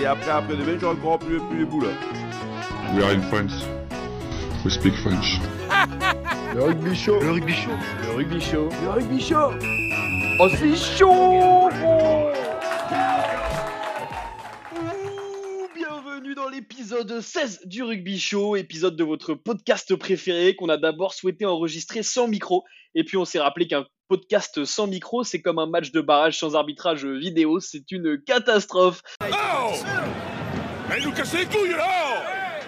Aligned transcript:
Et 0.00 0.06
après, 0.06 0.30
après-demain, 0.30 0.80
encore 0.86 1.18
plus, 1.18 1.40
plus 1.40 1.58
les 1.58 1.64
boules. 1.64 1.88
We 2.94 3.02
are 3.02 3.10
in 3.10 3.22
France. 3.22 3.64
We 4.64 4.72
speak 4.72 4.94
French. 4.94 5.40
Le 6.54 6.62
rugby 6.62 6.94
show. 6.94 7.18
Le 7.20 7.32
rugby 7.32 7.52
show. 7.52 7.70
Le 8.04 8.14
rugby 8.14 8.40
show. 8.40 8.68
Le 8.82 8.90
rugby 8.90 9.20
show 9.20 9.50
Oh, 10.40 10.48
c'est 10.50 10.76
chaud 10.76 11.68
Bienvenue 15.74 16.34
dans 16.36 16.48
l'épisode 16.48 17.20
16 17.20 17.62
du 17.66 17.82
Rugby 17.82 18.20
Show, 18.20 18.54
épisode 18.54 18.94
de 18.94 19.02
votre 19.02 19.34
podcast 19.34 19.96
préféré 19.96 20.54
qu'on 20.54 20.68
a 20.68 20.76
d'abord 20.76 21.12
souhaité 21.12 21.44
enregistrer 21.44 22.04
sans 22.04 22.28
micro. 22.28 22.64
Et 22.94 23.02
puis 23.02 23.16
on 23.16 23.24
s'est 23.24 23.40
rappelé 23.40 23.66
qu'un 23.66 23.84
podcast 24.08 24.64
sans 24.64 24.86
micro, 24.86 25.24
c'est 25.24 25.42
comme 25.42 25.58
un 25.58 25.66
match 25.66 25.90
de 25.90 26.00
barrage 26.00 26.38
sans 26.38 26.54
arbitrage 26.54 27.04
vidéo, 27.04 27.58
c'est 27.60 27.90
une 27.90 28.22
catastrophe. 28.22 29.02
Oh 29.22 29.47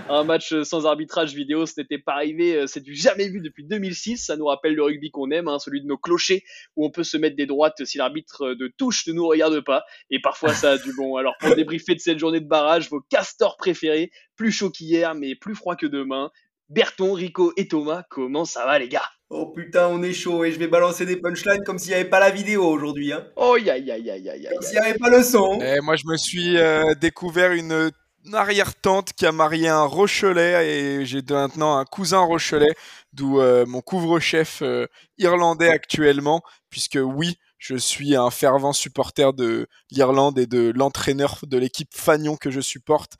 Un 0.08 0.24
match 0.24 0.62
sans 0.62 0.86
arbitrage 0.86 1.34
vidéo, 1.34 1.66
ce 1.66 1.80
n'était 1.80 1.98
pas 1.98 2.14
arrivé, 2.14 2.56
euh, 2.56 2.66
c'est 2.66 2.80
du 2.80 2.96
jamais 2.96 3.28
vu 3.28 3.40
depuis 3.40 3.64
2006. 3.64 4.18
Ça 4.26 4.36
nous 4.36 4.46
rappelle 4.46 4.74
le 4.74 4.82
rugby 4.82 5.12
qu'on 5.12 5.30
aime, 5.30 5.46
hein, 5.46 5.60
celui 5.60 5.80
de 5.80 5.86
nos 5.86 5.96
clochers, 5.96 6.42
où 6.74 6.84
on 6.84 6.90
peut 6.90 7.04
se 7.04 7.16
mettre 7.16 7.36
des 7.36 7.46
droites 7.46 7.84
si 7.84 7.96
l'arbitre 7.96 8.54
de 8.54 8.66
touche 8.66 9.06
ne 9.06 9.12
nous 9.12 9.26
regarde 9.26 9.60
pas. 9.60 9.84
Et 10.10 10.20
parfois 10.20 10.52
ça 10.52 10.72
a 10.72 10.78
du 10.78 10.92
bon. 10.94 11.16
Alors 11.16 11.36
pour 11.38 11.54
débriefer 11.54 11.94
de 11.94 12.00
cette 12.00 12.18
journée 12.18 12.40
de 12.40 12.48
barrage, 12.48 12.90
vos 12.90 13.00
castors 13.08 13.56
préférés, 13.56 14.10
plus 14.34 14.50
chaud 14.50 14.70
qu'hier, 14.70 15.14
mais 15.14 15.36
plus 15.36 15.54
froid 15.54 15.76
que 15.76 15.86
demain. 15.86 16.30
Berton, 16.68 17.12
Rico 17.12 17.52
et 17.56 17.68
Thomas, 17.68 18.02
comment 18.10 18.44
ça 18.44 18.66
va 18.66 18.78
les 18.78 18.88
gars? 18.88 19.08
Oh 19.32 19.46
putain, 19.46 19.86
on 19.86 20.02
est 20.02 20.12
chaud 20.12 20.42
et 20.42 20.50
je 20.50 20.58
vais 20.58 20.66
balancer 20.66 21.06
des 21.06 21.16
punchlines 21.16 21.62
comme 21.64 21.78
s'il 21.78 21.90
n'y 21.90 21.94
avait 22.00 22.10
pas 22.10 22.18
la 22.18 22.30
vidéo 22.30 22.64
aujourd'hui. 22.64 23.12
Hein. 23.12 23.24
Oh 23.36 23.54
aïe 23.54 23.70
aïe 23.70 23.88
aïe 23.88 24.10
aïe 24.10 24.28
aïe 24.28 24.48
Comme 24.52 24.62
s'il 24.62 24.72
n'y 24.72 24.84
avait 24.84 24.98
pas 24.98 25.08
le 25.08 25.22
son. 25.22 25.60
Et 25.60 25.78
moi, 25.80 25.94
je 25.94 26.02
me 26.06 26.16
suis 26.16 26.58
euh, 26.58 26.94
découvert 27.00 27.52
une, 27.52 27.92
une 28.26 28.34
arrière-tante 28.34 29.12
qui 29.12 29.26
a 29.26 29.30
marié 29.30 29.68
un 29.68 29.84
Rochelet 29.84 30.66
et 30.68 31.06
j'ai 31.06 31.22
maintenant 31.30 31.76
un 31.76 31.84
cousin 31.84 32.18
Rochelet, 32.18 32.74
d'où 33.12 33.40
euh, 33.40 33.64
mon 33.66 33.82
couvre-chef 33.82 34.62
euh, 34.62 34.88
irlandais 35.16 35.70
actuellement, 35.70 36.42
puisque 36.68 36.98
oui, 37.00 37.36
je 37.58 37.76
suis 37.76 38.16
un 38.16 38.30
fervent 38.30 38.72
supporter 38.72 39.32
de 39.32 39.68
l'Irlande 39.92 40.40
et 40.40 40.46
de 40.46 40.72
l'entraîneur 40.74 41.38
de 41.44 41.56
l'équipe 41.56 41.90
Fagnon 41.94 42.34
que 42.34 42.50
je 42.50 42.60
supporte, 42.60 43.12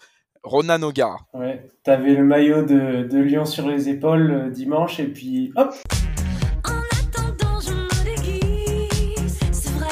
Ronan 0.42 0.82
O'Gara. 0.82 1.18
Ouais, 1.34 1.70
t'avais 1.84 2.14
le 2.14 2.24
maillot 2.24 2.62
de, 2.62 3.06
de 3.08 3.18
Lyon 3.18 3.44
sur 3.44 3.68
les 3.68 3.88
épaules 3.88 4.30
euh, 4.30 4.50
dimanche 4.50 4.98
et 4.98 5.06
puis 5.08 5.52
hop 5.56 5.74
En 6.64 6.80
attendant, 6.80 7.60
je 7.60 7.72
me 7.72 8.04
déguise. 8.04 9.38
C'est 9.52 9.70
vrai 9.72 9.88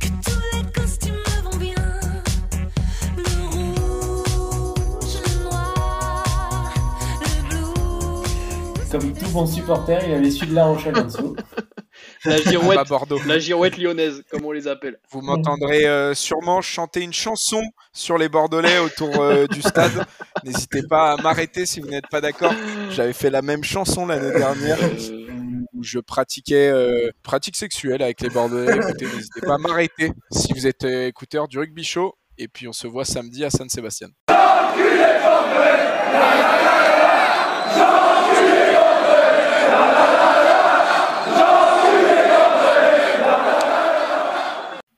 que 0.00 0.06
tous 0.24 0.40
les 0.56 0.72
costumes 0.72 1.14
me 1.14 1.42
vont 1.50 1.56
bien. 1.58 1.74
Le 3.18 3.24
rouge, 3.50 5.20
le 5.26 5.44
noir, 5.44 6.72
le 7.20 7.48
bleu. 7.50 8.88
Comme 8.90 9.12
tout 9.12 9.30
bon 9.32 9.46
supporter, 9.46 9.98
il 10.08 10.14
avait 10.14 10.30
celui 10.30 10.50
de 10.50 10.54
La 10.54 10.66
Rochelle 10.66 10.96
en 10.96 11.04
dessous. 11.04 11.36
La 12.26 12.38
girouette, 12.42 12.88
Bordeaux. 12.88 13.20
la 13.26 13.38
girouette 13.38 13.76
lyonnaise, 13.78 14.22
comme 14.30 14.44
on 14.44 14.52
les 14.52 14.68
appelle. 14.68 14.98
Vous 15.10 15.20
m'entendrez 15.20 15.86
euh, 15.86 16.14
sûrement 16.14 16.60
chanter 16.60 17.00
une 17.02 17.12
chanson 17.12 17.62
sur 17.92 18.18
les 18.18 18.28
Bordelais 18.28 18.78
autour 18.78 19.20
euh, 19.20 19.46
du 19.46 19.62
stade. 19.62 20.06
N'hésitez 20.44 20.82
pas 20.82 21.12
à 21.12 21.16
m'arrêter 21.22 21.66
si 21.66 21.80
vous 21.80 21.88
n'êtes 21.88 22.08
pas 22.10 22.20
d'accord. 22.20 22.52
J'avais 22.90 23.12
fait 23.12 23.30
la 23.30 23.42
même 23.42 23.64
chanson 23.64 24.06
l'année 24.06 24.32
dernière 24.32 24.78
Euh, 24.82 25.26
où 25.74 25.82
je 25.82 25.98
pratiquais 25.98 26.68
euh, 26.68 27.10
pratique 27.22 27.56
sexuelle 27.56 28.02
avec 28.02 28.20
les 28.20 28.30
Bordelais. 28.30 28.76
Écoutez, 28.76 29.06
n'hésitez 29.06 29.40
pas 29.42 29.54
à 29.54 29.58
m'arrêter 29.58 30.12
si 30.30 30.52
vous 30.52 30.66
êtes 30.66 30.84
euh, 30.84 31.06
écouteur 31.06 31.48
du 31.48 31.58
rugby 31.58 31.84
show. 31.84 32.14
Et 32.38 32.48
puis 32.48 32.68
on 32.68 32.72
se 32.72 32.86
voit 32.86 33.04
samedi 33.04 33.44
à 33.44 33.50
San 33.50 33.68
Sébastien. 33.68 34.08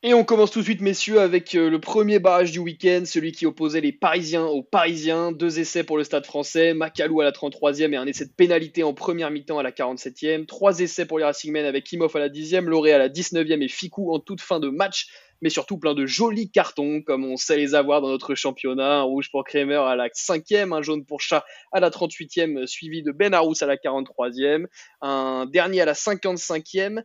Et 0.09 0.15
on 0.15 0.25
commence 0.25 0.51
tout 0.51 0.61
de 0.61 0.65
suite, 0.65 0.81
messieurs, 0.81 1.21
avec 1.21 1.55
euh, 1.55 1.69
le 1.69 1.81
premier 1.81 2.19
barrage 2.19 2.51
du 2.51 2.61
week-end, 2.61 3.03
celui 3.05 3.31
qui 3.31 3.45
opposait 3.45 3.83
les 3.83 3.93
Parisiens 3.93 4.47
aux 4.47 4.63
Parisiens. 4.63 5.33
Deux 5.33 5.61
essais 5.61 5.85
pour 5.85 5.99
le 5.99 6.05
stade 6.05 6.25
français, 6.25 6.73
Macalou 6.73 7.21
à 7.21 7.25
la 7.25 7.31
33e 7.31 7.93
et 7.93 7.97
un 7.97 8.07
essai 8.07 8.25
de 8.25 8.31
pénalité 8.31 8.83
en 8.85 8.95
première 8.95 9.31
mi-temps 9.31 9.59
à 9.59 9.63
la 9.63 9.71
47e. 9.71 10.47
Trois 10.47 10.81
essais 10.81 11.05
pour 11.05 11.19
les 11.19 11.27
Racingmen 11.27 11.67
avec 11.67 11.93
Imhoff 11.93 12.17
à 12.17 12.21
la 12.21 12.31
10e, 12.31 12.65
Loré 12.65 12.95
à 12.95 12.97
la 12.97 13.11
19e 13.11 13.63
et 13.63 13.69
Ficou 13.69 14.11
en 14.11 14.19
toute 14.19 14.41
fin 14.41 14.61
de 14.61 14.71
match. 14.71 15.09
Mais 15.43 15.51
surtout 15.51 15.79
plein 15.79 15.95
de 15.95 16.07
jolis 16.07 16.51
cartons, 16.51 17.03
comme 17.03 17.25
on 17.25 17.37
sait 17.37 17.57
les 17.57 17.75
avoir 17.75 18.01
dans 18.01 18.09
notre 18.09 18.35
championnat. 18.35 18.99
Un 18.99 19.03
rouge 19.03 19.31
pour 19.31 19.45
Kremer 19.45 19.77
à 19.77 19.97
la 19.97 20.09
5e, 20.09 20.75
un 20.75 20.83
jaune 20.83 21.05
pour 21.05 21.21
Chat 21.21 21.45
à 21.73 21.81
la 21.81 21.91
38e, 21.91 22.67
suivi 22.67 23.03
de 23.03 23.13
Ben 23.13 23.35
Arous 23.35 23.55
à 23.61 23.67
la 23.67 23.77
43e, 23.77 24.67
un 25.01 25.47
dernier 25.47 25.83
à 25.83 25.85
la 25.85 25.95
55e. 25.95 27.03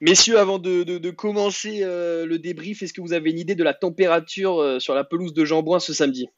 Messieurs, 0.00 0.38
avant 0.38 0.58
de, 0.58 1.10
commencer 1.10 1.80
euh, 1.82 2.26
le 2.26 2.38
débrief, 2.38 2.82
est-ce 2.82 2.92
que 2.92 3.00
vous 3.00 3.12
avez 3.12 3.30
une 3.30 3.38
idée 3.38 3.54
de 3.54 3.64
la 3.64 3.74
température 3.74 4.60
euh, 4.60 4.78
sur 4.78 4.94
la 4.94 5.04
pelouse 5.04 5.34
de 5.34 5.44
Jambouin 5.44 5.80
ce 5.80 5.92
samedi? 5.92 6.28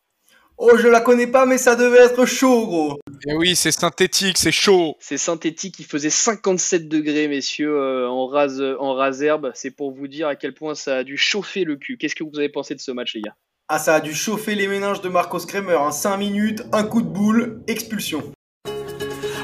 Oh, 0.59 0.77
je 0.77 0.89
la 0.89 1.01
connais 1.01 1.27
pas, 1.27 1.47
mais 1.47 1.59
ça 1.59 1.77
devait 1.77 1.99
être 1.99 2.25
chaud, 2.27 2.67
gros. 2.67 2.99
Et 3.27 3.35
oui, 3.35 3.57
c'est 3.57 3.73
synthétique, 3.73 4.39
c'est 4.39 4.53
chaud. 4.53 4.97
C'est 5.01 5.19
synthétique, 5.19 5.77
il 5.79 5.85
faisait 5.85 6.11
57 6.11 6.89
degrés, 6.89 7.29
messieurs, 7.29 7.77
euh, 7.77 8.09
en, 8.09 8.27
rase, 8.27 8.63
en 8.79 8.95
raserbe. 8.95 9.53
C'est 9.55 9.71
pour 9.71 9.93
vous 9.93 10.09
dire 10.09 10.29
à 10.29 10.37
quel 10.37 10.55
point 10.55 10.75
ça 10.75 10.99
a 10.99 11.05
dû 11.05 11.17
chauffer 11.17 11.65
le 11.65 11.77
cul. 11.77 11.99
Qu'est-ce 11.99 12.15
que 12.15 12.25
vous 12.25 12.39
avez 12.39 12.49
pensé 12.49 12.75
de 12.75 12.81
ce 12.81 12.93
match, 12.93 13.15
les 13.15 13.23
gars? 13.23 13.35
Ah, 13.69 13.79
ça 13.79 13.95
a 13.95 14.01
dû 14.01 14.15
chauffer 14.15 14.55
les 14.55 14.69
méninges 14.69 15.01
de 15.01 15.09
Marcos 15.09 15.47
Kremer. 15.47 15.81
Hein. 15.81 15.93
5 15.93 16.17
minutes, 16.17 16.63
un 16.73 16.85
coup 16.85 17.03
de 17.03 17.09
boule, 17.09 17.63
expulsion. 17.67 18.33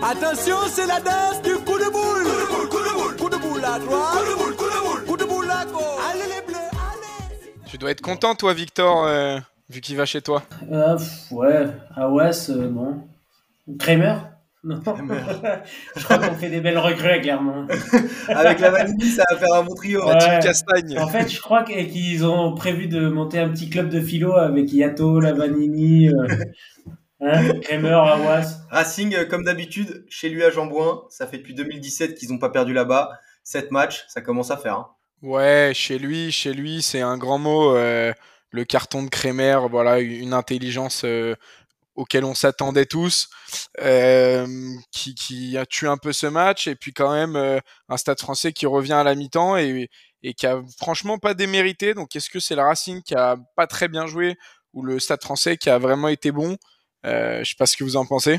Attention, 0.03 0.57
c'est 0.69 0.87
la 0.87 1.01
danse 1.01 1.43
du 1.43 1.55
coup 1.55 1.79
de 1.79 1.91
boule. 1.91 2.25
Coup 2.25 2.39
de 2.39 2.47
boule, 2.47 2.69
coup 2.69 2.79
de 2.79 2.95
boule. 2.95 3.17
Coup 3.17 3.29
de 3.31 3.37
boule 3.37 3.65
à 3.65 3.79
droite. 3.79 4.13
Coup 4.13 4.31
de 4.31 4.37
boule, 4.37 4.57
coup 4.57 4.65
de 4.65 4.89
boule. 4.89 5.05
Coup 5.05 5.17
de 5.17 5.25
boule 5.25 5.51
à 5.51 5.65
gauche. 5.65 5.83
Allez 6.11 6.21
les 6.21 6.47
bleus, 6.47 6.57
allez. 6.57 7.53
Tu 7.71 7.79
dois 7.79 7.91
être 7.91 8.01
content, 8.01 8.35
toi, 8.35 8.55
Victor, 8.55 9.07
euh, 9.07 9.39
vu 9.69 9.81
qu'il 9.81 9.97
va 9.97 10.05
chez 10.07 10.21
toi. 10.23 10.43
Euh, 10.73 10.97
pff, 10.97 11.31
ouais, 11.33 11.67
Ouest, 12.11 12.51
euh, 12.51 12.69
non. 12.69 13.07
Kramer? 13.79 14.15
Non. 14.65 14.81
Je 15.97 16.05
crois 16.05 16.19
qu'on 16.19 16.35
fait 16.35 16.51
des 16.51 16.61
belles 16.61 16.79
recrues, 16.79 17.21
clairement. 17.21 17.67
Avec 18.29 18.59
la 18.59 18.71
vanille, 18.71 19.09
ça 19.11 19.23
va 19.31 19.37
faire 19.39 19.55
un 19.55 19.63
bon 19.63 19.75
trio. 19.75 20.05
Ouais. 20.07 20.19
Team 20.19 20.39
Castagne. 20.43 20.99
En 20.99 21.07
fait, 21.07 21.29
je 21.29 21.41
crois 21.41 21.63
qu'ils 21.63 22.25
ont 22.27 22.55
prévu 22.55 22.89
de 22.89 23.09
monter 23.09 23.39
un 23.39 23.49
petit 23.51 23.71
club 23.71 23.89
de 23.89 24.01
philo 24.01 24.33
avec 24.35 24.73
Yato, 24.73 25.21
Lavanini, 25.21 26.09
euh, 26.09 26.27
hein, 27.21 27.53
Kramer, 27.63 27.93
Awas. 27.93 28.63
Racing, 28.71 29.15
euh, 29.15 29.25
comme 29.27 29.45
d'habitude, 29.45 30.05
chez 30.09 30.29
lui 30.29 30.43
à 30.45 30.51
Jambouin. 30.51 31.03
Ça 31.09 31.27
fait 31.29 31.39
depuis 31.39 31.55
2017 31.55 32.17
qu'ils 32.17 32.31
n'ont 32.31 32.39
pas 32.39 32.51
perdu 32.51 32.73
là-bas. 32.73 33.13
7 33.45 33.71
matchs, 33.71 34.05
ça 34.09 34.21
commence 34.23 34.51
à 34.51 34.57
faire. 34.57 34.75
hein. 34.75 34.89
Ouais, 35.23 35.71
chez 35.75 35.99
lui, 35.99 36.33
chez 36.33 36.53
lui, 36.53 36.83
c'est 36.83 37.01
un 37.01 37.17
grand 37.17 37.39
mot. 37.39 37.77
euh, 37.77 38.13
le 38.51 38.65
carton 38.65 39.03
de 39.03 39.09
Kremer, 39.09 39.59
voilà, 39.71 40.01
une 40.01 40.33
intelligence 40.33 41.03
euh, 41.05 41.35
auquel 41.95 42.25
on 42.25 42.35
s'attendait 42.35 42.87
tous, 42.87 43.29
euh, 43.81 44.47
qui, 44.93 45.57
a 45.59 45.67
tué 45.67 45.89
un 45.89 45.97
peu 45.97 46.13
ce 46.13 46.27
match, 46.27 46.67
et 46.67 46.77
puis 46.77 46.93
quand 46.93 47.13
même 47.13 47.37
euh, 47.37 47.59
un 47.89 47.97
Stade 47.97 48.21
Français 48.21 48.53
qui 48.53 48.67
revient 48.67 48.93
à 48.93 49.05
la 49.05 49.15
mi-temps 49.15 49.57
et, 49.57 49.89
qui 50.37 50.47
a 50.47 50.63
franchement 50.79 51.19
pas 51.19 51.35
démérité. 51.35 51.95
Donc, 51.95 52.15
est-ce 52.17 52.31
que 52.31 52.41
c'est 52.41 52.57
le 52.57 52.63
Racing 52.63 53.03
qui 53.03 53.15
a 53.15 53.37
pas 53.57 53.67
très 53.67 53.89
bien 53.89 54.07
joué 54.07 54.37
ou 54.73 54.83
le 54.83 54.99
Stade 54.99 55.23
Français 55.23 55.57
qui 55.57 55.71
a 55.71 55.79
vraiment 55.79 56.09
été 56.09 56.31
bon 56.33 56.57
Je 57.05 57.43
sais 57.45 57.55
pas 57.59 57.67
ce 57.67 57.77
que 57.77 57.85
vous 57.85 57.97
en 57.97 58.07
pensez. 58.07 58.39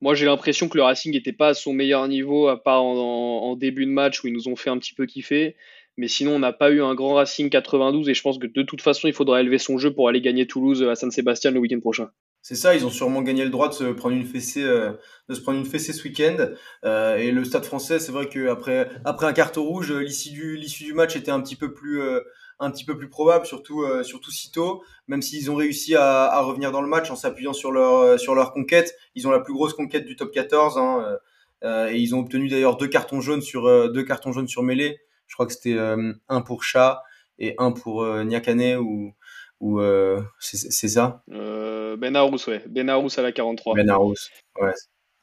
Moi, 0.00 0.14
j'ai 0.14 0.26
l'impression 0.26 0.68
que 0.68 0.76
le 0.76 0.82
Racing 0.82 1.12
n'était 1.12 1.32
pas 1.32 1.48
à 1.48 1.54
son 1.54 1.72
meilleur 1.72 2.06
niveau, 2.08 2.48
à 2.48 2.62
part 2.62 2.82
en, 2.82 2.94
en- 2.96 3.50
en 3.50 3.56
début 3.56 3.86
de 3.86 3.90
match 3.90 4.22
où 4.22 4.26
ils 4.26 4.34
nous 4.34 4.48
ont 4.48 4.56
fait 4.56 4.70
un 4.70 4.78
petit 4.78 4.92
peu 4.92 5.06
kiffer. 5.06 5.56
Mais 5.96 6.08
sinon, 6.08 6.32
on 6.32 6.38
n'a 6.38 6.52
pas 6.52 6.70
eu 6.70 6.82
un 6.82 6.94
grand 6.94 7.14
Racing 7.14 7.50
92 7.50 8.08
et 8.08 8.14
je 8.14 8.22
pense 8.22 8.38
que 8.38 8.46
de 8.46 8.62
toute 8.62 8.82
façon, 8.82 9.06
il 9.06 9.14
faudra 9.14 9.40
élever 9.40 9.58
son 9.58 9.78
jeu 9.78 9.92
pour 9.92 10.08
aller 10.08 10.20
gagner 10.20 10.46
Toulouse 10.46 10.82
à 10.82 10.94
San-Sébastien 10.94 11.50
le 11.50 11.60
week-end 11.60 11.80
prochain. 11.80 12.10
C'est 12.42 12.56
ça, 12.56 12.74
ils 12.74 12.84
ont 12.84 12.90
sûrement 12.90 13.22
gagné 13.22 13.44
le 13.44 13.50
droit 13.50 13.68
de 13.68 13.74
se 13.74 13.84
prendre 13.84 14.14
une 14.14 14.26
fessée, 14.26 14.64
euh, 14.64 14.92
de 15.28 15.34
se 15.34 15.40
prendre 15.40 15.58
une 15.58 15.64
fessée 15.64 15.92
ce 15.92 16.04
week-end. 16.04 16.36
Euh, 16.84 17.16
et 17.16 17.30
le 17.30 17.44
Stade 17.44 17.64
Français, 17.64 17.98
c'est 17.98 18.12
vrai 18.12 18.28
qu'après 18.28 18.90
après 19.04 19.26
un 19.26 19.32
carton 19.32 19.62
rouge, 19.62 19.92
euh, 19.92 20.00
l'issue 20.00 20.30
du 20.30 20.56
l'issue 20.56 20.84
du 20.84 20.92
match 20.92 21.16
était 21.16 21.30
un 21.30 21.40
petit 21.40 21.56
peu 21.56 21.72
plus 21.72 22.02
euh, 22.02 22.20
un 22.60 22.70
petit 22.70 22.84
peu 22.84 22.96
plus 22.96 23.08
probable, 23.08 23.46
surtout 23.46 23.82
euh, 23.82 24.02
surtout 24.02 24.30
si 24.30 24.50
tôt. 24.50 24.82
Même 25.08 25.22
s'ils 25.22 25.50
ont 25.50 25.56
réussi 25.56 25.94
à, 25.94 26.40
revenir 26.40 26.72
dans 26.72 26.82
le 26.82 26.88
match 26.88 27.10
en 27.10 27.16
s'appuyant 27.16 27.52
sur 27.52 27.72
leur 27.72 27.96
euh, 27.98 28.18
sur 28.18 28.34
leur 28.34 28.52
conquête, 28.52 28.96
ils 29.14 29.26
ont 29.26 29.30
la 29.30 29.40
plus 29.40 29.54
grosse 29.54 29.74
conquête 29.74 30.06
du 30.06 30.16
top 30.16 30.32
14. 30.32 30.78
Hein, 30.78 31.04
euh, 31.06 31.16
euh, 31.64 31.90
et 31.90 31.98
ils 31.98 32.14
ont 32.14 32.20
obtenu 32.20 32.48
d'ailleurs 32.48 32.76
deux 32.76 32.88
cartons 32.88 33.20
jaunes 33.20 33.40
sur 33.40 33.66
euh, 33.66 33.88
deux 33.88 34.04
cartons 34.04 34.32
jaunes 34.32 34.48
sur 34.48 34.62
mêlée. 34.62 34.98
Je 35.26 35.34
crois 35.34 35.46
que 35.46 35.52
c'était 35.52 35.74
euh, 35.78 36.12
un 36.28 36.40
pour 36.40 36.62
Chat 36.62 37.02
et 37.38 37.54
un 37.58 37.72
pour 37.72 38.02
euh, 38.02 38.24
Niakane 38.24 38.76
ou 38.76 39.14
ou 39.60 39.80
euh, 39.80 40.20
c'est 40.40 40.88
ça. 40.88 41.22
Euh, 41.32 41.96
ben 41.96 42.14
Arous, 42.16 42.48
ouais. 42.48 42.62
Ben 42.68 42.88
Arous 42.90 43.08
à 43.16 43.22
la 43.22 43.32
43. 43.32 43.74
Ben 43.74 43.88
Arous. 43.88 44.14
Ouais. 44.60 44.74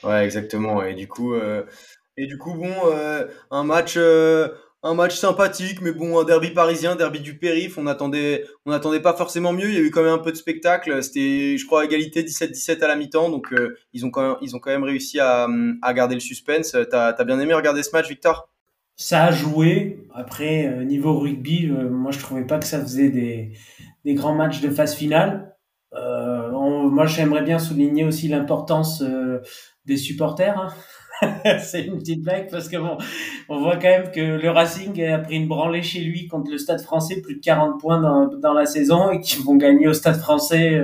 Ouais, 0.04 0.26
exactement. 0.26 0.84
Et 0.84 0.96
du 0.96 1.08
coup, 1.08 1.36
euh, 1.36 1.64
et 2.18 2.26
du 2.26 2.40
coup, 2.40 2.56
bon, 2.56 2.74
un 3.52 3.64
match, 3.64 3.98
un 3.98 4.94
match 4.96 5.16
sympathique, 5.16 5.80
mais 5.82 5.92
bon, 5.92 6.20
un 6.20 6.24
derby 6.24 6.50
parisien, 6.50 6.96
derby 6.96 7.20
du 7.20 7.38
périph. 7.38 7.78
On 7.78 7.86
attendait, 7.86 8.46
on 8.66 8.72
attendait 8.72 9.00
pas 9.00 9.14
forcément 9.14 9.54
mieux. 9.54 9.70
Il 9.70 9.76
y 9.76 9.78
a 9.78 9.82
eu 9.82 9.92
quand 9.92 10.02
même 10.02 10.14
un 10.14 10.18
peu 10.18 10.32
de 10.32 10.38
spectacle. 10.38 11.04
C'était, 11.04 11.56
je 11.58 11.66
crois, 11.68 11.86
égalité 11.86 12.24
17-17 12.24 12.82
à 12.84 12.88
la 12.88 12.96
mi-temps. 12.96 13.30
Donc, 13.30 13.54
ils 13.94 14.06
ont 14.08 14.10
quand 14.10 14.22
même, 14.28 14.38
ils 14.42 14.56
ont 14.56 14.60
quand 14.60 14.72
même 14.72 14.84
réussi 14.84 15.20
à, 15.20 15.48
à 15.84 15.94
garder 15.94 16.16
le 16.16 16.22
suspense. 16.22 16.76
T'as, 16.90 17.14
t'as 17.14 17.24
bien 17.26 17.40
aimé 17.40 17.54
regarder 17.54 17.84
ce 17.84 17.92
match, 17.92 18.10
Victor? 18.10 18.51
Ça 19.02 19.26
a 19.26 19.32
joué. 19.32 20.06
Après, 20.14 20.68
euh, 20.68 20.84
niveau 20.84 21.18
rugby, 21.18 21.68
euh, 21.70 21.90
moi, 21.90 22.12
je 22.12 22.20
trouvais 22.20 22.46
pas 22.46 22.60
que 22.60 22.66
ça 22.66 22.80
faisait 22.82 23.10
des, 23.10 23.54
des 24.06 24.14
grands 24.14 24.36
matchs 24.36 24.62
de 24.62 24.70
phase 24.70 24.94
finale. 24.96 25.56
Euh, 25.94 26.52
moi, 26.90 27.06
j'aimerais 27.06 27.44
bien 27.44 27.58
souligner 27.60 28.04
aussi 28.06 28.28
l'importance 28.28 29.04
des 29.86 29.98
supporters. 29.98 30.58
hein. 30.60 30.68
C'est 31.60 31.84
une 31.84 32.00
petite 32.00 32.24
blague 32.24 32.50
parce 32.50 32.68
que 32.70 32.78
bon, 32.78 32.98
on 33.50 33.60
voit 33.62 33.76
quand 33.78 33.90
même 33.90 34.12
que 34.12 34.20
le 34.42 34.50
Racing 34.50 35.04
a 35.04 35.20
pris 35.20 35.36
une 35.38 35.48
branlée 35.48 35.84
chez 35.84 36.02
lui 36.02 36.28
contre 36.28 36.52
le 36.52 36.58
Stade 36.58 36.82
Français, 36.82 37.22
plus 37.22 37.36
de 37.36 37.42
40 37.42 37.80
points 37.80 38.02
dans, 38.02 38.28
dans 38.28 38.54
la 38.54 38.66
saison 38.66 39.12
et 39.12 39.20
qu'ils 39.22 39.44
vont 39.44 39.56
gagner 39.56 39.88
au 39.88 39.94
Stade 39.94 40.18
Français. 40.18 40.82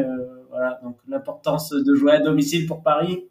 voilà, 0.49 0.79
donc 0.83 0.97
l'importance 1.07 1.71
de 1.71 1.95
jouer 1.95 2.13
à 2.13 2.19
domicile 2.21 2.67
pour 2.67 2.83
Paris, 2.83 3.27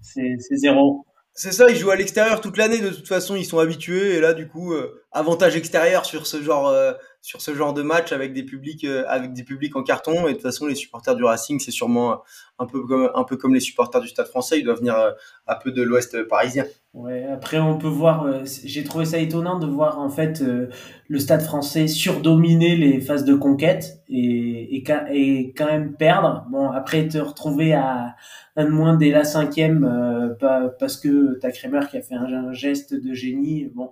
c'est 0.00 0.36
zéro. 0.56 1.06
C'est 1.40 1.52
ça, 1.52 1.70
ils 1.70 1.76
jouent 1.76 1.92
à 1.92 1.94
l'extérieur 1.94 2.40
toute 2.40 2.56
l'année. 2.56 2.80
De 2.80 2.90
toute 2.90 3.06
façon, 3.06 3.36
ils 3.36 3.44
sont 3.44 3.60
habitués. 3.60 4.16
Et 4.16 4.20
là, 4.20 4.34
du 4.34 4.48
coup, 4.48 4.72
euh, 4.72 5.04
avantage 5.12 5.56
extérieur 5.56 6.04
sur 6.04 6.26
ce 6.26 6.42
genre, 6.42 6.68
euh, 6.68 6.92
sur 7.22 7.40
ce 7.40 7.54
genre 7.54 7.74
de 7.74 7.82
match 7.82 8.12
avec 8.12 8.32
des 8.32 8.42
publics, 8.42 8.84
euh, 8.84 9.04
avec 9.08 9.32
des 9.32 9.44
publics 9.44 9.74
en 9.76 9.82
carton. 9.82 10.26
Et 10.26 10.30
de 10.30 10.32
toute 10.34 10.42
façon, 10.42 10.66
les 10.66 10.74
supporters 10.74 11.16
du 11.16 11.24
Racing, 11.24 11.58
c'est 11.60 11.70
sûrement 11.70 12.22
un 12.58 12.66
peu 12.66 12.86
comme, 12.86 13.10
un 13.14 13.24
peu 13.24 13.36
comme 13.36 13.54
les 13.54 13.60
supporters 13.60 14.00
du 14.00 14.08
Stade 14.08 14.26
Français. 14.26 14.58
Ils 14.58 14.64
doivent 14.64 14.78
venir 14.78 14.98
euh, 14.98 15.12
un 15.46 15.56
peu 15.56 15.72
de 15.72 15.82
l'Ouest 15.82 16.22
parisien. 16.28 16.64
Ouais, 16.94 17.24
après 17.26 17.58
on 17.58 17.78
peut 17.78 17.86
voir, 17.86 18.24
euh, 18.24 18.42
j'ai 18.64 18.82
trouvé 18.82 19.04
ça 19.04 19.18
étonnant 19.18 19.58
de 19.58 19.66
voir 19.66 20.00
en 20.00 20.08
fait 20.08 20.40
euh, 20.40 20.68
le 21.06 21.18
Stade 21.18 21.42
français 21.42 21.86
surdominer 21.86 22.76
les 22.76 23.00
phases 23.00 23.24
de 23.24 23.34
conquête 23.34 24.02
et, 24.08 24.76
et, 24.76 24.84
et 25.10 25.52
quand 25.52 25.66
même 25.66 25.94
perdre. 25.94 26.46
Bon, 26.50 26.70
après 26.70 27.06
te 27.06 27.18
retrouver 27.18 27.74
à 27.74 28.16
un 28.56 28.64
de 28.64 28.70
moins 28.70 28.96
dès 28.96 29.10
la 29.10 29.24
cinquième 29.24 29.84
euh, 29.84 30.70
parce 30.80 30.96
que 30.96 31.38
t'as 31.38 31.52
Kremer 31.52 31.82
qui 31.90 31.98
a 31.98 32.02
fait 32.02 32.14
un, 32.14 32.24
un 32.24 32.52
geste 32.52 32.94
de 32.94 33.12
génie. 33.12 33.70
Bon, 33.74 33.90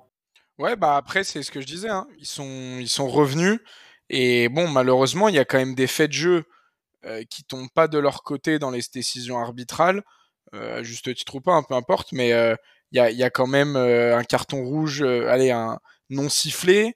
Ouais, 0.59 0.77
bah 0.77 0.97
après, 0.97 1.23
c'est 1.25 1.43
ce 1.43 1.51
que 1.51 1.61
je 1.61 1.67
disais. 1.67 1.89
Hein. 1.91 2.07
Ils, 2.19 2.27
sont, 2.27 2.79
ils 2.81 2.89
sont 2.89 3.09
revenus. 3.09 3.61
Et 4.09 4.49
bon, 4.49 4.69
malheureusement, 4.69 5.29
il 5.29 5.35
y 5.35 5.39
a 5.39 5.45
quand 5.45 5.59
même 5.59 5.75
des 5.75 5.87
faits 5.87 6.11
de 6.11 6.15
jeu 6.15 6.45
euh, 7.05 7.25
qui 7.31 7.45
tombent 7.45 7.71
pas 7.75 7.89
de 7.89 7.99
leur 7.99 8.23
côté 8.23 8.59
dans 8.59 8.71
les 8.71 8.83
décisions 8.93 9.39
arbitrales, 9.39 10.03
euh, 10.55 10.83
juste 10.83 11.15
titre 11.15 11.37
ou 11.37 11.41
pas, 11.41 11.55
hein, 11.55 11.63
peu 11.63 11.75
importe. 11.75 12.13
Mais 12.13 12.33
euh, 12.33 12.57
il 12.93 12.99
y, 12.99 13.01
a, 13.01 13.11
y 13.11 13.23
a 13.23 13.31
quand 13.31 13.47
même 13.47 13.77
euh, 13.77 14.17
un 14.19 14.25
carton 14.25 14.65
rouge, 14.65 15.03
allez, 15.03 15.51
un 15.51 15.79
non 16.11 16.29
sifflé. 16.29 16.95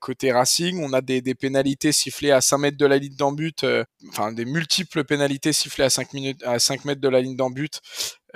Côté 0.00 0.30
Racing, 0.30 0.80
on 0.84 0.92
a 0.92 1.00
des, 1.00 1.22
des 1.22 1.34
pénalités 1.34 1.90
sifflées 1.90 2.30
à 2.30 2.40
5 2.40 2.58
mètres 2.58 2.76
de 2.76 2.86
la 2.86 2.98
ligne 2.98 3.16
d'en 3.16 3.32
but, 3.32 3.64
euh, 3.64 3.84
enfin 4.08 4.30
des 4.30 4.44
multiples 4.44 5.02
pénalités 5.02 5.52
sifflées 5.52 5.84
à 5.84 5.90
5, 5.90 6.12
minutes, 6.12 6.42
à 6.44 6.60
5 6.60 6.84
mètres 6.84 7.00
de 7.00 7.08
la 7.08 7.20
ligne 7.20 7.34
d'en 7.34 7.50
but 7.50 7.80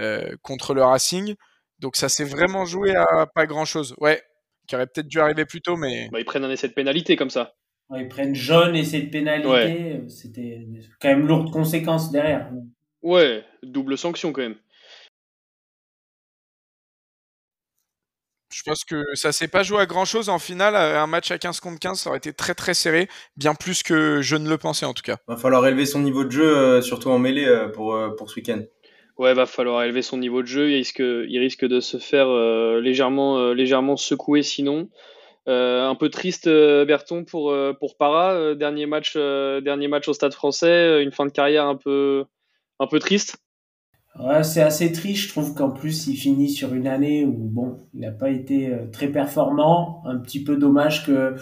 euh, 0.00 0.34
contre 0.42 0.74
le 0.74 0.82
Racing. 0.82 1.36
Donc 1.84 1.96
ça 1.96 2.08
s'est 2.08 2.24
vraiment 2.24 2.64
joué 2.64 2.96
à 2.96 3.26
pas 3.26 3.44
grand 3.44 3.66
chose. 3.66 3.94
Ouais, 3.98 4.22
qui 4.66 4.74
aurait 4.74 4.86
peut-être 4.86 5.06
dû 5.06 5.20
arriver 5.20 5.44
plus 5.44 5.60
tôt, 5.60 5.76
mais. 5.76 6.08
Bah, 6.10 6.18
ils 6.18 6.24
prennent 6.24 6.42
un 6.42 6.50
essai 6.50 6.66
de 6.66 6.72
pénalité 6.72 7.14
comme 7.14 7.28
ça. 7.28 7.56
Ouais, 7.90 8.00
ils 8.00 8.08
prennent 8.08 8.34
jaune 8.34 8.74
et 8.74 8.84
c'est 8.84 9.02
de 9.02 9.10
pénalité. 9.10 9.50
Ouais. 9.50 10.00
euh, 10.02 10.08
C'était 10.08 10.66
quand 10.98 11.08
même 11.08 11.26
lourde 11.26 11.52
conséquence 11.52 12.10
derrière. 12.10 12.50
Ouais, 13.02 13.44
double 13.62 13.98
sanction 13.98 14.32
quand 14.32 14.40
même. 14.40 14.56
Je 18.50 18.62
pense 18.62 18.84
que 18.84 19.04
ça 19.12 19.32
s'est 19.32 19.48
pas 19.48 19.62
joué 19.62 19.80
à 19.80 19.86
grand 19.86 20.06
chose. 20.06 20.30
En 20.30 20.38
finale, 20.38 20.76
euh, 20.76 21.02
un 21.02 21.06
match 21.06 21.30
à 21.32 21.36
15 21.36 21.60
contre 21.60 21.78
15, 21.80 22.00
ça 22.00 22.08
aurait 22.08 22.16
été 22.16 22.32
très 22.32 22.54
très 22.54 22.72
serré. 22.72 23.10
Bien 23.36 23.54
plus 23.54 23.82
que 23.82 24.22
je 24.22 24.36
ne 24.36 24.48
le 24.48 24.56
pensais 24.56 24.86
en 24.86 24.94
tout 24.94 25.02
cas. 25.02 25.18
Va 25.28 25.36
falloir 25.36 25.66
élever 25.66 25.84
son 25.84 26.00
niveau 26.00 26.24
de 26.24 26.30
jeu, 26.30 26.56
euh, 26.56 26.80
surtout 26.80 27.10
en 27.10 27.18
mêlée 27.18 27.68
pour, 27.74 27.94
pour 28.16 28.30
ce 28.30 28.36
week-end. 28.36 28.62
Ouais, 29.18 29.32
va 29.32 29.46
falloir 29.46 29.82
élever 29.84 30.02
son 30.02 30.18
niveau 30.18 30.42
de 30.42 30.46
jeu. 30.46 30.70
Il 30.70 30.74
risque, 30.76 30.98
il 30.98 31.38
risque 31.38 31.64
de 31.64 31.80
se 31.80 31.98
faire 31.98 32.28
euh, 32.28 32.80
légèrement, 32.80 33.38
euh, 33.38 33.54
légèrement 33.54 33.96
secouer 33.96 34.42
sinon. 34.42 34.88
Euh, 35.46 35.86
un 35.86 35.94
peu 35.94 36.08
triste, 36.08 36.48
Berton, 36.48 37.24
pour, 37.24 37.54
pour 37.78 37.96
Para. 37.96 38.54
Dernier, 38.54 38.86
match, 38.86 39.12
euh, 39.16 39.60
dernier 39.60 39.88
match 39.88 40.08
au 40.08 40.14
Stade 40.14 40.34
français. 40.34 41.02
Une 41.02 41.12
fin 41.12 41.26
de 41.26 41.30
carrière 41.30 41.66
un 41.66 41.76
peu, 41.76 42.24
un 42.80 42.86
peu 42.86 42.98
triste. 42.98 43.36
Ouais, 44.18 44.42
c'est 44.42 44.62
assez 44.62 44.90
triste. 44.90 45.24
Je 45.24 45.28
trouve 45.28 45.54
qu'en 45.54 45.70
plus, 45.70 46.06
il 46.06 46.16
finit 46.16 46.48
sur 46.48 46.72
une 46.74 46.86
année 46.86 47.24
où, 47.24 47.32
bon, 47.32 47.78
il 47.92 48.00
n'a 48.00 48.12
pas 48.12 48.30
été 48.30 48.72
très 48.92 49.08
performant. 49.08 50.02
Un 50.06 50.18
petit 50.18 50.42
peu 50.42 50.56
dommage 50.56 51.04
que 51.06 51.34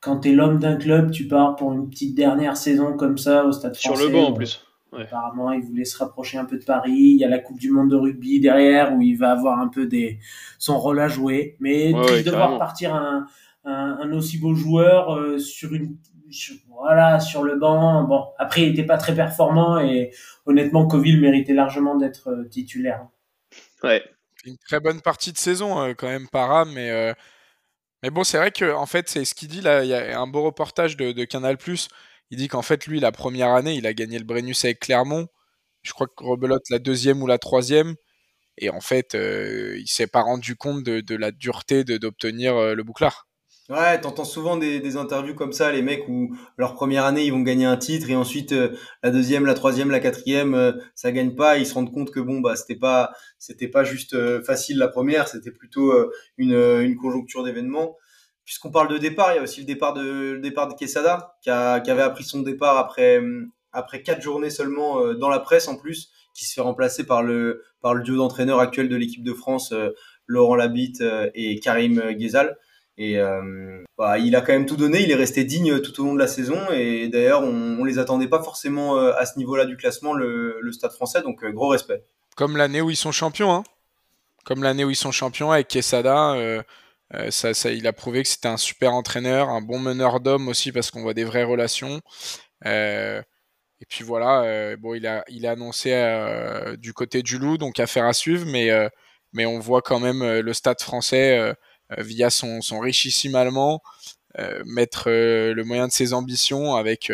quand 0.00 0.20
tu 0.20 0.30
es 0.30 0.32
l'homme 0.32 0.58
d'un 0.58 0.76
club, 0.76 1.10
tu 1.10 1.26
pars 1.26 1.56
pour 1.56 1.72
une 1.72 1.88
petite 1.88 2.14
dernière 2.14 2.56
saison 2.56 2.96
comme 2.96 3.16
ça 3.18 3.44
au 3.46 3.52
Stade 3.52 3.74
Sur 3.74 3.92
français. 3.92 4.06
le 4.06 4.12
banc 4.12 4.26
en 4.26 4.32
plus. 4.32 4.65
Ouais. 4.92 5.02
Apparemment, 5.02 5.50
il 5.52 5.62
voulait 5.62 5.84
se 5.84 5.98
rapprocher 5.98 6.38
un 6.38 6.44
peu 6.44 6.58
de 6.58 6.64
Paris. 6.64 6.92
Il 6.92 7.16
y 7.16 7.24
a 7.24 7.28
la 7.28 7.38
Coupe 7.38 7.58
du 7.58 7.70
Monde 7.70 7.90
de 7.90 7.96
rugby 7.96 8.40
derrière 8.40 8.94
où 8.94 9.02
il 9.02 9.16
va 9.18 9.32
avoir 9.32 9.58
un 9.58 9.68
peu 9.68 9.86
des... 9.86 10.18
son 10.58 10.78
rôle 10.78 11.00
à 11.00 11.08
jouer. 11.08 11.56
Mais 11.60 11.92
Ouais, 11.92 12.00
ouais, 12.10 12.22
de 12.22 12.30
carrément. 12.30 12.46
voir 12.48 12.58
partir 12.58 12.94
un, 12.94 13.26
un, 13.64 13.98
un 14.00 14.12
aussi 14.12 14.38
beau 14.38 14.54
joueur 14.54 15.14
euh, 15.14 15.38
sur 15.38 15.74
une 15.74 15.96
sur- 16.30 16.56
voilà 16.68 17.20
sur 17.20 17.42
le 17.42 17.56
banc. 17.56 18.04
Bon, 18.04 18.26
après, 18.38 18.62
il 18.62 18.70
n'était 18.70 18.84
pas 18.86 18.96
très 18.98 19.14
performant 19.14 19.78
et 19.80 20.12
honnêtement, 20.46 20.86
Coville 20.86 21.20
méritait 21.20 21.52
largement 21.54 21.96
d'être 21.96 22.28
euh, 22.30 22.48
titulaire. 22.48 23.06
Ouais. 23.82 24.02
Une 24.44 24.56
très 24.58 24.78
bonne 24.80 25.00
partie 25.00 25.32
de 25.32 25.38
saison 25.38 25.80
euh, 25.82 25.94
quand 25.94 26.06
même, 26.08 26.28
Para, 26.28 26.64
mais. 26.64 26.90
euh, 26.90 27.12
Mais 28.02 28.10
bon, 28.10 28.22
c'est 28.24 28.38
vrai 28.38 28.52
que 28.52 28.72
en 28.72 28.86
fait, 28.86 29.08
c'est 29.08 29.24
ce 29.24 29.34
qu'il 29.34 29.48
dit 29.48 29.60
là. 29.60 29.82
Il 29.82 29.88
y 29.88 29.94
a 29.94 30.20
un 30.20 30.26
beau 30.28 30.42
reportage 30.42 30.96
de, 30.96 31.12
de 31.12 31.24
Canal+. 31.24 31.56
Il 32.30 32.38
dit 32.38 32.48
qu'en 32.48 32.62
fait, 32.62 32.86
lui, 32.86 33.00
la 33.00 33.12
première 33.12 33.50
année, 33.50 33.74
il 33.74 33.86
a 33.86 33.94
gagné 33.94 34.18
le 34.18 34.24
Brennus 34.24 34.64
avec 34.64 34.80
Clermont. 34.80 35.28
Je 35.82 35.92
crois 35.92 36.06
que 36.08 36.24
Rebelote 36.24 36.68
la 36.70 36.78
deuxième 36.78 37.22
ou 37.22 37.26
la 37.26 37.38
troisième. 37.38 37.94
Et 38.58 38.70
en 38.70 38.80
fait, 38.80 39.14
euh, 39.14 39.76
il 39.78 39.88
s'est 39.88 40.06
pas 40.06 40.22
rendu 40.22 40.56
compte 40.56 40.82
de, 40.82 41.16
la 41.16 41.30
dureté 41.30 41.84
d'obtenir 41.84 42.56
euh, 42.56 42.74
le 42.74 42.82
bouclard. 42.82 43.26
Ouais, 43.68 44.00
t'entends 44.00 44.24
souvent 44.24 44.56
des, 44.56 44.96
interviews 44.96 45.34
comme 45.34 45.52
ça, 45.52 45.72
les 45.72 45.82
mecs 45.82 46.06
où 46.08 46.36
leur 46.56 46.74
première 46.74 47.04
année 47.04 47.24
ils 47.24 47.32
vont 47.32 47.40
gagner 47.40 47.64
un 47.64 47.76
titre 47.76 48.08
et 48.08 48.14
ensuite 48.14 48.52
euh, 48.52 48.76
la 49.02 49.10
deuxième, 49.10 49.44
la 49.44 49.54
troisième, 49.54 49.90
la 49.90 49.98
quatrième, 49.98 50.54
euh, 50.54 50.72
ça 50.94 51.10
gagne 51.10 51.34
pas. 51.34 51.58
Ils 51.58 51.66
se 51.66 51.74
rendent 51.74 51.92
compte 51.92 52.12
que 52.12 52.20
bon 52.20 52.38
bah 52.38 52.54
c'était 52.54 52.76
pas 52.76 53.10
c'était 53.40 53.66
pas 53.66 53.82
juste 53.82 54.14
euh, 54.14 54.40
facile 54.44 54.78
la 54.78 54.86
première, 54.86 55.26
c'était 55.26 55.50
plutôt 55.50 55.92
une 56.38 56.96
conjoncture 56.96 57.42
d'événements. 57.42 57.96
Puisqu'on 58.46 58.70
parle 58.70 58.86
de 58.86 58.96
départ, 58.96 59.32
il 59.32 59.36
y 59.36 59.38
a 59.40 59.42
aussi 59.42 59.60
le 59.60 59.66
départ 59.66 59.92
de 59.92 60.38
départ 60.40 60.68
de 60.68 60.74
Quesada 60.74 61.36
qui, 61.42 61.50
avait 61.50 62.02
appris 62.02 62.22
son 62.22 62.42
départ 62.42 62.78
après 62.78 63.20
après 63.72 64.02
quatre 64.02 64.22
journées 64.22 64.50
seulement 64.50 65.00
euh, 65.00 65.14
dans 65.14 65.28
la 65.28 65.40
presse 65.40 65.66
en 65.66 65.76
plus, 65.76 66.12
qui 66.32 66.46
se 66.46 66.54
fait 66.54 66.60
remplacer 66.60 67.04
par 67.04 67.24
le 67.24 67.64
par 67.82 67.92
le 67.92 68.04
duo 68.04 68.16
d'entraîneurs 68.16 68.60
actuel 68.60 68.88
de 68.88 68.94
l'équipe 68.94 69.24
de 69.24 69.32
France, 69.32 69.72
euh, 69.72 69.90
Laurent 70.28 70.54
Labitte 70.54 71.00
euh, 71.00 71.28
et 71.34 71.58
Karim 71.58 72.12
Ghezal. 72.12 72.56
Et 72.98 73.18
bah, 73.98 74.18
il 74.18 74.34
a 74.34 74.40
quand 74.40 74.54
même 74.54 74.64
tout 74.64 74.76
donné, 74.76 75.02
il 75.02 75.10
est 75.10 75.16
resté 75.16 75.44
digne 75.44 75.80
tout 75.80 76.00
au 76.00 76.04
long 76.06 76.14
de 76.14 76.18
la 76.18 76.26
saison. 76.26 76.58
Et 76.72 77.08
d'ailleurs, 77.08 77.42
on, 77.42 77.76
on 77.78 77.84
les 77.84 77.98
attendait 77.98 78.26
pas 78.26 78.42
forcément 78.42 78.96
à 78.96 79.26
ce 79.26 79.38
niveau-là 79.38 79.66
du 79.66 79.76
classement, 79.76 80.14
le, 80.14 80.56
le 80.62 80.72
Stade 80.72 80.92
Français. 80.92 81.20
Donc 81.20 81.44
gros 81.44 81.68
respect. 81.68 82.06
Comme 82.36 82.56
l'année 82.56 82.80
où 82.80 82.88
ils 82.88 82.96
sont 82.96 83.12
champions, 83.12 83.52
hein. 83.52 83.64
Comme 84.46 84.62
l'année 84.62 84.82
où 84.82 84.88
ils 84.88 84.96
sont 84.96 85.12
champions 85.12 85.52
avec 85.52 85.68
Quesada, 85.68 86.62
euh, 87.14 87.30
ça, 87.30 87.54
ça, 87.54 87.70
il 87.70 87.86
a 87.86 87.92
prouvé 87.92 88.22
que 88.22 88.28
c'était 88.28 88.48
un 88.48 88.56
super 88.56 88.92
entraîneur, 88.92 89.48
un 89.48 89.60
bon 89.60 89.78
meneur 89.78 90.20
d'hommes 90.20 90.48
aussi 90.48 90.72
parce 90.72 90.90
qu'on 90.90 91.02
voit 91.02 91.14
des 91.14 91.24
vraies 91.24 91.44
relations. 91.44 92.00
Euh, 92.66 93.22
et 93.80 93.86
puis 93.86 94.04
voilà, 94.04 94.42
euh, 94.42 94.76
bon, 94.76 94.94
il 94.94 95.06
a, 95.06 95.24
il 95.28 95.46
a 95.46 95.52
annoncé 95.52 95.90
du 96.78 96.92
côté 96.94 97.22
du 97.22 97.38
loup, 97.38 97.58
donc 97.58 97.80
affaire 97.80 98.06
à 98.06 98.12
suivre, 98.12 98.46
mais, 98.46 98.70
mais 99.32 99.46
on 99.46 99.60
voit 99.60 99.82
quand 99.82 100.00
même 100.00 100.22
le 100.40 100.52
Stade 100.54 100.80
français 100.80 101.54
via 101.98 102.30
son, 102.30 102.62
son 102.62 102.80
richissime 102.80 103.34
allemand 103.34 103.82
mettre 104.64 105.10
le 105.10 105.62
moyen 105.64 105.88
de 105.88 105.92
ses 105.92 106.12
ambitions 106.14 106.74
avec 106.76 107.12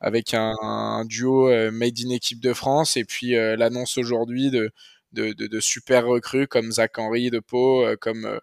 avec 0.00 0.34
un, 0.34 1.04
duo 1.06 1.48
made 1.72 1.98
in 2.04 2.10
équipe 2.10 2.40
de 2.40 2.52
France 2.52 2.96
et 2.96 3.04
puis 3.04 3.32
l'annonce 3.32 3.98
aujourd'hui 3.98 4.50
de, 4.50 4.70
de, 5.16 5.60
super 5.60 6.06
recrues 6.06 6.46
comme 6.46 6.70
Zach 6.72 6.98
Henry 6.98 7.30
de 7.30 7.40
Pau, 7.40 7.84
euh, 7.84 7.96
comme 7.96 8.24
euh, 8.24 8.38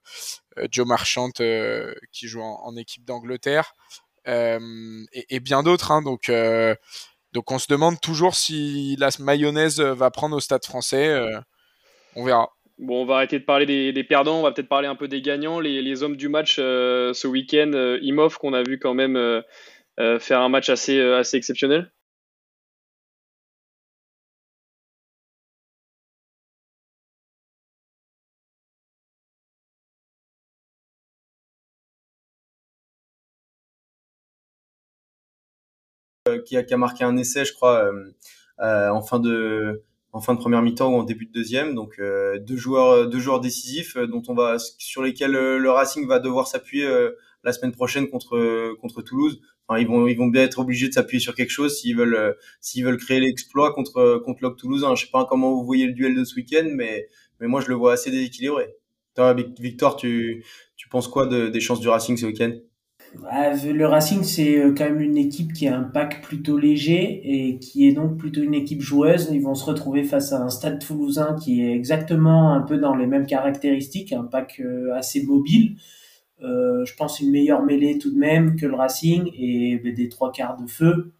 euh, 0.58 0.68
Joe 0.72 0.88
Marchant 0.88 1.30
qui 1.32 2.28
joue 2.28 2.42
en, 2.42 2.76
équipe 2.76 3.06
d'Angleterre 3.06 3.74
et, 4.26 5.40
bien 5.40 5.64
d'autres. 5.64 5.92
Hein, 5.92 6.02
donc 6.02 6.32
donc 7.34 7.52
on 7.52 7.60
se 7.60 7.68
demande 7.68 8.00
toujours 8.00 8.36
si 8.36 8.96
la 9.00 9.10
mayonnaise 9.20 9.80
va 9.80 10.12
prendre 10.12 10.36
au 10.36 10.40
Stade 10.40 10.66
Français. 10.66 11.16
on 12.16 12.26
verra. 12.26 12.50
Bon, 12.80 13.04
on 13.04 13.06
va 13.06 13.16
arrêter 13.16 13.40
de 13.40 13.46
parler 13.46 13.94
des, 13.94 14.04
perdants, 14.04 14.40
on 14.40 14.42
va 14.42 14.52
peut-être 14.52 14.68
parler 14.68 14.88
un 14.88 14.96
peu 14.96 15.08
des 15.08 15.22
gagnants, 15.22 15.60
les, 15.60 15.82
les 15.82 16.04
hommes 16.04 16.18
du 16.18 16.28
match 16.28 16.56
ce 16.56 17.28
week-end. 17.28 17.72
Euh, 17.74 18.00
Imhoff, 18.02 18.38
qu'on 18.38 18.54
a 18.54 18.64
vu 18.64 18.80
quand 18.80 18.94
même 18.94 19.18
faire 20.20 20.42
un 20.42 20.50
match 20.50 20.70
assez, 20.70 21.00
assez 21.00 21.38
exceptionnel. 21.38 21.93
Qui, 36.44 36.58
a, 36.58 36.64
qui 36.64 36.74
a 36.74 36.78
marqué 36.78 37.04
un 37.04 37.18
essai, 37.18 37.46
je 37.46 37.54
crois, 37.54 37.86
euh, 37.86 38.12
euh, 38.62 38.90
en 38.90 39.02
fin 39.02 39.20
de 39.20 39.84
en 40.12 40.22
fin 40.22 40.36
de 40.36 40.40
première 40.40 40.62
mi-temps 40.62 40.94
ou 40.94 40.98
en 41.00 41.04
début 41.04 41.26
de 41.26 41.32
deuxième. 41.32 41.74
Donc 41.74 41.96
euh, 42.00 42.38
deux 42.40 42.58
joueurs 42.58 43.08
deux 43.10 43.20
joueurs 43.20 43.40
décisifs 43.40 43.96
euh, 43.98 44.06
dont 44.08 44.22
on 44.28 44.36
va 44.36 44.58
sur 44.78 45.02
lesquels 45.02 45.36
euh, 45.36 45.58
le 45.58 45.72
Racing 45.72 46.08
va 46.08 46.20
devoir 46.20 46.48
s'appuyer 46.48 46.86
euh, 46.86 47.12
la 47.44 47.52
semaine 47.52 47.72
prochaine 47.72 48.08
contre 48.10 48.76
contre 48.82 49.02
Toulouse. 49.02 49.42
Enfin, 49.68 49.80
ils 49.80 49.88
vont 49.88 50.08
ils 50.08 50.18
vont 50.18 50.28
bien 50.28 50.44
être 50.44 50.60
obligés 50.60 50.88
de 50.90 50.94
s'appuyer 50.94 51.20
sur 51.20 51.36
quelque 51.36 51.50
chose 51.50 51.78
s'ils 51.78 51.98
veulent 51.98 52.16
euh, 52.16 52.34
s'ils 52.62 52.86
veulent 52.86 52.98
créer 52.98 53.20
l'exploit 53.22 53.74
contre 53.74 54.22
contre 54.24 54.44
Loc 54.44 54.58
Toulouse. 54.58 54.86
Je 54.96 55.02
sais 55.06 55.12
pas 55.12 55.26
comment 55.26 55.52
vous 55.54 55.66
voyez 55.66 55.88
le 55.88 55.94
duel 55.94 56.16
de 56.16 56.24
ce 56.24 56.36
week-end, 56.36 56.68
mais 56.74 57.08
mais 57.40 57.48
moi 57.48 57.62
je 57.62 57.70
le 57.70 57.76
vois 57.76 57.94
assez 57.94 58.12
déséquilibré. 58.12 58.76
Victor, 59.60 59.96
tu 59.96 60.44
tu 60.76 60.90
penses 60.90 61.08
quoi 61.08 61.26
de, 61.28 61.48
des 61.48 61.60
chances 61.60 61.80
du 61.80 61.88
Racing 61.90 62.18
ce 62.18 62.26
week-end? 62.26 62.54
Le 63.16 63.86
Racing, 63.86 64.24
c'est 64.24 64.58
euh, 64.58 64.74
quand 64.76 64.86
même 64.86 65.00
une 65.00 65.18
équipe 65.18 65.54
qui 65.54 65.68
a 65.68 65.78
un 65.78 65.84
pack 65.84 66.22
plutôt 66.24 66.58
léger 66.58 67.22
et 67.50 67.60
qui 67.60 67.88
est 67.88 67.94
donc 67.94 68.18
plutôt 68.18 68.42
une 68.42 68.56
équipe 68.56 68.82
joueuse. 68.82 69.30
Ils 69.32 69.42
vont 69.42 69.54
se 69.56 69.66
retrouver 69.66 70.04
face 70.04 70.34
à 70.34 70.42
un 70.42 70.50
stade 70.50 70.80
toulousain 70.80 71.36
qui 71.36 71.62
est 71.64 71.72
exactement 71.74 72.54
un 72.54 72.62
peu 72.62 72.78
dans 72.80 72.96
les 72.96 73.06
mêmes 73.06 73.26
caractéristiques, 73.28 74.14
un 74.14 74.24
pack 74.24 74.60
euh, 74.60 74.94
assez 74.96 75.24
mobile. 75.26 75.76
Euh, 76.44 76.84
je 76.86 76.96
pense 76.96 77.20
une 77.20 77.32
meilleure 77.32 77.64
mêlée 77.64 77.98
tout 78.00 78.12
de 78.12 78.18
même 78.20 78.56
que 78.56 78.66
le 78.66 78.76
Racing 78.76 79.30
et 79.38 79.80
ben, 79.84 79.94
des 79.94 80.10
trois 80.10 80.32
quarts 80.32 80.58
de 80.62 80.68
feu. 80.68 81.14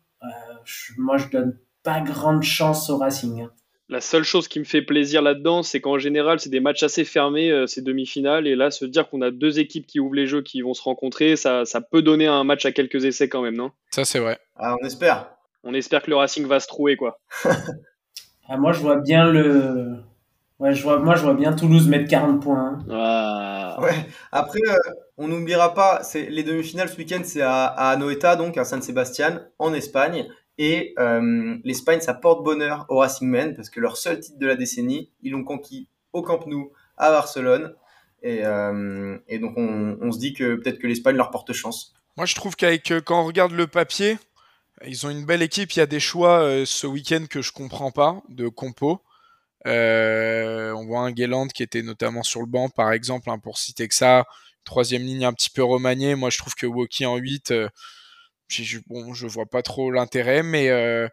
Je- 0.66 0.94
moi, 1.00 1.18
je 1.18 1.30
donne 1.30 1.58
pas 1.84 2.02
grande 2.02 2.44
chance 2.44 2.90
au 2.90 2.98
Racing. 2.98 3.48
La 3.94 4.02
seule 4.02 4.24
chose 4.24 4.48
qui 4.48 4.58
me 4.60 4.64
fait 4.64 4.82
plaisir 4.82 5.22
là-dedans, 5.22 5.62
c'est 5.62 5.80
qu'en 5.80 6.00
général, 6.00 6.40
c'est 6.40 6.50
des 6.50 6.60
matchs 6.60 6.82
assez 6.82 7.06
fermés, 7.06 7.52
euh, 7.52 7.68
ces 7.68 7.84
demi-finales. 7.84 8.48
Et 8.48 8.56
là, 8.56 8.72
se 8.72 8.86
dire 8.86 9.08
qu'on 9.08 9.22
a 9.22 9.30
deux 9.30 9.60
équipes 9.60 9.86
qui 9.86 10.00
ouvrent 10.00 10.16
les 10.16 10.26
jeux, 10.26 10.42
qui 10.42 10.64
vont 10.64 10.74
se 10.74 10.82
rencontrer, 10.82 11.36
ça, 11.36 11.64
ça 11.66 11.80
peut 11.80 12.02
donner 12.02 12.26
un 12.26 12.44
match 12.44 12.66
à 12.66 12.72
quelques 12.72 13.06
essais 13.06 13.30
quand 13.30 13.44
même, 13.44 13.56
non? 13.56 13.70
Ça, 13.92 14.04
c'est 14.04 14.18
vrai. 14.18 14.40
Ah, 14.56 14.76
on 14.82 14.86
espère. 14.88 15.30
On 15.64 15.76
espère 15.76 16.02
que 16.02 16.10
le 16.10 16.16
Racing 16.16 16.48
va 16.48 16.60
se 16.60 16.68
trouver, 16.68 16.96
quoi. 16.96 17.20
Ah, 18.50 18.58
moi, 18.58 18.74
je 18.74 18.80
vois 18.80 18.98
bien 18.98 19.32
le. 19.32 19.94
Ouais, 20.60 20.74
je 20.74 20.84
vois, 20.84 21.00
moi, 21.00 21.16
je 21.16 21.22
vois 21.24 21.34
bien 21.34 21.54
Toulouse 21.54 21.88
mettre 21.88 22.10
40 22.10 22.42
points. 22.42 22.80
hein. 22.80 22.86
Ah. 22.92 23.78
Ouais. 23.82 23.94
Après, 24.32 24.60
euh, 24.68 24.76
on 25.18 25.28
n'oubliera 25.30 25.74
pas, 25.74 26.04
c'est 26.04 26.30
les 26.30 26.44
demi-finales 26.44 26.90
ce 26.90 26.98
week-end, 26.98 27.22
c'est 27.24 27.42
à, 27.42 27.66
à 27.66 27.92
Anoeta, 27.92 28.36
donc 28.36 28.58
à 28.58 28.66
San 28.66 28.82
Sebastian, 28.82 29.40
en 29.60 29.74
Espagne. 29.74 30.28
Et 30.58 30.94
euh, 31.00 31.58
l'Espagne, 31.64 32.00
ça 32.00 32.14
porte 32.14 32.44
bonheur 32.44 32.86
au 32.90 32.98
Racing 33.00 33.28
Men 33.28 33.56
parce 33.56 33.70
que 33.70 33.80
leur 33.80 33.98
seul 33.98 34.20
titre 34.20 34.38
de 34.38 34.48
la 34.48 34.56
décennie, 34.56 35.12
ils 35.22 35.32
l'ont 35.32 35.44
conquis 35.44 35.88
au 36.12 36.22
Camp 36.22 36.46
Nou 36.46 36.72
à 36.98 37.10
Barcelone. 37.10 37.74
Et, 38.22 38.46
euh, 38.46 39.18
donc, 39.42 39.54
on, 39.58 40.12
se 40.12 40.20
dit 40.20 40.34
que 40.34 40.56
peut-être 40.56 40.80
que 40.80 40.88
l'Espagne 40.88 41.16
leur 41.16 41.32
porte 41.32 41.52
chance. 41.54 41.94
Moi, 42.16 42.26
je 42.26 42.36
trouve 42.36 42.56
qu'avec 42.56 42.92
euh, 42.92 43.02
quand 43.02 43.22
on 43.22 43.26
regarde 43.26 43.52
le 43.52 43.68
papier, 43.68 44.18
ils 44.86 45.06
ont 45.06 45.10
une 45.10 45.26
belle 45.26 45.42
équipe. 45.42 45.72
Il 45.74 45.80
y 45.80 45.82
a 45.82 45.88
des 45.88 46.00
choix 46.00 46.66
ce 46.66 46.88
week-end 46.88 47.26
que 47.30 47.42
je 47.42 47.52
comprends 47.52 47.92
pas 47.92 48.22
de 48.30 48.48
compo. 48.48 49.02
On 49.66 50.86
voit 50.86 51.02
un 51.02 51.12
Guéland 51.12 51.48
qui 51.48 51.64
était 51.64 51.82
notamment 51.82 52.24
sur 52.24 52.42
le 52.42 52.48
banc, 52.48 52.70
par 52.70 52.92
exemple, 52.92 53.30
hein, 53.30 53.40
pour 53.40 53.58
citer 53.58 53.88
que 53.88 53.96
ça. 53.96 54.26
Troisième 54.64 55.04
ligne 55.04 55.26
un 55.26 55.34
petit 55.34 55.50
peu 55.50 55.64
remaniée. 55.64 56.16
Moi, 56.16 56.30
je 56.30 56.38
trouve 56.38 56.56
que 56.56 56.66
Woki 56.66 57.06
en 57.06 57.18
8, 57.18 57.52
euh, 57.52 57.68
j'ai- 57.68 57.70
je- 58.48 58.80
bon, 58.88 59.14
je 59.14 59.28
vois 59.28 59.46
pas 59.46 59.62
trop 59.64 59.92
l'intérêt, 59.92 60.44
mais, 60.44 60.70
euh, 60.70 61.08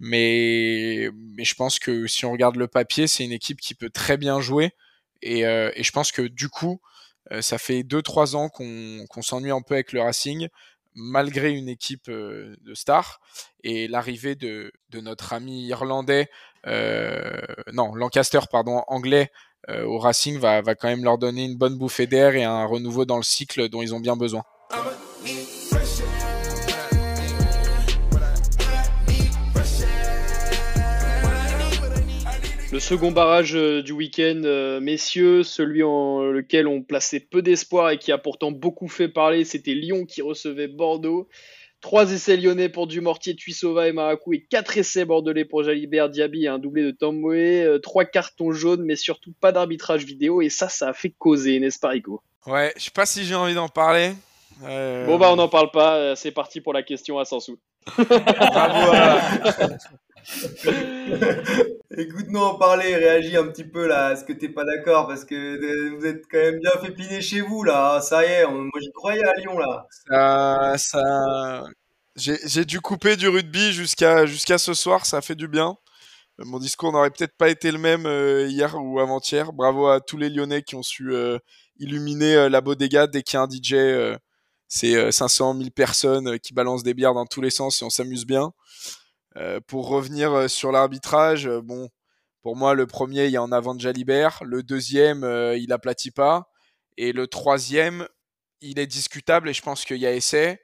mais, 0.00 1.08
mais 1.36 1.44
je 1.44 1.54
pense 1.54 1.78
que 1.78 2.06
si 2.06 2.24
on 2.24 2.32
regarde 2.32 2.56
le 2.56 2.68
papier, 2.68 3.06
c'est 3.06 3.24
une 3.24 3.32
équipe 3.32 3.60
qui 3.60 3.74
peut 3.74 3.90
très 3.90 4.16
bien 4.16 4.40
jouer. 4.40 4.72
Et, 5.22 5.46
euh, 5.46 5.70
et 5.76 5.82
je 5.84 5.92
pense 5.92 6.12
que 6.12 6.22
du 6.22 6.48
coup, 6.48 6.80
euh, 7.30 7.40
ça 7.42 7.58
fait 7.58 7.82
2-3 7.84 8.34
ans 8.36 8.48
qu'on 8.48 9.04
qu'on 9.08 9.22
s'ennuie 9.22 9.52
un 9.52 9.62
peu 9.62 9.74
avec 9.74 9.92
le 9.92 10.00
Racing, 10.02 10.48
malgré 10.94 11.52
une 11.52 11.68
équipe 11.68 12.10
de 12.10 12.74
stars. 12.74 13.20
Et 13.64 13.86
l'arrivée 13.88 14.34
de, 14.34 14.72
de 14.90 15.00
notre 15.00 15.32
ami 15.32 15.66
irlandais, 15.66 16.28
non, 17.72 17.94
Lancaster, 17.94 18.40
pardon, 18.50 18.82
anglais, 18.88 19.30
au 19.68 19.98
Racing 19.98 20.38
va, 20.38 20.60
va 20.60 20.74
quand 20.74 20.88
même 20.88 21.04
leur 21.04 21.18
donner 21.18 21.44
une 21.44 21.56
bonne 21.56 21.78
bouffée 21.78 22.06
d'air 22.08 22.34
et 22.34 22.44
un 22.44 22.64
renouveau 22.64 23.04
dans 23.04 23.16
le 23.16 23.22
cycle 23.22 23.68
dont 23.68 23.80
ils 23.82 23.94
ont 23.94 24.00
bien 24.00 24.16
besoin. 24.16 24.42
Le 32.72 32.80
second 32.80 33.12
barrage 33.12 33.54
euh, 33.54 33.82
du 33.82 33.92
week-end, 33.92 34.40
euh, 34.44 34.80
messieurs, 34.80 35.42
celui 35.42 35.82
en 35.82 36.22
lequel 36.22 36.66
on 36.66 36.80
plaçait 36.82 37.20
peu 37.20 37.42
d'espoir 37.42 37.90
et 37.90 37.98
qui 37.98 38.12
a 38.12 38.18
pourtant 38.18 38.50
beaucoup 38.50 38.88
fait 38.88 39.08
parler, 39.08 39.44
c'était 39.44 39.74
Lyon 39.74 40.06
qui 40.06 40.22
recevait 40.22 40.68
Bordeaux. 40.68 41.28
Trois 41.82 42.10
essais 42.12 42.36
lyonnais 42.36 42.70
pour 42.70 42.86
Dumortier, 42.86 43.34
Tuisova 43.36 43.88
et 43.88 43.92
Maracou 43.92 44.32
et 44.32 44.40
quatre 44.48 44.78
essais 44.78 45.04
bordelais 45.04 45.44
pour 45.44 45.64
Jalibert, 45.64 46.08
Diaby 46.08 46.44
et 46.44 46.48
un 46.48 46.58
doublé 46.58 46.82
de 46.84 46.92
Tamboé. 46.92 47.62
Euh, 47.62 47.78
trois 47.78 48.04
cartons 48.06 48.52
jaunes, 48.52 48.84
mais 48.84 48.96
surtout 48.96 49.32
pas 49.38 49.52
d'arbitrage 49.52 50.04
vidéo 50.04 50.40
et 50.40 50.48
ça, 50.48 50.68
ça 50.70 50.88
a 50.88 50.92
fait 50.94 51.10
causer, 51.10 51.58
n'est-ce 51.60 51.78
pas 51.80 51.88
Rico? 51.88 52.22
Ouais, 52.46 52.72
je 52.76 52.84
sais 52.84 52.90
pas 52.90 53.04
si 53.04 53.24
j'ai 53.24 53.34
envie 53.34 53.54
d'en 53.54 53.68
parler. 53.68 54.12
Euh, 54.64 55.04
Bon 55.06 55.18
bah 55.18 55.28
on 55.30 55.36
n'en 55.36 55.48
parle 55.48 55.70
pas, 55.72 56.14
c'est 56.16 56.30
parti 56.30 56.60
pour 56.62 56.72
la 56.72 56.82
question 56.82 57.18
à 57.18 57.24
100 57.26 57.40
sous. 57.40 57.58
Bravo 57.98 58.92
à- 58.94 59.20
Écoute-nous 61.96 62.40
en 62.40 62.54
parler, 62.56 62.94
réagis 62.96 63.36
un 63.36 63.46
petit 63.48 63.64
peu 63.64 63.86
là, 63.86 64.12
est-ce 64.12 64.24
que 64.24 64.32
t'es 64.32 64.48
pas 64.48 64.64
d'accord 64.64 65.08
Parce 65.08 65.24
que 65.24 65.34
euh, 65.34 65.96
vous 65.96 66.06
êtes 66.06 66.24
quand 66.30 66.38
même 66.38 66.60
bien 66.60 66.70
fait 66.82 66.92
piner 66.92 67.20
chez 67.20 67.40
vous 67.40 67.64
là, 67.64 68.00
ça 68.00 68.24
y 68.24 68.30
est, 68.30 68.46
moi 68.46 68.80
j'y 68.80 68.92
croyais 68.92 69.24
à 69.24 69.34
Lyon 69.34 69.58
là. 69.58 69.86
Ça. 70.78 71.64
J'ai 72.16 72.64
dû 72.64 72.80
couper 72.80 73.16
du 73.16 73.28
rugby 73.28 73.72
jusqu'à 73.72 74.26
jusqu'à 74.26 74.58
ce 74.58 74.74
soir, 74.74 75.06
ça 75.06 75.20
fait 75.22 75.34
du 75.34 75.48
bien. 75.48 75.76
Mon 76.38 76.58
discours 76.58 76.92
n'aurait 76.92 77.10
peut-être 77.10 77.36
pas 77.36 77.48
été 77.50 77.70
le 77.70 77.78
même 77.78 78.06
euh, 78.06 78.46
hier 78.48 78.74
ou 78.76 79.00
avant-hier. 79.00 79.52
Bravo 79.52 79.88
à 79.88 80.00
tous 80.00 80.16
les 80.16 80.30
Lyonnais 80.30 80.62
qui 80.62 80.74
ont 80.76 80.82
su 80.82 81.12
euh, 81.14 81.38
illuminer 81.78 82.48
la 82.48 82.60
bodega 82.60 83.06
dès 83.06 83.22
qu'il 83.22 83.36
y 83.36 83.40
a 83.40 83.42
un 83.42 83.48
DJ. 83.48 83.74
euh, 83.74 84.16
c'est 84.74 84.96
euh, 84.96 85.10
500 85.10 85.58
000 85.58 85.68
personnes 85.70 86.38
qui 86.38 86.54
balancent 86.54 86.82
des 86.82 86.94
bières 86.94 87.12
dans 87.12 87.26
tous 87.26 87.42
les 87.42 87.50
sens 87.50 87.82
et 87.82 87.84
on 87.84 87.90
s'amuse 87.90 88.24
bien. 88.24 88.52
Euh, 89.36 89.60
pour 89.60 89.88
revenir 89.88 90.32
euh, 90.32 90.48
sur 90.48 90.72
l'arbitrage, 90.72 91.46
euh, 91.46 91.60
bon, 91.62 91.88
pour 92.42 92.56
moi, 92.56 92.74
le 92.74 92.86
premier, 92.86 93.26
il 93.26 93.30
y 93.30 93.36
a 93.36 93.42
en 93.42 93.52
avant 93.52 93.74
de 93.74 93.80
Jalibert. 93.80 94.42
Le 94.44 94.62
deuxième, 94.62 95.24
euh, 95.24 95.56
il 95.56 95.72
aplatit 95.72 96.10
pas. 96.10 96.50
Et 96.96 97.12
le 97.12 97.26
troisième, 97.26 98.06
il 98.60 98.78
est 98.78 98.86
discutable 98.86 99.48
et 99.48 99.54
je 99.54 99.62
pense 99.62 99.84
qu'il 99.84 99.98
y 99.98 100.06
a 100.06 100.12
essai. 100.12 100.60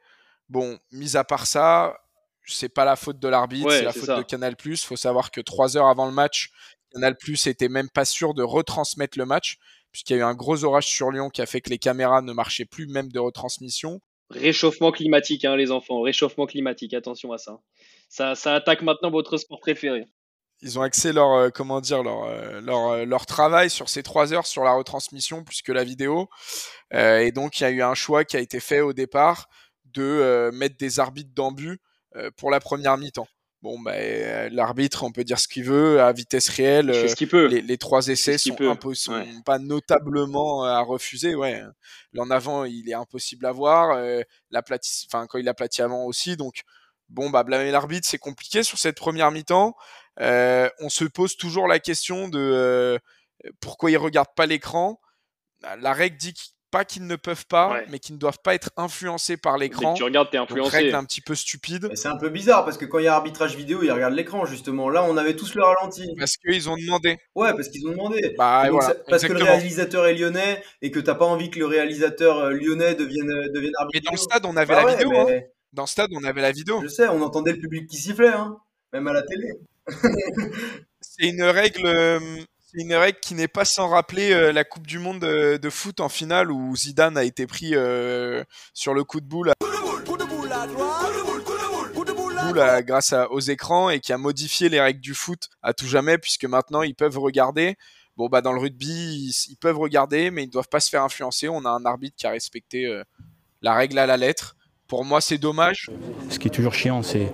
Bon, 0.49 0.79
mis 0.93 1.17
à 1.17 1.25
part 1.25 1.47
ça, 1.47 1.97
c'est 2.45 2.69
pas 2.69 2.85
la 2.85 2.97
faute 2.97 3.19
de 3.19 3.29
l'arbitre, 3.29 3.69
Ouais, 3.69 3.79
c'est 3.79 3.85
la 3.85 3.93
faute 3.93 4.05
ça. 4.05 4.17
de 4.17 4.23
Canal+. 4.23 4.55
Il 4.65 4.77
faut 4.77 4.97
savoir 4.97 5.31
que 5.31 5.41
trois 5.41 5.77
heures 5.77 5.89
avant 5.89 6.07
le 6.07 6.13
match, 6.13 6.51
Canal+ 6.93 7.17
était 7.47 7.69
même 7.69 7.89
pas 7.89 8.05
sûr 8.05 8.35
de 8.35 8.43
retransmettre 8.43 9.19
le 9.19 9.27
match 9.27 9.59
puisqu'il 9.91 10.15
y 10.15 10.17
a 10.17 10.21
eu 10.21 10.23
un 10.25 10.35
gros 10.35 10.65
orage 10.65 10.87
sur 10.87 11.11
Lyon 11.11 11.31
qui 11.31 11.43
a 11.43 11.47
fait 11.47 11.61
que 11.61 11.71
les 11.71 11.79
caméras 11.79 12.23
ne 12.23 12.33
marchaient 12.33 12.65
plus 12.65 12.87
même 12.87 13.11
de 13.11 13.19
retransmission. 13.19 14.01
Réchauffement 14.31 14.93
climatique, 14.93 15.45
hein, 15.45 15.57
les 15.57 15.71
enfants, 15.71 16.03
réchauffement 16.03 16.47
climatique, 16.47 16.93
attention 16.93 17.33
à 17.33 17.39
ça. 17.39 17.61
Ça, 18.09 18.35
ça 18.35 18.55
attaque 18.55 18.83
maintenant 18.83 19.11
votre 19.11 19.37
sport 19.37 19.61
préféré. 19.61 20.07
Ils 20.61 20.79
ont 20.79 20.83
axé 20.83 21.13
leur 21.13 21.33
euh, 21.35 21.51
comment 21.51 21.81
dire 21.81 22.03
leur 22.03 22.25
euh, 22.25 22.61
leur, 22.61 22.89
euh, 22.89 23.05
leur 23.05 23.27
travail 23.27 23.71
sur 23.71 23.89
ces 23.89 24.03
trois 24.03 24.33
heures 24.33 24.47
sur 24.47 24.65
la 24.65 24.73
retransmission 24.73 25.45
plus 25.45 25.63
que 25.63 25.71
la 25.71 25.85
vidéo. 25.85 26.29
Et 26.93 27.31
donc 27.31 27.61
il 27.61 27.63
y 27.63 27.67
a 27.67 27.71
eu 27.71 27.83
un 27.83 27.95
choix 27.95 28.25
qui 28.25 28.37
a 28.37 28.41
été 28.41 28.59
fait 28.59 28.81
au 28.81 28.93
départ 28.93 29.49
de 29.85 30.51
mettre 30.53 30.77
des 30.77 31.01
arbitres 31.01 31.33
d'embu 31.35 31.79
pour 32.37 32.51
la 32.51 32.61
première 32.61 32.99
mi-temps. 32.99 33.29
Bon, 33.61 33.79
bah, 33.81 34.49
l'arbitre, 34.51 35.03
on 35.03 35.11
peut 35.11 35.25
dire 35.25 35.41
ce 35.41 35.49
qu'il 35.49 35.65
veut, 35.65 36.01
à 36.01 36.13
vitesse 36.13 36.49
réelle. 36.49 36.93
Il 37.19 37.29
peut. 37.29 37.47
les, 37.47 37.61
les 37.61 37.77
trois 37.77 38.07
essais 38.07 38.39
sont, 38.39 38.55
impo- 38.55 38.95
sont 38.95 39.15
ouais. 39.15 39.27
pas 39.45 39.59
notablement 39.59 40.63
à 40.63 40.81
refuser. 40.81 41.35
Ouais. 41.35 41.63
L'en 42.13 42.31
avant, 42.31 42.65
il 42.65 42.89
est 42.89 42.95
impossible 42.95 43.45
à 43.47 43.53
voir. 43.53 43.99
L'aplati- 44.53 45.07
enfin, 45.09 45.27
quand 45.27 45.39
il 45.39 45.49
aplatit 45.49 45.83
avant 45.83 46.05
aussi. 46.05 46.37
Donc, 46.37 46.63
bon, 47.09 47.31
bah, 47.31 47.43
blâmer 47.45 47.71
l'arbitre, 47.71 48.07
c'est 48.09 48.19
compliqué 48.19 48.63
sur 48.63 48.79
cette 48.79 48.97
première 48.97 49.31
mi-temps. 49.31 49.75
Euh, 50.21 50.69
on 50.81 50.89
se 50.89 51.05
pose 51.05 51.37
toujours 51.37 51.69
la 51.69 51.79
question 51.79 52.29
de 52.29 52.39
euh, 52.39 52.99
pourquoi 53.61 53.91
ils 53.91 53.97
regardent 53.97 54.35
pas 54.37 54.47
l'écran. 54.47 55.01
La 55.81 55.93
règle 55.93 56.17
dit 56.17 56.35
qu- 56.35 56.51
pas 56.71 56.85
qu'ils 56.85 57.07
ne 57.07 57.17
peuvent 57.17 57.47
pas, 57.47 57.71
Ouais. 57.71 57.87
mais 57.89 57.99
qu'ils 57.99 58.17
ne 58.17 58.21
doivent 58.21 58.41
pas 58.45 58.55
être 58.55 58.69
influencés 58.77 59.39
par 59.39 59.57
l'écran. 59.57 59.95
tu 59.95 60.03
regardes, 60.05 60.29
t'es 60.31 60.37
Donc, 60.37 60.51
influencé. 60.51 60.77
règle 60.77 60.95
un 60.97 61.05
petit 61.05 61.23
peu 61.23 61.35
stupide. 61.35 61.89
C'est 61.95 62.09
un 62.09 62.19
peu 62.19 62.29
bizarre 62.29 62.65
parce 62.67 62.77
que 62.77 62.85
quand 62.85 62.99
il 62.99 63.07
y 63.07 63.09
a 63.09 63.15
arbitrage 63.15 63.57
vidéo, 63.57 63.83
ils 63.83 63.91
regardent 63.91 64.13
l'écran 64.15 64.45
justement. 64.45 64.91
Là, 64.91 65.03
on 65.05 65.17
avait 65.17 65.35
tous 65.35 65.55
le 65.55 65.63
ralenti. 65.65 66.07
Parce 66.19 66.37
qu'ils 66.37 66.69
ont 66.69 66.77
demandé. 66.77 67.17
Ouais, 67.35 67.55
parce 67.55 67.69
qu'ils 67.69 67.87
ont 67.89 67.93
demandé. 67.93 68.35
Bah, 68.37 68.65
Et 68.65 68.69
donc, 68.69 68.81
voilà, 68.83 68.95
ça- 68.97 69.01
parce 69.09 69.23
que 69.25 69.33
le 69.33 69.43
réalisateur 69.43 70.07
est 70.09 70.15
lyonnais 70.15 70.63
et 70.83 70.91
que 70.91 71.01
t'as 71.01 71.15
pas 71.15 71.25
envie 71.25 71.49
que 71.51 71.59
le 71.59 71.67
réalisateur 71.67 72.37
euh, 72.39 72.51
lyonnais 72.51 72.95
devienne, 72.95 73.51
devienne 73.55 73.73
arbitre. 73.79 73.95
Mais 73.95 74.01
dans 74.01 74.13
le 74.13 74.19
stade, 74.19 74.45
on 74.45 74.55
avait 74.57 74.75
Bah 74.75 74.81
la 74.81 74.85
ouais, 74.87 74.93
vidéo. 74.97 75.11
mais 75.11 75.37
hein. 75.39 75.41
Dans 75.73 75.83
le 75.83 75.89
stade, 75.89 76.11
on 76.15 76.25
avait 76.25 76.41
la 76.43 76.53
vidéo. 76.53 76.81
Je 76.83 76.89
sais, 76.89 77.09
on 77.09 77.21
entendait 77.23 77.53
le 77.53 77.59
public 77.59 77.87
qui 77.89 77.97
sifflait, 77.99 78.29
hein, 78.29 78.57
même 78.93 79.07
à 79.09 79.13
la 79.13 79.23
télé. 79.23 79.49
C'est 81.01 81.29
une 81.29 81.43
règle, 81.43 81.87
euh, 81.87 82.21
c'est 82.59 82.81
une 82.81 82.95
règle 82.95 83.19
qui 83.21 83.35
n'est 83.35 83.49
pas 83.49 83.65
sans 83.65 83.89
rappeler 83.89 84.33
euh, 84.33 84.53
la 84.53 84.65
Coupe 84.65 84.87
du 84.87 84.99
Monde 84.99 85.21
de, 85.21 85.57
de 85.57 85.71
foot 85.71 86.01
en 86.01 86.09
finale 86.09 86.51
où 86.51 86.75
Zidane 86.77 87.17
a 87.17 87.25
été 87.25 87.47
pris 87.47 87.75
euh, 87.75 88.43
sur 88.75 88.95
le 88.95 89.05
coup 89.05 89.21
de 89.21 89.27
boule. 89.27 89.53
À 92.61 92.83
grâce 92.83 93.13
à- 93.13 93.31
aux 93.31 93.41
écrans 93.41 93.89
et 93.91 94.01
qui 94.01 94.13
a 94.13 94.19
modifié 94.19 94.69
les 94.69 94.81
règles 94.81 95.01
du 95.01 95.15
foot 95.15 95.49
à 95.63 95.73
tout 95.75 95.87
jamais 95.87 96.19
puisque 96.19 96.45
maintenant 96.45 96.83
ils 96.83 96.95
peuvent 96.95 97.19
regarder. 97.19 97.77
Bon 98.17 98.29
bah 98.29 98.41
dans 98.41 98.53
le 98.53 98.59
rugby 98.59 98.89
ils, 98.89 99.33
ils 99.51 99.57
peuvent 99.57 99.79
regarder 99.79 100.31
mais 100.33 100.45
ils 100.45 100.51
doivent 100.51 100.69
pas 100.69 100.81
se 100.81 100.89
faire 100.89 101.05
influencer. 101.05 101.49
On 101.49 101.65
a 101.65 101.71
un 101.71 101.85
arbitre 101.85 102.17
qui 102.17 102.27
a 102.27 102.31
respecté 102.31 102.87
euh, 102.87 103.05
la 103.63 103.75
règle 103.75 103.99
à 103.99 104.07
la 104.07 104.17
lettre. 104.17 104.57
Pour 104.89 105.05
moi 105.05 105.21
c'est 105.21 105.39
dommage. 105.39 105.91
Ce 106.31 106.39
qui 106.39 106.49
est 106.49 106.51
toujours 106.51 106.75
chiant, 106.75 107.03
c'est 107.03 107.31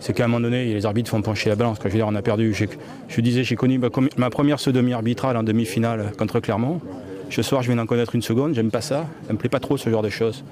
c'est 0.00 0.14
qu'à 0.14 0.24
un 0.24 0.28
moment 0.28 0.40
donné, 0.40 0.72
les 0.72 0.86
arbitres 0.86 1.10
font 1.10 1.20
pencher 1.20 1.50
la 1.50 1.56
balance. 1.56 1.78
Quoi. 1.78 1.90
Je 1.90 1.92
veux 1.94 1.98
dire, 1.98 2.08
on 2.08 2.14
a 2.14 2.22
perdu. 2.22 2.54
Je 2.54 3.20
disais, 3.20 3.44
j'ai 3.44 3.54
connu 3.54 3.78
ma, 3.78 4.30
première 4.30 4.58
sodomie 4.58 4.94
arbitrale 4.94 5.36
en 5.36 5.42
demi-finale 5.42 6.12
contre 6.16 6.40
Clermont. 6.40 6.80
Ce 7.28 7.42
soir, 7.42 7.60
je 7.62 7.68
viens 7.68 7.76
d'en 7.76 7.86
connaître 7.86 8.14
une 8.14 8.22
seconde. 8.22 8.54
J'aime 8.54 8.70
pas 8.70 8.80
ça. 8.80 9.06
Ça 9.26 9.32
me 9.34 9.38
plaît 9.38 9.50
pas 9.50 9.60
trop 9.60 9.76
ce 9.76 9.90
genre 9.90 10.02
de 10.02 10.08
choses. 10.08 10.42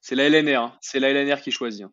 C'est 0.00 0.14
la 0.16 0.24
LNR, 0.28 0.60
hein. 0.60 0.78
c'est 0.80 0.98
la 1.00 1.10
LNR 1.10 1.40
qui 1.40 1.50
choisit. 1.52 1.84
hein. 1.84 1.92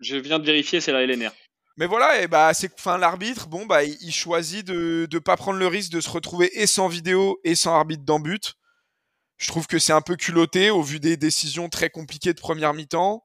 Je 0.00 0.16
viens 0.16 0.38
de 0.38 0.46
vérifier, 0.46 0.80
c'est 0.80 0.92
la 0.92 1.06
LNR. 1.06 1.30
Mais 1.76 1.86
voilà, 1.86 2.20
et 2.20 2.28
bah 2.28 2.52
c'est 2.52 2.72
enfin 2.74 2.98
l'arbitre, 2.98 3.48
bon 3.48 3.64
bah 3.64 3.84
il, 3.84 4.12
choisit 4.12 4.66
de 4.66 5.08
ne 5.10 5.18
pas 5.18 5.36
prendre 5.36 5.58
le 5.58 5.66
risque 5.66 5.92
de 5.92 6.00
se 6.00 6.10
retrouver 6.10 6.50
et 6.60 6.66
sans 6.66 6.88
vidéo 6.88 7.40
et 7.44 7.54
sans 7.54 7.74
arbitre 7.74 8.04
dans 8.04 8.20
but. 8.20 8.54
Je 9.38 9.48
trouve 9.48 9.66
que 9.66 9.78
c'est 9.78 9.94
un 9.94 10.02
peu 10.02 10.16
culotté 10.16 10.70
au 10.70 10.82
vu 10.82 11.00
des 11.00 11.16
décisions 11.16 11.70
très 11.70 11.88
compliquées 11.88 12.34
de 12.34 12.40
première 12.40 12.74
mi-temps. 12.74 13.24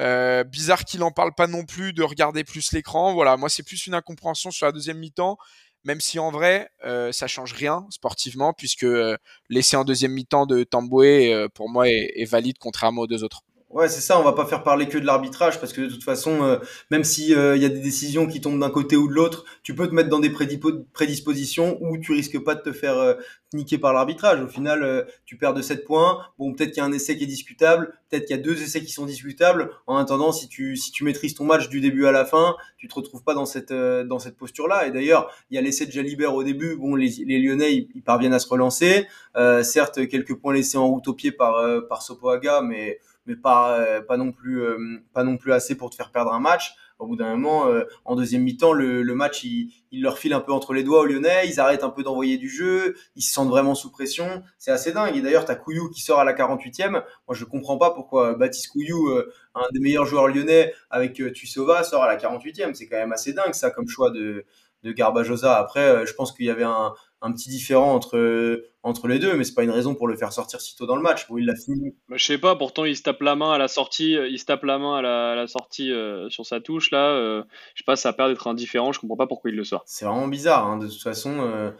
Euh, 0.00 0.44
bizarre 0.44 0.84
qu'il 0.84 1.02
en 1.02 1.12
parle 1.12 1.34
pas 1.34 1.46
non 1.46 1.64
plus 1.64 1.92
de 1.92 2.02
regarder 2.02 2.44
plus 2.44 2.72
l'écran. 2.72 3.14
Voilà, 3.14 3.36
moi 3.36 3.48
c'est 3.48 3.62
plus 3.62 3.86
une 3.86 3.94
incompréhension 3.94 4.50
sur 4.50 4.66
la 4.66 4.72
deuxième 4.72 4.98
mi-temps, 4.98 5.38
même 5.84 6.00
si 6.00 6.18
en 6.18 6.30
vrai 6.30 6.68
euh, 6.84 7.12
ça 7.12 7.26
change 7.26 7.52
rien 7.54 7.86
sportivement 7.90 8.52
puisque 8.52 8.84
euh, 8.84 9.16
l'essai 9.48 9.76
en 9.76 9.84
deuxième 9.84 10.12
mi-temps 10.12 10.46
de 10.46 10.64
Tamboué 10.64 11.32
euh, 11.32 11.48
pour 11.48 11.70
moi 11.70 11.88
est 11.88 12.28
valide 12.28 12.58
contrairement 12.58 13.02
aux 13.02 13.06
deux 13.06 13.24
autres. 13.24 13.42
Ouais, 13.74 13.88
c'est 13.88 14.00
ça, 14.00 14.20
on 14.20 14.22
va 14.22 14.32
pas 14.32 14.46
faire 14.46 14.62
parler 14.62 14.88
que 14.88 14.98
de 14.98 15.04
l'arbitrage 15.04 15.58
parce 15.58 15.72
que 15.72 15.80
de 15.80 15.88
toute 15.88 16.04
façon, 16.04 16.44
euh, 16.44 16.58
même 16.92 17.02
si 17.02 17.32
il 17.32 17.60
y 17.60 17.64
a 17.64 17.68
des 17.68 17.80
décisions 17.80 18.28
qui 18.28 18.40
tombent 18.40 18.60
d'un 18.60 18.70
côté 18.70 18.96
ou 18.96 19.08
de 19.08 19.12
l'autre, 19.12 19.44
tu 19.64 19.74
peux 19.74 19.88
te 19.88 19.94
mettre 19.94 20.08
dans 20.08 20.20
des 20.20 20.30
prédispositions 20.30 21.76
où 21.80 21.98
tu 21.98 22.12
risques 22.12 22.38
pas 22.38 22.54
de 22.54 22.60
te 22.60 22.72
faire 22.72 22.96
euh, 22.96 23.14
niquer 23.54 23.78
par 23.78 23.92
l'arbitrage. 23.92 24.40
Au 24.42 24.48
final, 24.48 24.82
euh, 24.82 25.02
tu 25.24 25.36
perds 25.36 25.54
de 25.54 25.62
7 25.62 25.84
points. 25.84 26.18
Bon, 26.38 26.52
peut-être 26.52 26.70
qu'il 26.70 26.78
y 26.78 26.80
a 26.80 26.84
un 26.84 26.92
essai 26.92 27.16
qui 27.16 27.24
est 27.24 27.28
discutable, 27.28 27.94
peut-être 28.10 28.26
qu'il 28.26 28.36
y 28.36 28.38
a 28.38 28.42
deux 28.42 28.60
essais 28.62 28.82
qui 28.82 28.92
sont 28.92 29.06
discutables. 29.06 29.70
En 29.86 29.96
attendant, 29.96 30.32
si 30.32 30.48
tu 30.48 30.76
si 30.76 30.90
tu 30.92 31.04
maîtrises 31.04 31.34
ton 31.34 31.44
match 31.44 31.68
du 31.68 31.80
début 31.80 32.06
à 32.06 32.12
la 32.12 32.24
fin, 32.24 32.56
tu 32.76 32.88
te 32.88 32.94
retrouves 32.94 33.22
pas 33.22 33.34
dans 33.34 33.46
cette 33.46 33.70
euh, 33.70 34.04
dans 34.04 34.18
cette 34.18 34.36
posture-là. 34.36 34.86
Et 34.86 34.90
d'ailleurs, 34.90 35.30
il 35.50 35.54
y 35.54 35.58
a 35.58 35.62
l'essai 35.62 35.86
de 35.86 35.92
Jalibert 35.92 36.34
au 36.34 36.44
début. 36.44 36.76
Bon, 36.76 36.94
les, 36.94 37.08
les 37.26 37.40
Lyonnais 37.40 37.74
ils, 37.74 37.88
ils 37.94 38.02
parviennent 38.02 38.34
à 38.34 38.38
se 38.38 38.48
relancer. 38.48 39.06
Euh, 39.36 39.62
certes, 39.62 40.06
quelques 40.08 40.34
points 40.34 40.52
laissés 40.52 40.78
en 40.78 40.88
route 40.88 41.08
au 41.08 41.14
pied 41.14 41.32
par 41.32 41.56
euh, 41.56 41.80
par 41.80 42.02
Sopoaga, 42.02 42.60
mais 42.62 42.98
mais 43.26 43.36
pas 43.36 43.80
euh, 43.80 44.00
pas 44.00 44.16
non 44.16 44.32
plus 44.32 44.62
euh, 44.62 44.76
pas 45.12 45.24
non 45.24 45.36
plus 45.36 45.52
assez 45.52 45.76
pour 45.76 45.90
te 45.90 45.96
faire 45.96 46.10
perdre 46.10 46.32
un 46.32 46.40
match. 46.40 46.74
Au 47.00 47.06
bout 47.08 47.16
d'un 47.16 47.30
moment, 47.30 47.66
euh, 47.66 47.84
en 48.04 48.14
deuxième 48.14 48.44
mi-temps, 48.44 48.72
le, 48.72 49.02
match 49.14 49.42
il, 49.42 49.72
leur 49.92 50.16
file 50.16 50.32
un 50.32 50.40
peu 50.40 50.52
entre 50.52 50.72
les 50.72 50.84
doigts 50.84 51.00
aux 51.00 51.06
Lyonnais. 51.06 51.48
Ils 51.48 51.58
arrêtent 51.58 51.82
un 51.82 51.90
peu 51.90 52.04
d'envoyer 52.04 52.38
du 52.38 52.48
jeu. 52.48 52.94
Ils 53.16 53.22
se 53.22 53.32
sentent 53.32 53.48
vraiment 53.48 53.74
sous 53.74 53.90
pression. 53.90 54.44
C'est 54.58 54.70
assez 54.70 54.92
dingue. 54.92 55.16
Et 55.16 55.20
d'ailleurs, 55.20 55.44
t'as 55.44 55.56
Couillou 55.56 55.90
qui 55.90 56.00
sort 56.00 56.20
à 56.20 56.24
la 56.24 56.34
48e. 56.34 56.90
Moi, 56.92 57.02
je 57.32 57.44
comprends 57.44 57.78
pas 57.78 57.90
pourquoi 57.90 58.34
Baptiste 58.34 58.68
Couillou, 58.68 59.10
un 59.56 59.66
des 59.72 59.80
meilleurs 59.80 60.06
joueurs 60.06 60.28
lyonnais 60.28 60.72
avec 60.88 61.20
Tussova, 61.32 61.82
sort 61.82 62.04
à 62.04 62.06
la 62.06 62.16
48e. 62.16 62.74
C'est 62.74 62.86
quand 62.86 62.96
même 62.96 63.12
assez 63.12 63.32
dingue 63.32 63.54
ça 63.54 63.70
comme 63.70 63.88
choix 63.88 64.12
de 64.12 64.44
de 64.84 64.92
Garbajosa. 64.92 65.56
Après, 65.56 65.80
euh, 65.80 66.06
je 66.06 66.14
pense 66.14 66.32
qu'il 66.32 66.46
y 66.46 66.50
avait 66.50 66.62
un, 66.64 66.92
un 67.22 67.32
petit 67.32 67.48
différent 67.48 67.94
entre 67.94 68.62
entre 68.82 69.08
les 69.08 69.18
deux, 69.18 69.34
mais 69.34 69.44
c'est 69.44 69.54
pas 69.54 69.62
une 69.62 69.70
raison 69.70 69.94
pour 69.94 70.06
le 70.06 70.14
faire 70.14 70.30
sortir 70.30 70.60
si 70.60 70.76
tôt 70.76 70.84
dans 70.84 70.96
le 70.96 71.00
match. 71.02 71.26
Bon, 71.28 71.38
il 71.38 71.46
l'a 71.46 71.56
fini. 71.56 71.94
Bah, 72.10 72.16
je 72.18 72.24
sais 72.24 72.36
pas, 72.36 72.54
pourtant 72.54 72.84
il 72.84 72.94
se 72.96 73.02
tape 73.02 73.22
la 73.22 73.34
main 73.34 73.52
à 73.52 73.58
la 73.58 73.66
sortie, 73.66 74.14
euh, 74.14 74.28
il 74.28 74.38
se 74.38 74.44
tape 74.44 74.62
la 74.62 74.78
main 74.78 74.98
à 74.98 75.02
la, 75.02 75.32
à 75.32 75.34
la 75.34 75.46
sortie 75.46 75.90
euh, 75.90 76.28
sur 76.28 76.44
sa 76.44 76.60
touche 76.60 76.90
là. 76.90 77.08
euh, 77.08 77.42
je 77.74 77.80
sais 77.80 77.84
pas, 77.86 77.96
ça 77.96 78.10
a 78.10 78.12
peur 78.12 78.28
d'être 78.28 78.46
indifférent. 78.46 78.92
Je 78.92 79.00
comprends 79.00 79.16
pas 79.16 79.26
pourquoi 79.26 79.50
il 79.50 79.56
le 79.56 79.64
sort. 79.64 79.82
C'est 79.86 80.04
vraiment 80.04 80.28
bizarre. 80.28 80.66
Hein, 80.66 80.76
de 80.76 80.86
toute 80.86 81.02
façon, 81.02 81.34
euh, 81.40 81.70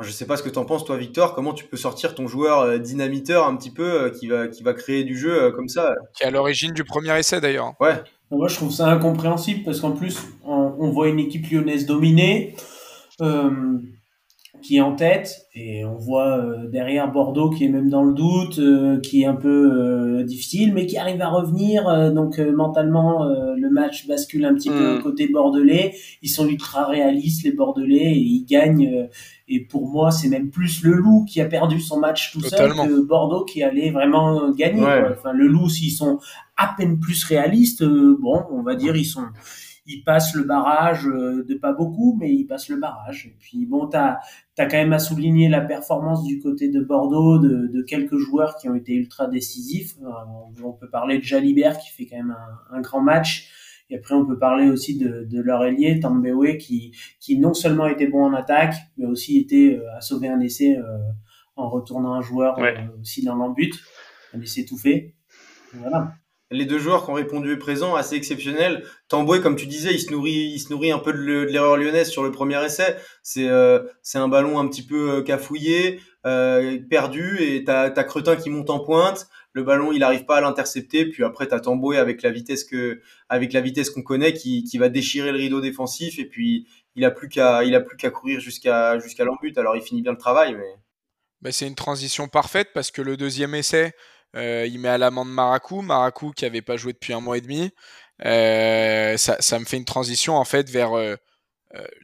je 0.00 0.10
sais 0.10 0.26
pas 0.26 0.38
ce 0.38 0.42
que 0.42 0.48
t'en 0.48 0.64
penses 0.64 0.86
toi, 0.86 0.96
Victor. 0.96 1.34
Comment 1.34 1.52
tu 1.52 1.66
peux 1.66 1.76
sortir 1.76 2.14
ton 2.14 2.26
joueur 2.26 2.60
euh, 2.60 2.78
dynamiteur 2.78 3.46
un 3.46 3.54
petit 3.56 3.70
peu 3.70 4.04
euh, 4.04 4.10
qui 4.10 4.28
va 4.28 4.48
qui 4.48 4.62
va 4.62 4.72
créer 4.72 5.04
du 5.04 5.18
jeu 5.18 5.42
euh, 5.42 5.50
comme 5.52 5.68
ça? 5.68 5.94
Qui 6.16 6.22
est 6.22 6.26
à 6.26 6.30
l'origine 6.30 6.72
du 6.72 6.84
premier 6.84 7.18
essai 7.18 7.38
d'ailleurs. 7.38 7.74
Ouais. 7.80 8.02
Moi, 8.30 8.48
je 8.48 8.56
trouve 8.56 8.72
ça 8.72 8.88
incompréhensible 8.88 9.62
parce 9.62 9.80
qu'en 9.80 9.92
plus, 9.92 10.18
on, 10.44 10.65
on 10.78 10.90
voit 10.90 11.08
une 11.08 11.18
équipe 11.18 11.48
lyonnaise 11.50 11.86
dominée, 11.86 12.54
euh, 13.20 13.78
qui 14.62 14.78
est 14.78 14.80
en 14.80 14.96
tête, 14.96 15.46
et 15.54 15.84
on 15.84 15.96
voit 15.96 16.38
euh, 16.38 16.66
derrière 16.68 17.12
Bordeaux 17.12 17.50
qui 17.50 17.64
est 17.64 17.68
même 17.68 17.88
dans 17.90 18.02
le 18.02 18.14
doute, 18.14 18.58
euh, 18.58 18.98
qui 19.00 19.22
est 19.22 19.26
un 19.26 19.34
peu 19.36 20.24
difficile, 20.24 20.72
mais 20.74 20.86
qui 20.86 20.96
arrive 20.98 21.20
à 21.20 21.28
revenir. 21.28 21.84
donc 22.12 22.38
mentalement, 22.38 23.24
le 23.24 23.70
match 23.70 24.06
bascule 24.08 24.44
un 24.44 24.54
petit 24.54 24.70
peu 24.70 24.98
Mm. 24.98 25.02
côté 25.02 25.28
bordelais. 25.28 25.94
Ils 26.22 26.28
sont 26.28 26.48
ultra 26.48 26.86
réalistes, 26.86 27.44
les 27.44 27.52
Bordelais, 27.52 28.12
et 28.12 28.18
ils 28.18 28.44
gagnent. 28.44 29.08
et 29.48 29.60
pour 29.60 29.88
moi, 29.88 30.10
c'est 30.10 30.28
même 30.28 30.50
plus 30.50 30.82
le 30.82 30.92
Loup 30.94 31.24
qui 31.28 31.40
a 31.40 31.44
perdu 31.44 31.78
son 31.80 32.00
match 32.00 32.32
tout 32.32 32.40
Totalement. 32.40 32.82
seul 32.84 32.88
que 32.88 33.00
Bordeaux 33.06 33.44
qui 33.44 33.62
allait 33.62 33.90
vraiment 33.90 34.50
gagner. 34.50 34.82
Ouais. 34.82 35.04
Enfin, 35.12 35.32
le 35.32 35.46
Loup, 35.46 35.68
s'ils 35.68 35.92
sont 35.92 36.18
à 36.56 36.74
peine 36.76 36.98
plus 36.98 37.22
réalistes, 37.24 37.84
bon, 37.84 38.42
on 38.50 38.62
va 38.62 38.74
dire, 38.74 38.96
ils 38.96 39.04
sont, 39.04 39.26
ils 39.86 40.02
passent 40.02 40.34
le 40.34 40.42
barrage 40.44 41.06
euh, 41.06 41.44
de 41.44 41.54
pas 41.54 41.72
beaucoup, 41.72 42.16
mais 42.20 42.32
ils 42.34 42.44
passent 42.44 42.68
le 42.68 42.76
barrage. 42.76 43.26
Et 43.26 43.36
puis 43.38 43.66
bon, 43.66 43.86
t'as, 43.86 44.18
t'as 44.54 44.66
quand 44.66 44.76
même 44.78 44.92
à 44.92 44.98
souligner 44.98 45.48
la 45.48 45.60
performance 45.60 46.24
du 46.24 46.38
côté 46.40 46.68
de 46.68 46.80
Bordeaux 46.80 47.38
de, 47.38 47.68
de 47.68 47.82
quelques 47.82 48.16
joueurs 48.16 48.56
qui 48.56 48.68
ont 48.68 48.74
été 48.74 48.94
ultra 48.94 49.26
décisifs. 49.28 49.94
Euh, 50.02 50.08
on, 50.62 50.66
on 50.68 50.72
peut 50.72 50.90
parler 50.90 51.18
de 51.18 51.22
Jalibert 51.24 51.78
qui 51.78 51.90
fait 51.90 52.06
quand 52.06 52.16
même 52.16 52.36
un, 52.72 52.76
un 52.76 52.80
grand 52.80 53.00
match. 53.00 53.50
Et 53.88 53.96
après, 53.96 54.16
on 54.16 54.26
peut 54.26 54.38
parler 54.38 54.68
aussi 54.68 54.98
de, 54.98 55.22
de 55.30 55.40
leur 55.40 55.62
ailier, 55.64 56.00
Tambewe, 56.00 56.56
qui, 56.58 56.92
qui 57.20 57.38
non 57.38 57.54
seulement 57.54 57.86
était 57.86 58.08
bon 58.08 58.24
en 58.24 58.34
attaque, 58.34 58.74
mais 58.96 59.06
aussi 59.06 59.38
était 59.38 59.78
euh, 59.80 59.96
à 59.96 60.00
sauver 60.00 60.26
un 60.28 60.40
essai 60.40 60.76
euh, 60.76 60.82
en 61.54 61.70
retournant 61.70 62.14
un 62.14 62.20
joueur 62.20 62.58
Ouais. 62.58 62.76
euh, 62.76 63.00
aussi 63.00 63.24
dans 63.24 63.36
l'embut, 63.36 63.72
un 64.34 64.40
essai 64.40 64.64
tout 64.64 64.76
fait. 64.76 65.14
Voilà. 65.72 66.14
Les 66.52 66.64
deux 66.64 66.78
joueurs 66.78 67.04
qui 67.04 67.10
ont 67.10 67.14
répondu 67.14 67.58
présent, 67.58 67.96
assez 67.96 68.14
exceptionnels. 68.14 68.84
Tamboué, 69.08 69.40
comme 69.40 69.56
tu 69.56 69.66
disais, 69.66 69.92
il 69.92 70.00
se 70.00 70.12
nourrit, 70.12 70.52
il 70.54 70.60
se 70.60 70.72
nourrit 70.72 70.92
un 70.92 71.00
peu 71.00 71.12
de 71.12 71.18
le- 71.18 71.46
de 71.46 71.50
l'erreur 71.50 71.76
lyonnaise 71.76 72.08
sur 72.08 72.22
le 72.22 72.30
premier 72.30 72.64
essai. 72.64 72.96
C'est 73.24 73.48
euh, 73.48 73.82
un 74.14 74.28
ballon 74.28 74.60
un 74.60 74.68
petit 74.68 74.86
peu 74.86 75.10
euh, 75.10 75.22
cafouillé, 75.22 76.00
euh, 76.24 76.78
perdu, 76.88 77.38
et 77.40 77.64
t'as 77.64 77.92
as 77.92 78.04
Cretin 78.04 78.36
qui 78.36 78.50
monte 78.50 78.70
en 78.70 78.78
pointe. 78.78 79.28
Le 79.54 79.64
ballon, 79.64 79.90
il 79.90 80.04
arrive 80.04 80.24
pas 80.24 80.36
à 80.36 80.40
l'intercepter. 80.40 81.06
Puis 81.06 81.24
après, 81.24 81.48
t'as 81.48 81.58
Tamboué 81.58 81.98
avec 81.98 82.22
la 82.22 82.30
vitesse 82.30 82.62
que, 82.62 83.00
avec 83.28 83.52
la 83.52 83.60
vitesse 83.60 83.90
qu'on 83.90 84.02
connaît, 84.02 84.32
qui, 84.32 84.78
va 84.78 84.88
déchirer 84.88 85.32
le 85.32 85.38
rideau 85.38 85.60
défensif. 85.60 86.20
Et 86.20 86.26
puis, 86.26 86.68
il 86.94 87.04
a 87.04 87.10
plus 87.10 87.28
qu'à, 87.28 87.64
il 87.64 87.74
a 87.74 87.80
plus 87.80 87.96
qu'à 87.96 88.10
courir 88.10 88.38
jusqu'à 88.38 89.00
jusqu'à 89.00 89.24
l'embut. 89.24 89.56
Alors, 89.56 89.74
il 89.74 89.82
finit 89.82 90.02
bien 90.02 90.12
le 90.12 90.18
travail, 90.18 90.54
mais. 90.54 90.76
Bah, 91.40 91.52
c'est 91.52 91.66
une 91.66 91.74
transition 91.74 92.28
parfaite 92.28 92.68
parce 92.72 92.90
que 92.90 93.02
le 93.02 93.16
deuxième 93.16 93.54
essai, 93.54 93.92
euh, 94.34 94.66
il 94.66 94.78
met 94.80 94.88
à 94.88 94.98
l'amende 94.98 95.30
Maracou. 95.30 95.82
Maracou 95.82 96.32
qui 96.32 96.44
avait 96.44 96.62
pas 96.62 96.76
joué 96.76 96.92
depuis 96.92 97.12
un 97.12 97.20
mois 97.20 97.38
et 97.38 97.40
demi. 97.40 97.70
Euh, 98.24 99.16
ça, 99.16 99.36
ça 99.40 99.58
me 99.58 99.64
fait 99.64 99.76
une 99.76 99.84
transition 99.84 100.36
en 100.36 100.44
fait 100.44 100.70
vers 100.70 100.96
euh, 100.96 101.16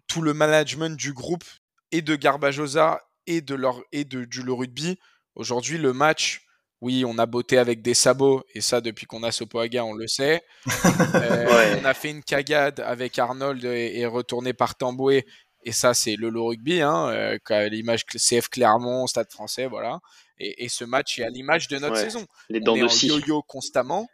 tout 0.08 0.22
le 0.22 0.35
management 0.35 0.96
du 0.96 1.12
groupe 1.12 1.44
et 1.90 2.02
de 2.02 2.16
Garbajosa 2.16 3.02
et 3.26 3.40
de 3.40 3.54
leur 3.54 3.80
et 3.92 4.04
de 4.04 4.24
du 4.24 4.42
le 4.42 4.52
rugby. 4.52 4.98
Aujourd'hui, 5.35 5.78
le 5.78 5.92
match, 5.92 6.46
oui, 6.80 7.04
on 7.06 7.16
a 7.18 7.26
botté 7.26 7.58
avec 7.58 7.80
des 7.80 7.94
sabots 7.94 8.44
et 8.54 8.61
ça 8.61 8.80
depuis 8.80 9.06
qu'on 9.06 9.22
a 9.22 9.32
Sopoaga, 9.32 9.85
on 9.85 9.94
le 9.94 10.06
sait. 10.06 10.42
Ouais. 11.14 11.78
On 11.80 11.85
a 11.85 11.94
fait 11.94 12.11
une 12.11 12.22
cagade 12.22 12.80
avec 12.80 13.18
Arnold 13.18 13.64
et, 13.64 13.98
et 13.98 14.06
retourné 14.06 14.52
par 14.52 14.74
Tamboué. 14.76 15.26
Et 15.64 15.72
ça, 15.72 15.94
c'est 15.94 16.16
le 16.16 16.28
low 16.28 16.46
rugby, 16.46 16.80
hein, 16.80 17.37
l'image 17.70 18.04
CF 18.06 18.48
Clermont, 18.48 19.06
Stade 19.06 19.30
français, 19.30 19.66
voilà. 19.66 20.00
Et, 20.38 20.64
et 20.64 20.68
ce 20.68 20.85
match 20.85 21.18
est 21.18 21.25
à 21.25 21.29
l'image 21.31 21.68
de 21.68 21.79
notre 21.79 21.95
Ouais, 21.95 22.03
saison. 22.03 22.27
Les 22.49 22.61
On 22.61 22.64
dents 22.64 22.77
est 22.77 22.81
de 22.81 23.14
en 23.14 23.18
yo-yo 23.18 23.42
constamment. 23.42 24.09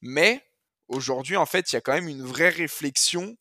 Mais 0.00 0.42
aujourd'hui, 0.88 1.36
en 1.36 1.46
fait, 1.46 1.72
il 1.72 1.76
y 1.76 1.78
a 1.78 1.80
quand 1.80 1.92
même 1.92 2.08
une 2.08 2.22
vraie 2.22 2.48
réflexion 2.48 3.36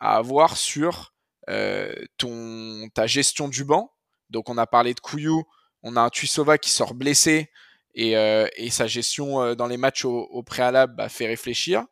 à 0.00 0.16
avoir 0.16 0.56
sur 0.56 1.14
euh, 1.48 1.94
ton, 2.18 2.88
ta 2.94 3.06
gestion 3.06 3.48
du 3.48 3.64
banc. 3.64 3.92
Donc, 4.30 4.48
on 4.48 4.58
a 4.58 4.66
parlé 4.66 4.94
de 4.94 5.00
Couillou, 5.00 5.44
on 5.82 5.96
a 5.96 6.00
un 6.00 6.10
Tuisova 6.10 6.58
qui 6.58 6.70
sort 6.70 6.94
blessé 6.94 7.50
et, 7.94 8.16
euh, 8.16 8.46
et 8.56 8.70
sa 8.70 8.86
gestion 8.86 9.42
euh, 9.42 9.54
dans 9.54 9.66
les 9.66 9.76
matchs 9.76 10.04
au, 10.04 10.22
au 10.22 10.42
préalable 10.42 10.96
bah, 10.96 11.08
fait 11.08 11.26
réfléchir. 11.26 11.84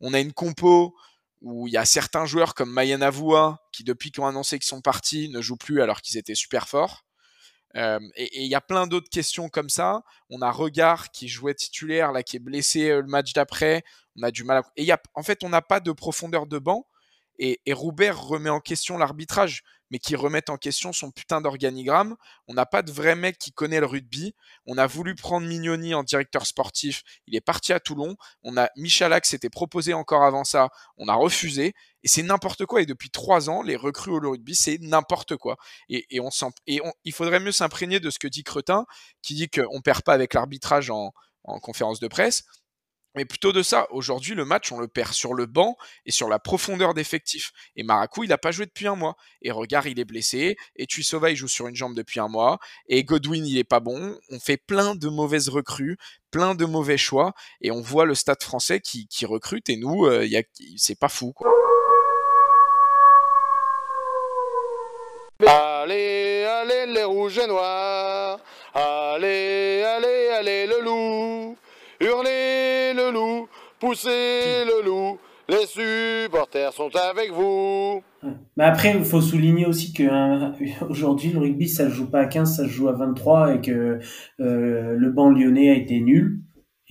On 0.00 0.14
a 0.14 0.20
une 0.20 0.32
compo 0.32 0.94
où 1.40 1.66
il 1.66 1.72
y 1.72 1.76
a 1.76 1.84
certains 1.84 2.24
joueurs 2.24 2.54
comme 2.54 2.72
Mayan 2.72 3.00
Avoua 3.00 3.58
qui, 3.72 3.82
depuis 3.84 4.10
qu'ils 4.12 4.22
ont 4.22 4.26
annoncé 4.26 4.58
qu'ils 4.58 4.68
sont 4.68 4.80
partis, 4.80 5.28
ne 5.28 5.40
jouent 5.40 5.56
plus 5.56 5.82
alors 5.82 6.00
qu'ils 6.00 6.16
étaient 6.16 6.36
super 6.36 6.68
forts. 6.68 7.04
Et 7.74 8.42
il 8.42 8.48
y 8.48 8.54
a 8.54 8.60
plein 8.60 8.86
d'autres 8.86 9.08
questions 9.08 9.48
comme 9.48 9.70
ça. 9.70 10.02
On 10.30 10.42
a 10.42 10.50
Regard 10.50 11.10
qui 11.10 11.28
jouait 11.28 11.54
titulaire, 11.54 12.12
là, 12.12 12.22
qui 12.22 12.36
est 12.36 12.40
blessé 12.40 12.90
euh, 12.90 13.00
le 13.00 13.08
match 13.08 13.32
d'après. 13.32 13.82
On 14.16 14.22
a 14.22 14.30
du 14.30 14.44
mal 14.44 14.58
à... 14.58 14.62
Et 14.76 14.84
y 14.84 14.92
a... 14.92 15.00
en 15.14 15.22
fait, 15.22 15.42
on 15.42 15.48
n'a 15.48 15.62
pas 15.62 15.80
de 15.80 15.92
profondeur 15.92 16.46
de 16.46 16.58
banc. 16.58 16.86
Et, 17.42 17.60
et 17.66 17.72
Roubert 17.72 18.22
remet 18.22 18.50
en 18.50 18.60
question 18.60 18.98
l'arbitrage, 18.98 19.64
mais 19.90 19.98
qui 19.98 20.14
remettent 20.14 20.48
en 20.48 20.56
question 20.58 20.92
son 20.92 21.10
putain 21.10 21.40
d'organigramme. 21.40 22.14
On 22.46 22.54
n'a 22.54 22.66
pas 22.66 22.82
de 22.82 22.92
vrai 22.92 23.16
mec 23.16 23.36
qui 23.36 23.50
connaît 23.50 23.80
le 23.80 23.86
rugby. 23.86 24.32
On 24.64 24.78
a 24.78 24.86
voulu 24.86 25.16
prendre 25.16 25.44
Mignoni 25.48 25.92
en 25.92 26.04
directeur 26.04 26.46
sportif. 26.46 27.02
Il 27.26 27.34
est 27.34 27.40
parti 27.40 27.72
à 27.72 27.80
Toulon. 27.80 28.14
On 28.44 28.56
a 28.56 28.70
Michalak 28.76 29.26
s'était 29.26 29.50
proposé 29.50 29.92
encore 29.92 30.22
avant 30.22 30.44
ça. 30.44 30.68
On 30.96 31.08
a 31.08 31.14
refusé. 31.14 31.74
Et 32.04 32.08
c'est 32.08 32.22
n'importe 32.22 32.64
quoi. 32.64 32.80
Et 32.80 32.86
depuis 32.86 33.10
trois 33.10 33.50
ans, 33.50 33.62
les 33.62 33.74
recrues 33.74 34.12
au 34.12 34.20
rugby, 34.20 34.54
c'est 34.54 34.78
n'importe 34.80 35.36
quoi. 35.36 35.56
Et, 35.88 36.06
il 36.08 37.12
faudrait 37.12 37.40
mieux 37.40 37.52
s'imprégner 37.52 37.98
de 37.98 38.08
ce 38.10 38.20
que 38.20 38.28
dit 38.28 38.44
Cretin, 38.44 38.86
qui 39.20 39.34
dit 39.34 39.50
qu'on 39.50 39.80
perd 39.80 40.02
pas 40.02 40.14
avec 40.14 40.34
l'arbitrage 40.34 40.90
en 40.90 41.12
conférence 41.60 41.98
de 41.98 42.06
presse. 42.06 42.44
Mais 43.14 43.24
plutôt 43.26 43.52
de 43.52 43.62
ça, 43.62 43.86
aujourd'hui, 43.90 44.34
le 44.34 44.44
match, 44.44 44.72
on 44.72 44.78
le 44.78 44.88
perd 44.88 45.12
sur 45.12 45.34
le 45.34 45.46
banc 45.46 45.76
et 46.06 46.10
sur 46.10 46.28
la 46.28 46.38
profondeur 46.38 46.94
d'effectif. 46.94 47.52
Et 47.76 47.82
Maracou, 47.82 48.24
il 48.24 48.28
n'a 48.28 48.38
pas 48.38 48.52
joué 48.52 48.64
depuis 48.64 48.86
un 48.86 48.94
mois. 48.94 49.16
Et 49.42 49.50
regarde, 49.50 49.86
il 49.86 50.00
est 50.00 50.04
blessé. 50.04 50.56
Et 50.76 50.86
Tuisova, 50.86 51.30
il 51.30 51.36
joue 51.36 51.48
sur 51.48 51.68
une 51.68 51.76
jambe 51.76 51.94
depuis 51.94 52.20
un 52.20 52.28
mois. 52.28 52.58
Et 52.88 53.04
Godwin, 53.04 53.44
il 53.44 53.58
est 53.58 53.64
pas 53.64 53.80
bon. 53.80 54.18
On 54.30 54.40
fait 54.40 54.56
plein 54.56 54.94
de 54.94 55.08
mauvaises 55.08 55.50
recrues, 55.50 55.98
plein 56.30 56.54
de 56.54 56.64
mauvais 56.64 56.96
choix. 56.96 57.34
Et 57.60 57.70
on 57.70 57.82
voit 57.82 58.06
le 58.06 58.14
stade 58.14 58.42
français 58.42 58.80
qui, 58.80 59.06
qui 59.08 59.26
recrute. 59.26 59.68
Et 59.68 59.76
nous, 59.76 60.06
euh, 60.06 60.24
y 60.24 60.38
a, 60.38 60.42
c'est 60.76 60.98
pas 60.98 61.10
fou, 61.10 61.32
quoi. 61.32 61.50
Allez, 65.46 66.44
allez, 66.44 66.86
les 66.86 67.04
rouges 67.04 67.38
et 67.38 67.46
noirs. 67.46 68.38
Allez, 68.74 69.82
allez, 69.82 70.28
allez, 70.28 70.66
le 70.66 70.80
loup. 70.80 71.58
Poussez 73.82 74.64
le 74.64 74.86
loup, 74.86 75.18
les 75.48 75.66
supporters 75.66 76.72
sont 76.72 76.90
avec 76.94 77.32
vous. 77.32 78.00
Mais 78.56 78.62
après, 78.62 78.94
il 78.96 79.04
faut 79.04 79.20
souligner 79.20 79.66
aussi 79.66 79.92
que 79.92 80.04
hein, 80.04 80.54
aujourd'hui 80.88 81.32
le 81.32 81.40
rugby, 81.40 81.68
ça 81.68 81.88
se 81.88 81.94
joue 81.94 82.08
pas 82.08 82.20
à 82.20 82.26
15, 82.26 82.58
ça 82.58 82.62
se 82.62 82.68
joue 82.68 82.86
à 82.88 82.92
23 82.92 83.56
et 83.56 83.60
que 83.60 83.98
euh, 84.38 84.94
le 84.96 85.10
banc 85.10 85.30
lyonnais 85.30 85.70
a 85.70 85.74
été 85.74 85.98
nul 85.98 86.42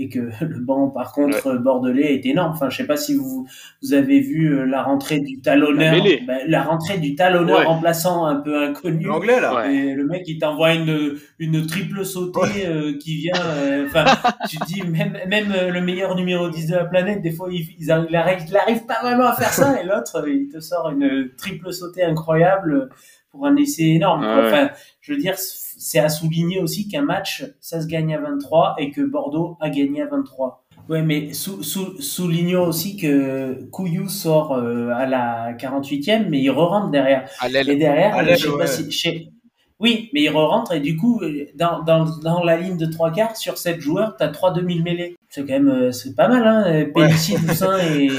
et 0.01 0.09
que 0.09 0.19
le 0.43 0.59
banc, 0.59 0.89
par 0.89 1.13
contre, 1.13 1.45
ouais. 1.45 1.59
bordelais 1.59 2.13
est 2.15 2.25
énorme. 2.25 2.51
Enfin, 2.53 2.69
je 2.69 2.77
sais 2.77 2.85
pas 2.87 2.97
si 2.97 3.15
vous, 3.15 3.47
vous 3.81 3.93
avez 3.93 4.19
vu 4.19 4.53
euh, 4.53 4.65
la 4.65 4.83
rentrée 4.83 5.19
du 5.19 5.41
talonneur, 5.41 5.95
la, 5.95 6.25
bah, 6.25 6.39
la 6.47 6.63
rentrée 6.63 6.97
du 6.97 7.15
talonneur 7.15 7.59
ouais. 7.59 7.65
remplaçant 7.65 8.25
un 8.25 8.35
peu 8.35 8.63
inconnu. 8.63 9.05
L'anglais 9.05 9.39
là. 9.39 9.69
Et 9.71 9.93
le 9.93 10.05
mec, 10.05 10.23
il 10.27 10.39
t'envoie 10.39 10.73
une 10.73 11.15
une 11.39 11.65
triple 11.65 12.03
sautée 12.05 12.39
ouais. 12.41 12.65
euh, 12.65 12.97
qui 12.97 13.15
vient. 13.17 13.33
euh, 13.35 13.85
Enfin, 13.85 14.05
tu 14.49 14.57
te 14.57 14.65
dis 14.65 14.81
même 14.83 15.17
même 15.27 15.53
le 15.71 15.81
meilleur 15.81 16.15
numéro 16.15 16.49
10 16.49 16.67
de 16.67 16.75
la 16.75 16.85
planète, 16.85 17.21
des 17.21 17.31
fois, 17.31 17.49
il, 17.51 17.61
il, 17.79 17.85
il 17.85 17.91
arrive, 18.15 18.39
il 18.47 18.57
arrive 18.57 18.85
pas 18.85 18.99
vraiment 19.01 19.27
à 19.27 19.35
faire 19.35 19.53
ça, 19.53 19.79
et 19.83 19.85
l'autre, 19.85 20.27
il 20.27 20.47
te 20.49 20.59
sort 20.59 20.89
une 20.89 21.29
triple 21.37 21.71
sautée 21.71 22.03
incroyable 22.03 22.89
pour 23.31 23.45
un 23.45 23.55
essai 23.55 23.83
énorme. 23.89 24.23
Enfin, 24.25 24.69
je 24.99 25.13
veux 25.13 25.19
dire 25.19 25.35
c'est 25.81 25.97
à 25.97 26.09
souligner 26.09 26.59
aussi 26.59 26.87
qu'un 26.87 27.01
match, 27.01 27.43
ça 27.59 27.81
se 27.81 27.87
gagne 27.87 28.13
à 28.13 28.21
23 28.21 28.75
et 28.77 28.91
que 28.91 29.01
Bordeaux 29.01 29.57
a 29.59 29.71
gagné 29.71 30.03
à 30.03 30.05
23. 30.05 30.63
Ouais, 30.89 31.01
mais 31.01 31.33
sou, 31.33 31.63
sou, 31.63 31.99
soulignons 31.99 32.65
aussi 32.65 32.97
que 32.97 33.63
Couillou 33.71 34.07
sort 34.07 34.53
euh, 34.53 34.89
à 34.89 35.07
la 35.07 35.53
48e, 35.53 36.27
mais 36.29 36.39
il 36.39 36.51
re-rentre 36.51 36.91
derrière. 36.91 37.27
Et 37.43 37.75
derrière, 37.75 38.23
je 38.23 38.35
sais 38.35 38.47
ouais. 38.49 38.57
pas 38.59 38.67
si. 38.67 39.31
Oui, 39.79 40.11
mais 40.13 40.21
il 40.21 40.29
re-rentre 40.29 40.73
et 40.73 40.79
du 40.79 40.95
coup, 40.95 41.19
dans, 41.55 41.81
dans, 41.81 42.05
dans 42.19 42.43
la 42.43 42.57
ligne 42.57 42.77
de 42.77 42.85
trois 42.85 43.11
quarts, 43.11 43.35
sur 43.35 43.57
7 43.57 43.81
joueurs, 43.81 44.15
tu 44.17 44.23
as 44.23 44.27
3 44.27 44.53
demi 44.53 44.79
mêlés. 44.79 45.15
C'est 45.29 45.41
quand 45.41 45.53
même, 45.53 45.69
euh, 45.69 45.91
c'est 45.91 46.13
pas 46.15 46.27
mal, 46.27 46.45
hein, 46.45 46.85
Pellissier, 46.93 47.37
ouais. 47.37 47.47
Toussaint 47.47 47.79
et, 47.91 48.11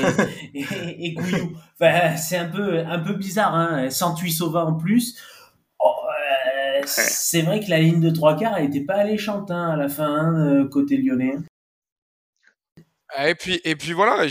et, 0.55 1.07
et 1.07 1.15
Couillou. 1.15 1.53
Enfin, 1.81 2.17
c'est 2.17 2.39
un 2.39 2.49
peu, 2.49 2.81
un 2.81 2.99
peu 2.99 3.15
bizarre, 3.15 3.55
hein, 3.55 3.89
sans 3.91 4.15
Tuisova 4.15 4.65
en 4.65 4.75
plus. 4.75 5.17
Euh, 6.83 6.87
c'est 6.87 7.43
vrai 7.43 7.61
que 7.61 7.71
la 7.71 7.79
ligne 7.79 8.01
de 8.01 8.11
trois 8.11 8.37
quarts 8.37 8.57
elle 8.59 8.67
était 8.67 8.85
pas 8.85 8.95
alléchante 8.95 9.51
hein, 9.51 9.71
à 9.71 9.77
la 9.77 9.89
fin 9.89 10.07
hein, 10.07 10.69
côté 10.71 10.97
lyonnais. 10.97 11.37
Ah, 13.15 13.29
et 13.29 13.35
puis, 13.35 13.61
et 13.65 13.77
puis 13.77 13.93
voilà, 13.93 14.27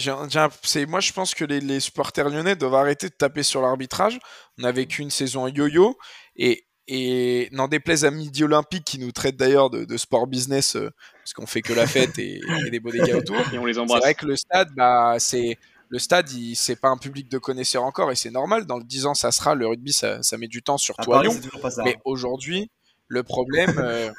moi 0.88 1.00
je 1.00 1.14
pense 1.14 1.36
que 1.36 1.46
les, 1.46 1.60
les, 1.60 1.80
supporters 1.80 2.30
lyonnais 2.30 2.56
doivent 2.56 2.76
arrêter 2.76 3.10
de 3.10 3.14
taper 3.14 3.44
sur 3.44 3.62
l'arbitrage. 3.62 4.20
On 4.58 4.64
a 4.64 4.72
vécu 4.72 5.04
une 5.04 5.12
saison 5.12 5.48
yo-yo 5.48 5.96
et, 6.36 6.66
et 6.88 7.48
n'en 7.52 7.68
déplaise 7.68 8.06
à 8.06 8.12
Midi 8.12 8.44
Olympique 8.44 8.84
qui 8.84 8.98
nous 8.98 9.12
traite 9.12 9.36
d'ailleurs 9.36 9.70
de, 9.70 9.86
de, 9.86 9.98
sport 9.98 10.26
business 10.26 10.76
euh, 10.76 10.90
parce 11.20 11.34
qu'on 11.34 11.46
fait 11.46 11.62
que 11.62 11.74
la 11.74 11.86
fête 11.86 12.18
et, 12.18 12.42
et 12.66 12.70
des 12.72 12.80
beaux 12.80 12.90
dégâts 12.90 13.14
autour. 13.18 13.38
Et 13.54 13.60
on 13.60 13.66
les 13.66 13.78
embrasse. 13.78 14.00
C'est 14.00 14.06
vrai 14.08 14.16
que 14.16 14.26
le 14.26 14.36
stade, 14.36 14.70
bah, 14.76 15.18
c'est 15.20 15.60
le 15.92 16.00
stade, 16.00 16.30
c'est 16.56 16.80
pas 16.80 16.88
un 16.88 16.98
public 16.98 17.30
de 17.30 17.38
connaisseurs 17.38 17.84
encore 17.84 18.12
et 18.12 18.16
c'est 18.16 18.32
normal. 18.32 18.66
Dans 18.66 18.78
le 18.78 18.84
10 18.86 19.08
ans, 19.08 19.14
ça 19.14 19.32
sera. 19.32 19.56
Le 19.56 19.68
rugby, 19.68 19.92
ça, 19.92 20.24
ça 20.24 20.38
met 20.38 20.48
du 20.48 20.64
temps, 20.64 20.78
surtout 20.78 21.14
à, 21.14 21.20
à 21.20 21.24
Lyon. 21.24 21.36
Mais 21.84 21.98
aujourd'hui, 22.06 22.72
le 23.10 23.24
problème, 23.24 23.74
euh, 23.78 24.10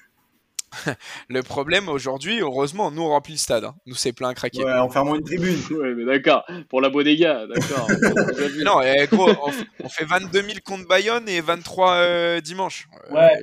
le 1.31 1.43
problème 1.43 1.89
aujourd'hui, 1.89 2.41
heureusement, 2.41 2.91
nous 2.91 3.01
on 3.01 3.09
remplit 3.09 3.33
le 3.33 3.39
stade. 3.39 3.65
Hein. 3.65 3.75
Nous 3.87 3.95
c'est 3.95 4.13
plein 4.13 4.29
à 4.29 4.35
craquer. 4.35 4.63
Ouais, 4.63 4.71
en 4.75 4.91
fermant 4.91 5.15
une 5.15 5.25
tribune. 5.25 5.57
ouais, 5.71 5.95
mais 5.95 6.05
d'accord. 6.05 6.45
Pour 6.69 6.83
la 6.83 6.91
Bodega, 6.91 7.47
d'accord. 7.47 7.89
non, 8.67 8.83
eh, 8.83 9.07
gros, 9.07 9.31
on, 9.31 9.85
on, 9.85 9.89
fait 9.89 10.05
22 10.05 10.43
000 10.43 10.53
contre 10.63 10.87
Bayonne 10.87 11.27
et 11.27 11.41
23 11.41 11.95
euh, 11.95 12.41
dimanche. 12.43 12.87
Ouais. 13.11 13.41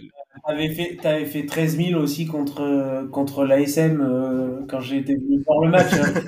T'avais 0.47 0.69
fait, 0.69 1.25
fait 1.25 1.45
13 1.47 1.77
000 1.77 1.99
aussi 1.99 2.27
contre, 2.27 3.07
contre 3.11 3.43
l'ASM 3.43 4.01
euh, 4.01 4.65
quand 4.69 4.81
j'ai 4.81 4.97
été 4.97 5.15
venu 5.15 5.43
voir 5.47 5.61
le 5.61 5.71
match. 5.71 5.93
Hein. 5.93 6.21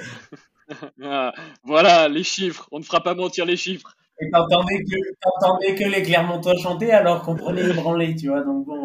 Ah, 1.03 1.33
voilà, 1.63 2.07
les 2.07 2.23
chiffres. 2.23 2.67
On 2.71 2.79
ne 2.79 2.83
fera 2.83 3.01
pas 3.01 3.15
mentir 3.15 3.45
les 3.45 3.57
chiffres. 3.57 3.95
Et 4.19 4.29
t'entendais 4.29 4.83
que, 4.83 4.97
t'entendais 5.21 5.75
que 5.75 5.83
les 5.85 6.03
Clermontois 6.03 6.55
chanter 6.61 6.91
alors 6.91 7.23
qu'on 7.23 7.35
prenait 7.35 7.63
les 7.63 7.73
branlés, 7.73 8.15
tu 8.15 8.27
vois. 8.29 8.41
Donc 8.41 8.65
bon. 8.65 8.83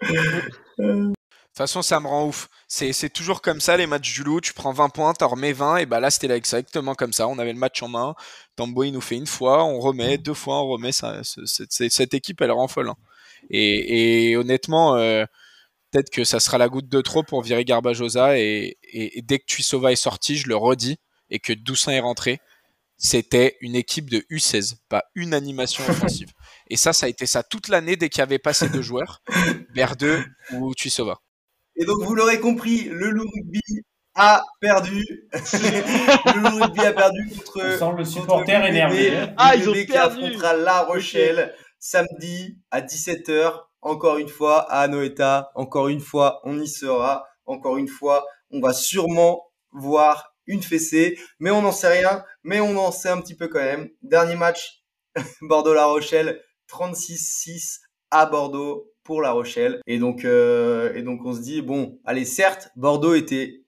De 1.56 1.60
toute 1.62 1.68
façon, 1.68 1.80
ça 1.80 2.00
me 2.00 2.06
rend 2.06 2.26
ouf. 2.26 2.50
C'est, 2.68 2.92
c'est 2.92 3.08
toujours 3.08 3.40
comme 3.40 3.60
ça, 3.60 3.78
les 3.78 3.86
matchs 3.86 4.12
du 4.12 4.22
loup. 4.22 4.42
Tu 4.42 4.52
prends 4.52 4.74
20 4.74 4.90
points, 4.90 5.14
t'en 5.14 5.28
remets 5.28 5.54
20. 5.54 5.78
Et 5.78 5.86
bah 5.86 6.00
là, 6.00 6.10
c'était 6.10 6.28
exactement 6.28 6.94
comme 6.94 7.14
ça. 7.14 7.28
On 7.28 7.38
avait 7.38 7.54
le 7.54 7.58
match 7.58 7.82
en 7.82 7.88
main. 7.88 8.14
Tambo, 8.56 8.84
il 8.84 8.92
nous 8.92 9.00
fait 9.00 9.16
une 9.16 9.26
fois, 9.26 9.64
on 9.64 9.80
remet, 9.80 10.18
deux 10.18 10.34
fois, 10.34 10.62
on 10.62 10.68
remet. 10.68 10.92
Ça, 10.92 11.22
c'est, 11.22 11.90
cette 11.90 12.12
équipe, 12.12 12.42
elle 12.42 12.50
rend 12.50 12.68
folle. 12.68 12.90
Hein. 12.90 12.96
Et, 13.48 14.32
et, 14.32 14.36
honnêtement, 14.36 14.96
euh, 14.96 15.24
peut-être 15.96 16.10
que 16.10 16.24
ça 16.24 16.40
sera 16.40 16.58
la 16.58 16.68
goutte 16.68 16.88
de 16.88 17.00
trop 17.00 17.22
pour 17.22 17.40
virer 17.40 17.64
Garbajosa 17.64 18.38
et, 18.38 18.76
et, 18.82 19.18
et 19.18 19.22
dès 19.22 19.38
que 19.38 19.46
Tuisova 19.46 19.92
est 19.92 19.96
sorti, 19.96 20.36
je 20.36 20.46
le 20.46 20.56
redis, 20.56 20.98
et 21.30 21.38
que 21.38 21.54
Doussin 21.54 21.92
est 21.92 22.00
rentré, 22.00 22.38
c'était 22.98 23.56
une 23.62 23.74
équipe 23.74 24.10
de 24.10 24.18
U16, 24.30 24.74
pas 24.90 25.04
une 25.14 25.32
animation 25.32 25.82
offensive. 25.88 26.28
Et 26.68 26.76
ça, 26.76 26.92
ça 26.92 27.06
a 27.06 27.08
été 27.08 27.24
ça 27.24 27.42
toute 27.42 27.68
l'année 27.68 27.96
dès 27.96 28.10
qu'il 28.10 28.18
y 28.18 28.22
avait 28.22 28.38
pas 28.38 28.52
ces 28.52 28.68
deux 28.68 28.82
joueurs, 28.82 29.22
Berdeux 29.74 30.22
ou 30.52 30.74
Tuisova. 30.74 31.18
Et 31.76 31.86
donc 31.86 32.02
vous 32.02 32.14
l'aurez 32.14 32.40
compris, 32.40 32.84
le 32.84 33.10
Loup 33.10 33.30
Rugby 33.34 33.60
a 34.14 34.42
perdu. 34.60 35.02
le 35.32 36.40
Loup 36.40 36.62
Rugby 36.62 36.80
a 36.80 36.92
perdu 36.92 37.30
contre, 37.30 37.78
Sans 37.78 37.92
le 37.92 38.04
supporter 38.04 38.66
énervé. 38.66 39.12
Ah, 39.38 39.56
ils 39.56 39.66
ont 39.68 39.72
perdu. 39.72 40.20
contre 40.20 40.56
La 40.62 40.82
Rochelle 40.82 41.54
okay. 41.54 41.64
samedi 41.78 42.58
à 42.70 42.82
17h 42.82 43.62
encore 43.86 44.18
une 44.18 44.28
fois 44.28 44.70
à 44.70 44.80
Anoeta, 44.80 45.50
encore 45.54 45.88
une 45.88 46.00
fois 46.00 46.40
on 46.44 46.60
y 46.60 46.68
sera, 46.68 47.26
encore 47.46 47.76
une 47.76 47.88
fois 47.88 48.26
on 48.50 48.60
va 48.60 48.72
sûrement 48.72 49.50
voir 49.72 50.34
une 50.46 50.62
fessée, 50.62 51.18
mais 51.38 51.50
on 51.50 51.62
n'en 51.62 51.72
sait 51.72 52.00
rien, 52.00 52.24
mais 52.42 52.60
on 52.60 52.76
en 52.78 52.92
sait 52.92 53.08
un 53.08 53.20
petit 53.20 53.36
peu 53.36 53.48
quand 53.48 53.60
même. 53.60 53.88
Dernier 54.02 54.36
match, 54.36 54.84
Bordeaux-La 55.42 55.86
Rochelle, 55.86 56.40
36-6 56.70 57.80
à 58.10 58.26
Bordeaux 58.26 58.92
pour 59.02 59.22
La 59.22 59.32
Rochelle. 59.32 59.80
Et 59.86 59.98
donc, 59.98 60.24
euh, 60.24 60.92
et 60.94 61.02
donc 61.02 61.20
on 61.24 61.32
se 61.32 61.40
dit, 61.40 61.62
bon, 61.62 61.98
allez, 62.04 62.24
certes, 62.24 62.70
Bordeaux 62.76 63.14
était 63.14 63.64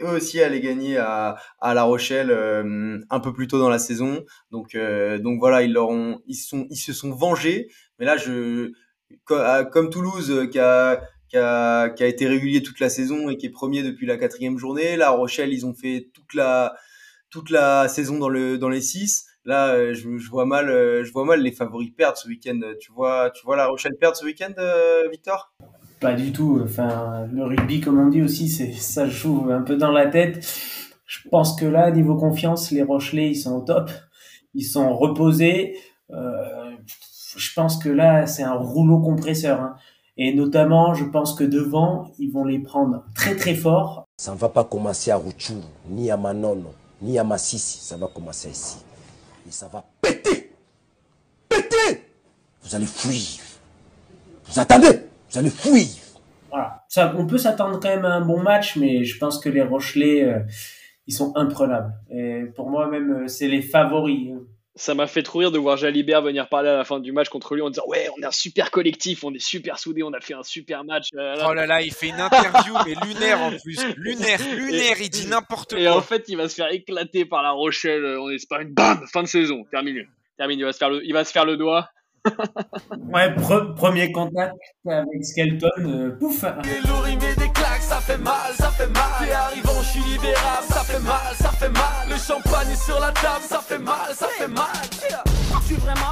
eux 0.00 0.16
aussi 0.16 0.40
allaient 0.40 0.60
gagner 0.60 0.96
à, 0.96 1.36
La 1.62 1.82
Rochelle 1.82 2.30
euh, 2.30 2.98
un 3.10 3.20
peu 3.20 3.32
plus 3.32 3.46
tôt 3.46 3.58
dans 3.58 3.68
la 3.68 3.78
saison. 3.78 4.24
Donc, 4.50 4.74
euh, 4.74 5.18
donc 5.18 5.38
voilà, 5.38 5.62
ils 5.62 5.76
ils 6.26 6.76
se 6.76 6.92
sont 6.92 7.10
vengés. 7.12 7.68
Mais 7.98 8.06
là, 8.06 8.16
je, 8.16 8.72
comme 9.24 9.90
Toulouse 9.90 10.48
qui 10.50 10.58
a, 10.58 11.02
qui 11.28 11.36
a, 11.36 11.88
qui 11.90 12.02
a 12.02 12.06
été 12.06 12.26
régulier 12.26 12.62
toute 12.62 12.80
la 12.80 12.88
saison 12.88 13.28
et 13.28 13.36
qui 13.36 13.46
est 13.46 13.50
premier 13.50 13.82
depuis 13.82 14.06
la 14.06 14.16
quatrième 14.16 14.58
journée. 14.58 14.96
La 14.96 15.10
Rochelle, 15.10 15.52
ils 15.52 15.66
ont 15.66 15.74
fait 15.74 16.10
toute 16.14 16.34
la, 16.34 16.74
toute 17.30 17.50
la 17.50 17.88
saison 17.88 18.18
dans, 18.18 18.28
le, 18.28 18.58
dans 18.58 18.68
les 18.68 18.80
six. 18.80 19.26
Là, 19.44 19.92
je, 19.92 20.18
je 20.18 20.30
vois 20.30 20.46
mal, 20.46 20.68
je 20.68 21.12
vois 21.12 21.24
mal 21.24 21.40
les 21.42 21.50
favoris 21.52 21.90
perdre 21.90 22.16
ce 22.16 22.28
week-end. 22.28 22.60
Tu 22.80 22.92
vois, 22.92 23.30
tu 23.30 23.44
vois 23.44 23.56
la 23.56 23.66
Rochelle 23.66 23.96
perdre 23.98 24.16
ce 24.16 24.24
week-end, 24.24 24.52
euh, 24.58 25.08
Victor? 25.10 25.52
Pas 25.98 26.14
du 26.14 26.32
tout. 26.32 26.60
Enfin, 26.62 27.26
le 27.32 27.44
rugby, 27.44 27.80
comme 27.80 27.98
on 27.98 28.08
dit 28.08 28.22
aussi, 28.22 28.48
ça 28.48 29.08
joue 29.08 29.48
un 29.50 29.62
peu 29.62 29.76
dans 29.76 29.90
la 29.90 30.06
tête. 30.06 30.44
Je 31.06 31.28
pense 31.28 31.54
que 31.58 31.64
là, 31.64 31.90
niveau 31.90 32.16
confiance, 32.16 32.70
les 32.70 32.82
Rochelais, 32.82 33.30
ils 33.30 33.36
sont 33.36 33.56
au 33.56 33.62
top. 33.62 33.90
Ils 34.54 34.64
sont 34.64 34.96
reposés. 34.96 35.76
Euh, 36.10 36.61
je 37.36 37.52
pense 37.54 37.78
que 37.78 37.88
là, 37.88 38.26
c'est 38.26 38.42
un 38.42 38.54
rouleau 38.54 38.98
compresseur. 38.98 39.60
Hein. 39.60 39.76
Et 40.16 40.34
notamment, 40.34 40.94
je 40.94 41.04
pense 41.04 41.34
que 41.34 41.44
devant, 41.44 42.12
ils 42.18 42.30
vont 42.30 42.44
les 42.44 42.58
prendre 42.58 43.04
très 43.14 43.34
très 43.34 43.54
fort. 43.54 44.04
Ça 44.16 44.32
ne 44.32 44.36
va 44.36 44.48
pas 44.48 44.64
commencer 44.64 45.10
à 45.10 45.16
Rouchou, 45.16 45.60
ni 45.88 46.10
à 46.10 46.16
Manono, 46.16 46.72
ni 47.00 47.18
à 47.18 47.24
Massissi. 47.24 47.78
Ça 47.78 47.96
va 47.96 48.08
commencer 48.08 48.50
ici. 48.50 48.78
et 49.46 49.50
ça 49.50 49.68
va 49.68 49.84
péter. 50.02 50.52
Péter 51.48 52.02
Vous 52.62 52.74
allez 52.74 52.86
fuir. 52.86 53.42
Vous 54.46 54.60
attendez 54.60 55.00
Vous 55.30 55.38
allez 55.38 55.50
fuir. 55.50 55.88
Voilà. 56.50 56.84
Ça, 56.88 57.14
on 57.16 57.26
peut 57.26 57.38
s'attendre 57.38 57.80
quand 57.80 57.88
même 57.88 58.04
à 58.04 58.14
un 58.14 58.20
bon 58.20 58.42
match, 58.42 58.76
mais 58.76 59.04
je 59.04 59.18
pense 59.18 59.38
que 59.38 59.48
les 59.48 59.62
Rochelais, 59.62 60.24
euh, 60.24 60.40
ils 61.06 61.14
sont 61.14 61.32
imprenables. 61.36 61.94
Et 62.10 62.44
pour 62.54 62.68
moi, 62.68 62.88
même, 62.90 63.24
euh, 63.24 63.28
c'est 63.28 63.48
les 63.48 63.62
favoris. 63.62 64.34
Ça 64.74 64.94
m'a 64.94 65.06
fait 65.06 65.22
trop 65.22 65.40
rire 65.40 65.50
de 65.50 65.58
voir 65.58 65.76
Jalibert 65.76 66.22
venir 66.22 66.48
parler 66.48 66.70
à 66.70 66.76
la 66.78 66.84
fin 66.84 66.98
du 66.98 67.12
match 67.12 67.28
contre 67.28 67.54
lui 67.54 67.60
en 67.60 67.68
disant 67.68 67.82
Ouais, 67.86 68.08
on 68.16 68.22
est 68.22 68.26
un 68.26 68.30
super 68.30 68.70
collectif, 68.70 69.22
on 69.22 69.34
est 69.34 69.38
super 69.38 69.78
soudés, 69.78 70.02
on 70.02 70.12
a 70.14 70.20
fait 70.20 70.32
un 70.32 70.42
super 70.42 70.82
match. 70.82 71.08
euh, 71.14 71.36
Oh 71.46 71.52
là 71.52 71.66
là, 71.66 71.82
il 71.82 71.92
fait 71.92 72.08
une 72.08 72.20
interview, 72.20 72.72
mais 72.86 72.94
lunaire 73.06 73.40
en 73.42 73.50
plus. 73.50 73.78
Lunaire, 73.96 74.40
lunaire, 74.56 74.96
il 74.98 75.10
dit 75.10 75.26
n'importe 75.26 75.74
Et 75.74 75.84
quoi. 75.84 75.96
en 75.96 76.00
fait, 76.00 76.24
il 76.28 76.38
va 76.38 76.48
se 76.48 76.54
faire 76.54 76.72
éclater 76.72 77.26
par 77.26 77.42
La 77.42 77.50
Rochelle 77.50 78.02
euh, 78.02 78.22
en 78.22 78.30
Espagne. 78.30 78.68
Bam 78.72 79.04
Fin 79.12 79.22
de 79.22 79.28
saison, 79.28 79.64
terminé. 79.70 80.06
Terminé, 80.38 80.62
il 80.62 80.64
va 80.64 80.72
se 80.72 80.78
faire 80.78 80.88
le, 80.88 81.04
il 81.04 81.12
va 81.12 81.24
se 81.26 81.32
faire 81.32 81.44
le 81.44 81.58
doigt. 81.58 81.90
Ouais, 83.12 83.30
pre- 83.34 83.74
premier 83.74 84.12
contact 84.12 84.54
avec 84.86 85.24
Skelton, 85.24 85.68
euh, 85.78 86.10
pouf 86.18 86.44
Et 86.44 86.86
lourd, 86.86 87.06
il 87.08 87.18
met 87.18 87.34
des 87.34 87.50
claques, 87.52 87.82
ça 87.82 88.00
fait 88.00 88.18
mal, 88.18 88.52
ça 88.56 88.70
fait 88.70 88.86
mal. 88.86 89.02
T'es 89.26 89.32
arrivant, 89.32 89.82
je 89.82 89.88
suis 89.88 90.00
libérable, 90.12 90.66
ça 90.68 90.80
fait 90.80 91.00
mal, 91.00 91.34
ça 91.36 91.50
fait 91.50 91.68
mal. 91.68 92.08
Le 92.08 92.16
champagne 92.16 92.70
est 92.70 92.84
sur 92.84 93.00
la 93.00 93.10
table, 93.12 93.42
ça 93.42 93.58
fait 93.58 93.78
mal, 93.78 94.14
ça 94.14 94.28
fait 94.28 94.48
mal. 94.48 94.66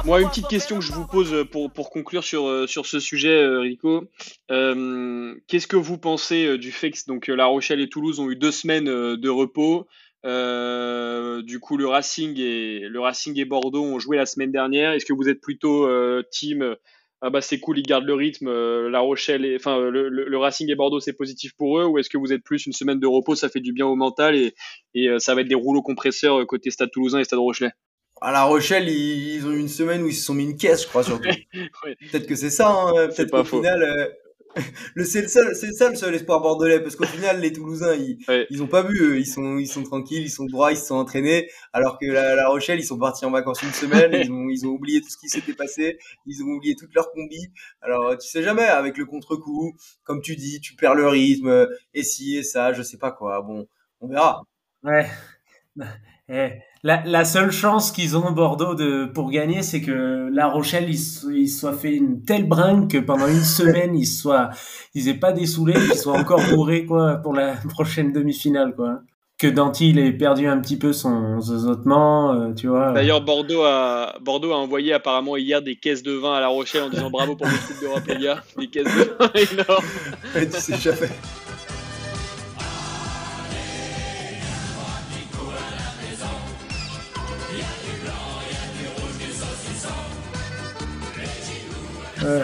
Moi, 0.05 0.21
une 0.21 0.29
petite 0.29 0.47
question 0.47 0.79
que 0.79 0.83
je 0.83 0.91
vous 0.91 1.05
pose 1.05 1.33
euh, 1.33 1.45
pour, 1.45 1.71
pour 1.71 1.89
conclure 1.91 2.23
sur, 2.23 2.47
euh, 2.47 2.67
sur 2.67 2.85
ce 2.85 2.99
sujet, 2.99 3.41
euh, 3.43 3.59
Rico. 3.59 4.05
Euh, 4.49 5.35
Qu'est-ce 5.47 5.67
que 5.67 5.75
vous 5.77 5.97
pensez 5.97 6.57
du 6.57 6.71
fait 6.71 6.91
que 6.91 6.97
donc, 7.07 7.27
La 7.27 7.45
Rochelle 7.45 7.79
et 7.79 7.87
Toulouse 7.89 8.19
ont 8.19 8.29
eu 8.29 8.35
deux 8.35 8.51
semaines 8.51 8.85
de 8.85 9.29
repos? 9.29 9.87
Euh, 10.25 11.41
Du 11.41 11.59
coup, 11.59 11.77
le 11.77 11.87
Racing, 11.87 12.37
et, 12.39 12.81
le 12.87 12.99
Racing 12.99 13.37
et 13.39 13.45
Bordeaux 13.45 13.83
ont 13.83 13.99
joué 13.99 14.17
la 14.17 14.25
semaine 14.25 14.51
dernière. 14.51 14.91
Est-ce 14.91 15.05
que 15.05 15.13
vous 15.13 15.27
êtes 15.29 15.41
plutôt 15.41 15.87
euh, 15.87 16.23
team 16.31 16.61
euh, 16.61 16.75
ah 17.23 17.29
bah 17.29 17.39
c'est 17.41 17.59
cool, 17.59 17.77
ils 17.77 17.83
gardent 17.85 18.05
le 18.07 18.15
rythme, 18.15 18.47
euh, 18.47 18.89
La 18.89 18.99
Rochelle 18.99 19.45
et 19.45 19.55
enfin 19.55 19.79
le, 19.79 20.09
le- 20.09 20.27
le 20.27 20.37
Racing 20.39 20.71
et 20.71 20.75
Bordeaux 20.75 20.99
c'est 20.99 21.13
positif 21.13 21.51
pour 21.55 21.79
eux 21.79 21.85
ou 21.85 21.99
est-ce 21.99 22.09
que 22.09 22.17
vous 22.17 22.33
êtes 22.33 22.41
plus 22.43 22.65
une 22.65 22.73
semaine 22.73 22.99
de 22.99 23.05
repos, 23.05 23.35
ça 23.35 23.47
fait 23.47 23.59
du 23.59 23.73
bien 23.73 23.85
au 23.85 23.95
mental 23.95 24.35
et, 24.35 24.55
et 24.95 25.07
ça 25.19 25.35
va 25.35 25.41
être 25.41 25.47
des 25.47 25.53
rouleaux 25.53 25.83
compresseurs 25.83 26.43
côté 26.47 26.71
Stade 26.71 26.89
Toulousain 26.91 27.19
et 27.19 27.23
Stade 27.23 27.37
Rochelais 27.37 27.69
À 28.21 28.31
La 28.31 28.45
Rochelle, 28.45 28.89
ils, 28.89 29.35
ils 29.35 29.45
ont 29.45 29.51
eu 29.51 29.59
une 29.59 29.67
semaine 29.67 30.01
où 30.01 30.07
ils 30.07 30.15
se 30.15 30.25
sont 30.25 30.33
mis 30.33 30.45
une 30.45 30.57
caisse, 30.57 30.81
je 30.81 30.87
crois, 30.87 31.03
surtout. 31.03 31.29
Ouais. 31.85 31.95
Peut-être 32.11 32.25
que 32.25 32.35
c'est 32.35 32.49
ça, 32.49 32.71
hein, 32.71 33.07
peut-être 33.09 33.29
pas 33.29 33.39
qu'au 33.41 33.45
faux. 33.45 33.57
final, 33.57 33.83
c'est 35.05 35.21
le 35.21 35.27
seul, 35.27 35.55
c'est 35.55 35.71
ça 35.71 35.89
le 35.89 35.95
seul 35.95 36.13
espoir 36.15 36.41
bordelais, 36.41 36.79
parce 36.81 36.95
qu'au 36.95 37.05
final, 37.05 37.39
les 37.39 37.53
Toulousains, 37.53 37.95
ils, 37.95 38.17
Ouais. 38.27 38.47
ils 38.49 38.61
ont 38.61 38.67
pas 38.67 38.83
vu, 38.83 38.99
eux. 39.01 39.19
ils 39.19 39.25
sont, 39.25 39.57
ils 39.57 39.67
sont 39.67 39.83
tranquilles, 39.83 40.23
ils 40.23 40.29
sont 40.29 40.45
droits, 40.45 40.71
ils 40.71 40.77
se 40.77 40.85
sont 40.87 40.95
entraînés, 40.95 41.49
alors 41.73 41.97
que 41.99 42.05
la, 42.05 42.35
la 42.35 42.47
Rochelle, 42.49 42.79
ils 42.79 42.85
sont 42.85 42.97
partis 42.97 43.25
en 43.25 43.31
vacances 43.31 43.61
une 43.63 43.71
semaine, 43.73 44.11
ils 44.13 44.31
ont, 44.31 44.49
ils 44.49 44.65
ont 44.65 44.71
oublié 44.71 45.01
tout 45.01 45.09
ce 45.09 45.17
qui 45.17 45.29
s'était 45.29 45.53
passé, 45.53 45.97
ils 46.25 46.43
ont 46.43 46.47
oublié 46.47 46.75
toutes 46.75 46.93
leurs 46.93 47.11
combis. 47.11 47.51
Alors, 47.81 48.17
tu 48.17 48.27
sais 48.27 48.43
jamais, 48.43 48.63
avec 48.65 48.97
le 48.97 49.05
contre-coup, 49.05 49.73
comme 50.03 50.21
tu 50.21 50.35
dis, 50.35 50.59
tu 50.61 50.75
perds 50.75 50.95
le 50.95 51.07
rythme, 51.07 51.67
et 51.93 52.03
ci 52.03 52.37
et 52.37 52.43
ça, 52.43 52.73
je 52.73 52.81
sais 52.83 52.97
pas 52.97 53.11
quoi. 53.11 53.41
Bon, 53.41 53.67
on 54.01 54.07
verra. 54.07 54.43
Ouais. 54.83 55.07
Eh, 56.29 56.61
la, 56.83 57.03
la 57.05 57.25
seule 57.25 57.51
chance 57.51 57.91
qu'ils 57.91 58.17
ont 58.17 58.31
Bordeaux 58.31 58.73
de, 58.73 59.05
pour 59.05 59.29
gagner, 59.29 59.61
c'est 59.61 59.81
que 59.81 60.29
La 60.33 60.47
Rochelle, 60.47 60.89
ils 60.89 60.97
se 60.97 61.45
soient 61.47 61.73
fait 61.73 61.93
une 61.95 62.23
telle 62.23 62.47
bringue 62.47 62.89
que 62.89 62.97
pendant 62.97 63.27
une 63.27 63.43
semaine, 63.43 63.95
ils 63.95 64.07
se 64.07 64.21
soient, 64.21 64.49
ils 64.95 65.07
aient 65.07 65.19
pas 65.19 65.31
dessoulé, 65.31 65.73
qu'ils 65.73 65.95
soient 65.95 66.17
encore 66.17 66.41
bourrés, 66.49 66.85
quoi, 66.85 67.17
pour 67.17 67.33
la 67.33 67.53
prochaine 67.69 68.11
demi-finale, 68.11 68.73
quoi. 68.75 69.01
Que 69.37 69.47
Danty, 69.47 69.89
il 69.89 69.97
ait 69.97 70.11
perdu 70.11 70.45
un 70.47 70.59
petit 70.59 70.77
peu 70.77 70.93
son 70.93 71.39
zozotement, 71.39 72.33
euh, 72.33 72.53
tu 72.53 72.67
vois. 72.67 72.91
D'ailleurs, 72.91 73.21
Bordeaux 73.21 73.63
a, 73.63 74.15
Bordeaux 74.21 74.51
a 74.51 74.57
envoyé 74.57 74.93
apparemment 74.93 75.35
hier 75.35 75.63
des 75.63 75.75
caisses 75.75 76.03
de 76.03 76.11
vin 76.11 76.35
à 76.35 76.39
La 76.39 76.47
Rochelle 76.47 76.83
en 76.83 76.89
disant 76.89 77.09
bravo 77.09 77.35
pour 77.35 77.47
votre 77.47 77.67
Coupe 77.67 77.81
d'Europe, 77.81 78.03
les 78.07 78.19
gars. 78.19 78.43
Des 78.55 78.67
caisses 78.67 78.85
de 78.85 79.17
vin 79.17 79.31
énormes. 79.33 79.85
Ouais, 80.35 80.47
tu 80.47 80.59
sais 80.59 80.77
jamais. 80.77 81.09
Ouais. 92.23 92.43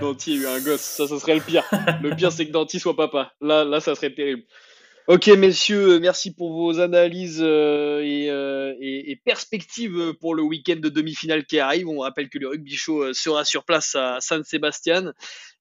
Danty 0.00 0.32
a 0.32 0.34
eu 0.36 0.46
un 0.46 0.60
gosse, 0.60 0.80
ça, 0.82 1.06
ça 1.08 1.18
serait 1.18 1.34
le 1.36 1.40
pire. 1.40 1.64
Le 2.02 2.14
pire, 2.14 2.30
c'est 2.30 2.46
que 2.46 2.52
Danty 2.52 2.78
soit 2.78 2.94
papa. 2.96 3.32
Là, 3.40 3.64
là, 3.64 3.80
ça 3.80 3.94
serait 3.94 4.12
terrible. 4.14 4.42
Ok, 5.06 5.26
messieurs, 5.28 5.98
merci 6.00 6.32
pour 6.32 6.52
vos 6.54 6.80
analyses 6.80 7.40
euh, 7.42 8.00
et, 8.02 8.30
euh, 8.30 8.72
et- 8.80 9.10
et 9.10 9.16
perspectives 9.16 10.14
pour 10.20 10.34
le 10.34 10.42
week-end 10.42 10.76
de 10.80 10.88
demi-finale 10.88 11.44
qui 11.44 11.58
arrive. 11.58 11.88
On 11.88 11.98
rappelle 11.98 12.30
que 12.30 12.38
le 12.38 12.48
rugby 12.48 12.74
show 12.74 13.02
euh, 13.02 13.12
sera 13.12 13.44
sur 13.44 13.64
place 13.64 13.94
à 13.96 14.16
San 14.20 14.42
Sebastian. 14.44 15.12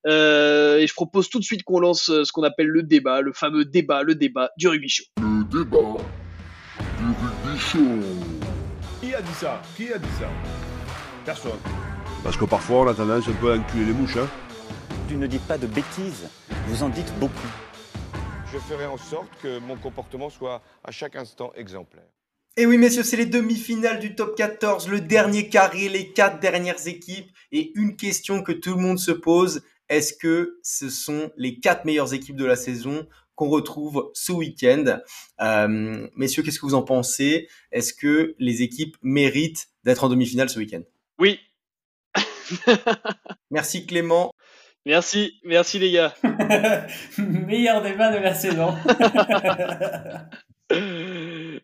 Euh, 0.08 0.78
et 0.78 0.88
je 0.88 0.94
propose 0.94 1.30
tout 1.30 1.40
de 1.40 1.44
suite 1.44 1.64
qu'on 1.64 1.80
lance 1.80 2.10
euh, 2.10 2.24
ce 2.24 2.32
qu'on 2.32 2.44
appelle 2.44 2.68
le 2.68 2.84
débat, 2.84 3.20
le 3.22 3.34
fameux 3.34 3.66
débat, 3.66 4.04
le 4.04 4.16
débat 4.16 4.50
du 4.58 4.68
rugby 4.70 4.88
show. 4.90 5.04
Le 5.22 5.44
débat 5.46 5.98
du 7.00 7.06
rugby 7.06 7.60
show. 7.60 7.80
Qui 9.02 9.14
a 9.14 9.22
dit 9.22 9.34
ça? 9.34 9.62
Qui 9.76 9.92
a 9.92 9.98
dit 9.98 10.08
ça? 10.20 10.30
Personne. 11.26 11.60
Parce 12.24 12.38
que 12.38 12.46
parfois 12.46 12.82
on 12.82 12.88
a 12.88 12.94
tendance 12.94 13.28
un 13.28 13.34
peu 13.34 13.52
à 13.52 13.58
enculer 13.58 13.86
les 13.86 13.94
mouches. 13.94 14.18
Hein. 14.18 14.30
Tu 15.08 15.16
ne 15.16 15.28
dites 15.28 15.46
pas 15.48 15.58
de 15.58 15.68
bêtises, 15.68 16.28
vous 16.68 16.84
en 16.84 16.90
dites 16.90 17.14
beaucoup. 17.20 17.48
Je 18.52 18.58
ferai 18.58 18.86
en 18.86 18.98
sorte 18.98 19.30
que 19.42 19.60
mon 19.60 19.76
comportement 19.76 20.30
soit 20.30 20.62
à 20.84 20.92
chaque 20.92 21.16
instant 21.16 21.52
exemplaire. 21.56 22.04
Et 22.56 22.68
oui, 22.68 22.78
messieurs, 22.78 23.02
c'est 23.02 23.18
les 23.18 23.26
demi-finales 23.26 24.00
du 24.00 24.14
top 24.14 24.38
14, 24.38 24.88
le 24.88 25.02
dernier 25.02 25.50
carré, 25.50 25.90
les 25.90 26.14
quatre 26.14 26.40
dernières 26.40 26.88
équipes. 26.88 27.32
Et 27.52 27.72
une 27.76 27.96
question 27.96 28.44
que 28.44 28.52
tout 28.52 28.76
le 28.76 28.82
monde 28.82 29.00
se 29.00 29.12
pose, 29.12 29.64
est-ce 29.90 30.14
que 30.14 30.60
ce 30.62 30.90
sont 30.90 31.32
les 31.36 31.60
quatre 31.60 31.84
meilleures 31.86 32.14
équipes 32.14 32.36
de 32.36 32.46
la 32.46 32.56
saison 32.56 33.08
qu'on 33.34 33.50
retrouve 33.50 34.12
ce 34.14 34.32
week-end? 34.32 35.00
Euh, 35.42 36.08
Messieurs, 36.16 36.44
qu'est-ce 36.44 36.60
que 36.60 36.66
vous 36.68 36.76
en 36.76 36.84
pensez? 36.84 37.48
Est-ce 37.72 37.92
que 37.92 38.36
les 38.38 38.62
équipes 38.62 38.98
méritent 39.02 39.70
d'être 39.84 40.04
en 40.04 40.10
demi-finale 40.10 40.50
ce 40.50 40.60
week-end? 40.60 40.84
Oui, 41.20 41.40
Merci 43.52 43.86
Clément. 43.86 44.34
merci, 44.86 45.40
merci 45.44 45.80
les 45.80 45.92
gars. 45.92 46.14
Meilleur 47.18 47.82
débat 47.82 48.12
de 48.12 48.20
la 48.20 48.34
saison. 48.34 48.76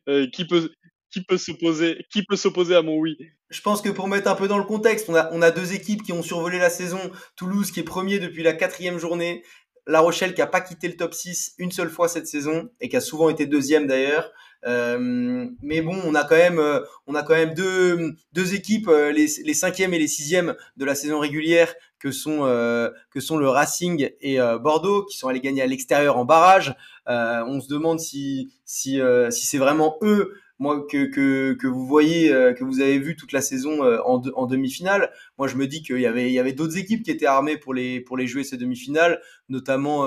Euh, 0.08 0.28
qui 0.32 0.46
peut, 0.46 0.72
qui 1.12 1.24
peut 1.24 1.38
s'opposer, 1.38 2.06
qui 2.12 2.24
peut 2.24 2.36
s'opposer 2.36 2.76
à 2.76 2.84
mon 2.84 2.98
oui? 2.98 3.18
Je 3.50 3.60
pense 3.62 3.82
que 3.82 3.90
pour 3.90 4.08
mettre 4.08 4.30
un 4.30 4.36
peu 4.36 4.48
dans 4.48 4.60
le 4.60 4.66
contexte, 4.66 5.10
on 5.10 5.16
a, 5.16 5.30
on 5.32 5.42
a 5.42 5.50
deux 5.50 5.74
équipes 5.74 6.04
qui 6.04 6.14
ont 6.14 6.22
survolé 6.22 6.60
la 6.60 6.70
saison. 6.70 7.00
Toulouse 7.36 7.72
qui 7.72 7.80
est 7.80 7.84
premier 7.84 8.20
depuis 8.20 8.44
la 8.44 8.54
quatrième 8.54 9.00
journée. 9.00 9.44
La 9.88 10.02
Rochelle 10.02 10.36
qui 10.36 10.44
a 10.44 10.48
pas 10.48 10.62
quitté 10.62 10.88
le 10.88 10.96
top 10.96 11.16
6 11.16 11.56
une 11.58 11.72
seule 11.72 11.90
fois 11.90 12.08
cette 12.08 12.28
saison 12.28 12.70
et 12.82 12.90
qui 12.90 12.98
a 12.98 13.02
souvent 13.02 13.30
été 13.30 13.48
deuxième 13.48 13.88
d'ailleurs. 13.88 14.32
Euh, 14.66 15.48
mais 15.62 15.82
bon, 15.82 15.98
on 16.06 16.16
a 16.16 16.24
quand 16.24 16.36
même, 16.36 16.60
euh, 16.60 16.82
on 17.08 17.16
a 17.16 17.24
quand 17.24 17.36
même 17.36 17.54
deux, 17.54 18.14
deux 18.34 18.54
équipes, 18.54 18.90
euh, 18.90 19.12
les, 19.12 19.28
les 19.46 19.54
cinquièmes 19.54 19.94
et 19.94 20.00
les 20.00 20.08
sixièmes 20.08 20.56
de 20.76 20.86
la 20.86 20.96
saison 20.96 21.20
régulière 21.20 21.74
que 21.98 22.12
sont, 22.12 22.40
euh, 22.44 22.90
que 23.12 23.20
sont 23.22 23.38
le 23.38 23.48
Racing 23.48 24.10
et 24.22 24.38
Bordeaux 24.62 25.06
qui 25.06 25.18
sont 25.18 25.28
allés 25.28 25.42
gagner 25.42 25.62
à 25.62 25.68
l'extérieur 25.68 26.18
en 26.18 26.26
barrage. 26.26 26.76
Euh, 27.08 27.44
on 27.46 27.60
se 27.62 27.68
demande 27.68 28.00
si, 28.00 28.54
si, 28.66 29.00
si 29.32 29.46
c'est 29.46 29.58
vraiment 29.58 29.98
eux 30.02 30.34
moi 30.60 30.86
que, 30.90 31.06
que, 31.06 31.54
que 31.54 31.68
vous 31.68 31.86
voyez, 31.86 32.30
que 32.30 32.64
vous 32.66 32.82
avez 32.82 33.00
vu 33.00 33.16
toute 33.16 33.32
la 33.32 33.42
saison 33.42 33.82
en, 33.82 34.22
en 34.34 34.46
demi-finale. 34.46 35.10
Moi, 35.38 35.48
je 35.48 35.56
me 35.56 35.68
dis 35.68 35.82
qu'il 35.82 36.02
y 36.02 36.06
avait, 36.06 36.28
il 36.28 36.34
y 36.34 36.40
avait 36.40 36.52
d'autres 36.52 36.78
équipes 36.78 37.04
qui 37.04 37.12
étaient 37.12 37.26
armées 37.26 37.56
pour 37.58 37.74
les, 37.74 38.02
pour 38.02 38.18
les 38.18 38.28
jouer 38.28 38.44
ces 38.44 38.58
demi-finales, 38.58 39.22
notamment 39.48 40.06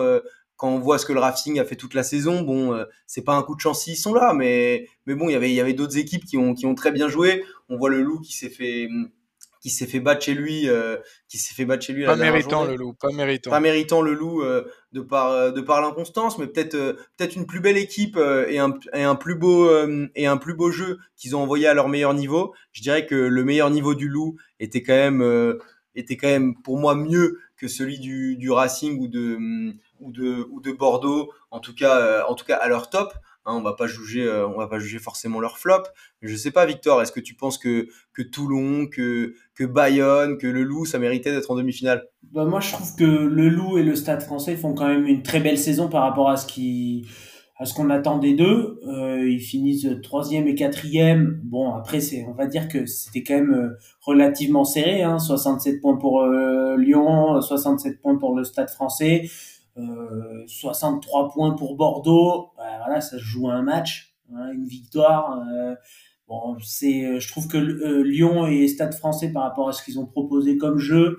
quand 0.62 0.68
on 0.68 0.78
voit 0.78 0.98
ce 0.98 1.06
que 1.06 1.12
le 1.12 1.18
Racing 1.18 1.58
a 1.58 1.64
fait 1.64 1.74
toute 1.74 1.92
la 1.92 2.04
saison. 2.04 2.42
Bon, 2.42 2.72
euh, 2.72 2.84
c'est 3.08 3.24
pas 3.24 3.34
un 3.34 3.42
coup 3.42 3.56
de 3.56 3.60
chance 3.60 3.82
s'ils 3.82 3.96
sont 3.96 4.14
là, 4.14 4.32
mais, 4.32 4.86
mais 5.06 5.16
bon, 5.16 5.28
il 5.28 5.32
y 5.32 5.34
avait, 5.34 5.50
il 5.50 5.54
y 5.54 5.60
avait 5.60 5.72
d'autres 5.72 5.98
équipes 5.98 6.24
qui 6.24 6.38
ont, 6.38 6.54
qui 6.54 6.66
ont 6.66 6.76
très 6.76 6.92
bien 6.92 7.08
joué. 7.08 7.44
On 7.68 7.76
voit 7.76 7.90
le 7.90 8.00
Loup 8.00 8.20
qui 8.20 8.32
s'est 8.32 8.48
fait, 8.48 8.88
qui 9.62 9.70
s'est 9.70 9.86
fait 9.86 10.00
battre 10.00 10.24
chez 10.24 10.34
lui, 10.34 10.68
euh, 10.68 10.96
qui 11.28 11.38
s'est 11.38 11.54
fait 11.54 11.64
battre 11.64 11.84
chez 11.84 11.92
lui. 11.92 12.04
Pas 12.04 12.16
la 12.16 12.30
méritant 12.30 12.64
le 12.64 12.74
loup, 12.74 12.94
pas 12.94 13.10
méritant. 13.12 13.50
pas 13.50 13.60
méritant 13.60 14.02
le 14.02 14.12
loup 14.12 14.42
euh, 14.42 14.64
de 14.92 15.00
par 15.00 15.30
euh, 15.30 15.50
de 15.52 15.60
par 15.60 15.80
l'inconstance 15.80 16.36
mais 16.38 16.48
peut-être 16.48 16.76
peut-être 17.16 17.36
une 17.36 17.46
plus 17.46 17.60
belle 17.60 17.76
équipe 17.76 18.18
et 18.48 18.58
un 18.58 18.74
et 18.92 19.04
un 19.04 19.14
plus 19.14 19.36
beau 19.36 19.70
et 20.16 20.26
un 20.26 20.36
plus 20.36 20.54
beau 20.54 20.72
jeu 20.72 20.98
qu'ils 21.16 21.36
ont 21.36 21.42
envoyé 21.42 21.68
à 21.68 21.74
leur 21.74 21.88
meilleur 21.88 22.12
niveau 22.12 22.54
je 22.72 22.82
dirais 22.82 23.06
que 23.06 23.14
le 23.14 23.44
meilleur 23.44 23.70
niveau 23.70 23.94
du 23.94 24.08
loup 24.08 24.36
était 24.58 24.82
quand 24.82 24.94
même 24.94 25.58
était 25.94 26.16
quand 26.16 26.28
même 26.28 26.54
pour 26.60 26.78
moi 26.78 26.96
mieux 26.96 27.38
que 27.56 27.68
celui 27.68 28.00
du 28.00 28.36
du 28.36 28.50
Racing 28.50 28.98
ou 28.98 29.06
de 29.06 29.38
ou 30.02 30.12
de 30.12 30.46
ou 30.50 30.60
de 30.60 30.72
Bordeaux 30.72 31.32
en 31.50 31.60
tout 31.60 31.74
cas 31.74 31.98
euh, 31.98 32.22
en 32.28 32.34
tout 32.34 32.44
cas 32.44 32.56
à 32.56 32.68
leur 32.68 32.90
top 32.90 33.14
Hein, 33.44 33.54
on 33.56 33.62
va 33.62 33.72
pas 33.72 33.88
juger, 33.88 34.22
euh, 34.22 34.46
on 34.46 34.56
va 34.56 34.68
pas 34.68 34.78
juger 34.78 35.00
forcément 35.00 35.40
leur 35.40 35.58
flop. 35.58 35.82
Je 36.20 36.36
sais 36.36 36.52
pas, 36.52 36.64
Victor, 36.64 37.02
est-ce 37.02 37.10
que 37.10 37.18
tu 37.18 37.34
penses 37.34 37.58
que 37.58 37.88
que 38.12 38.22
Toulon, 38.22 38.86
que 38.86 39.34
que 39.56 39.64
Bayonne, 39.64 40.38
que 40.38 40.46
le 40.46 40.62
Loup, 40.62 40.84
ça 40.84 41.00
méritait 41.00 41.32
d'être 41.32 41.50
en 41.50 41.56
demi-finale? 41.56 42.06
Bah, 42.30 42.44
moi, 42.44 42.60
je 42.60 42.70
trouve 42.72 42.94
que 42.94 43.04
le 43.04 43.48
Loup 43.48 43.78
et 43.78 43.82
le 43.82 43.96
Stade 43.96 44.22
français 44.22 44.56
font 44.56 44.74
quand 44.74 44.86
même 44.86 45.06
une 45.06 45.24
très 45.24 45.40
belle 45.40 45.58
saison 45.58 45.88
par 45.88 46.02
rapport 46.02 46.30
à 46.30 46.36
ce 46.36 46.46
qui, 46.46 47.04
à 47.58 47.64
ce 47.64 47.74
qu'on 47.74 47.90
attendait 47.90 48.34
d'eux. 48.34 48.78
Euh, 48.86 49.28
ils 49.28 49.40
finissent 49.40 49.88
troisième 50.04 50.46
et 50.46 50.54
quatrième. 50.54 51.40
Bon, 51.42 51.74
après, 51.74 51.98
c'est, 51.98 52.24
on 52.28 52.34
va 52.34 52.46
dire 52.46 52.68
que 52.68 52.86
c'était 52.86 53.24
quand 53.24 53.34
même 53.34 53.76
relativement 54.02 54.62
serré. 54.62 55.02
Hein, 55.02 55.18
67 55.18 55.80
points 55.80 55.96
pour 55.96 56.24
Lyon, 56.24 57.40
67 57.40 58.00
points 58.00 58.18
pour 58.18 58.36
le 58.36 58.44
Stade 58.44 58.70
Français, 58.70 59.28
euh, 59.76 60.44
63 60.46 61.30
points 61.30 61.52
pour 61.52 61.76
Bordeaux. 61.76 62.50
Bah, 62.56 62.64
voilà, 62.84 63.00
ça 63.00 63.18
se 63.18 63.22
joue 63.22 63.48
un 63.48 63.62
match, 63.62 64.14
hein, 64.34 64.52
une 64.52 64.66
victoire. 64.66 65.38
euh, 65.48 65.74
bon, 66.28 66.56
c'est, 66.60 67.20
je 67.20 67.28
trouve 67.28 67.48
que 67.48 67.58
euh, 67.58 68.02
Lyon 68.02 68.46
et 68.46 68.68
Stade 68.68 68.94
Français, 68.94 69.32
par 69.32 69.44
rapport 69.44 69.68
à 69.68 69.72
ce 69.72 69.82
qu'ils 69.84 69.98
ont 69.98 70.06
proposé 70.06 70.56
comme 70.58 70.78
jeu, 70.78 71.18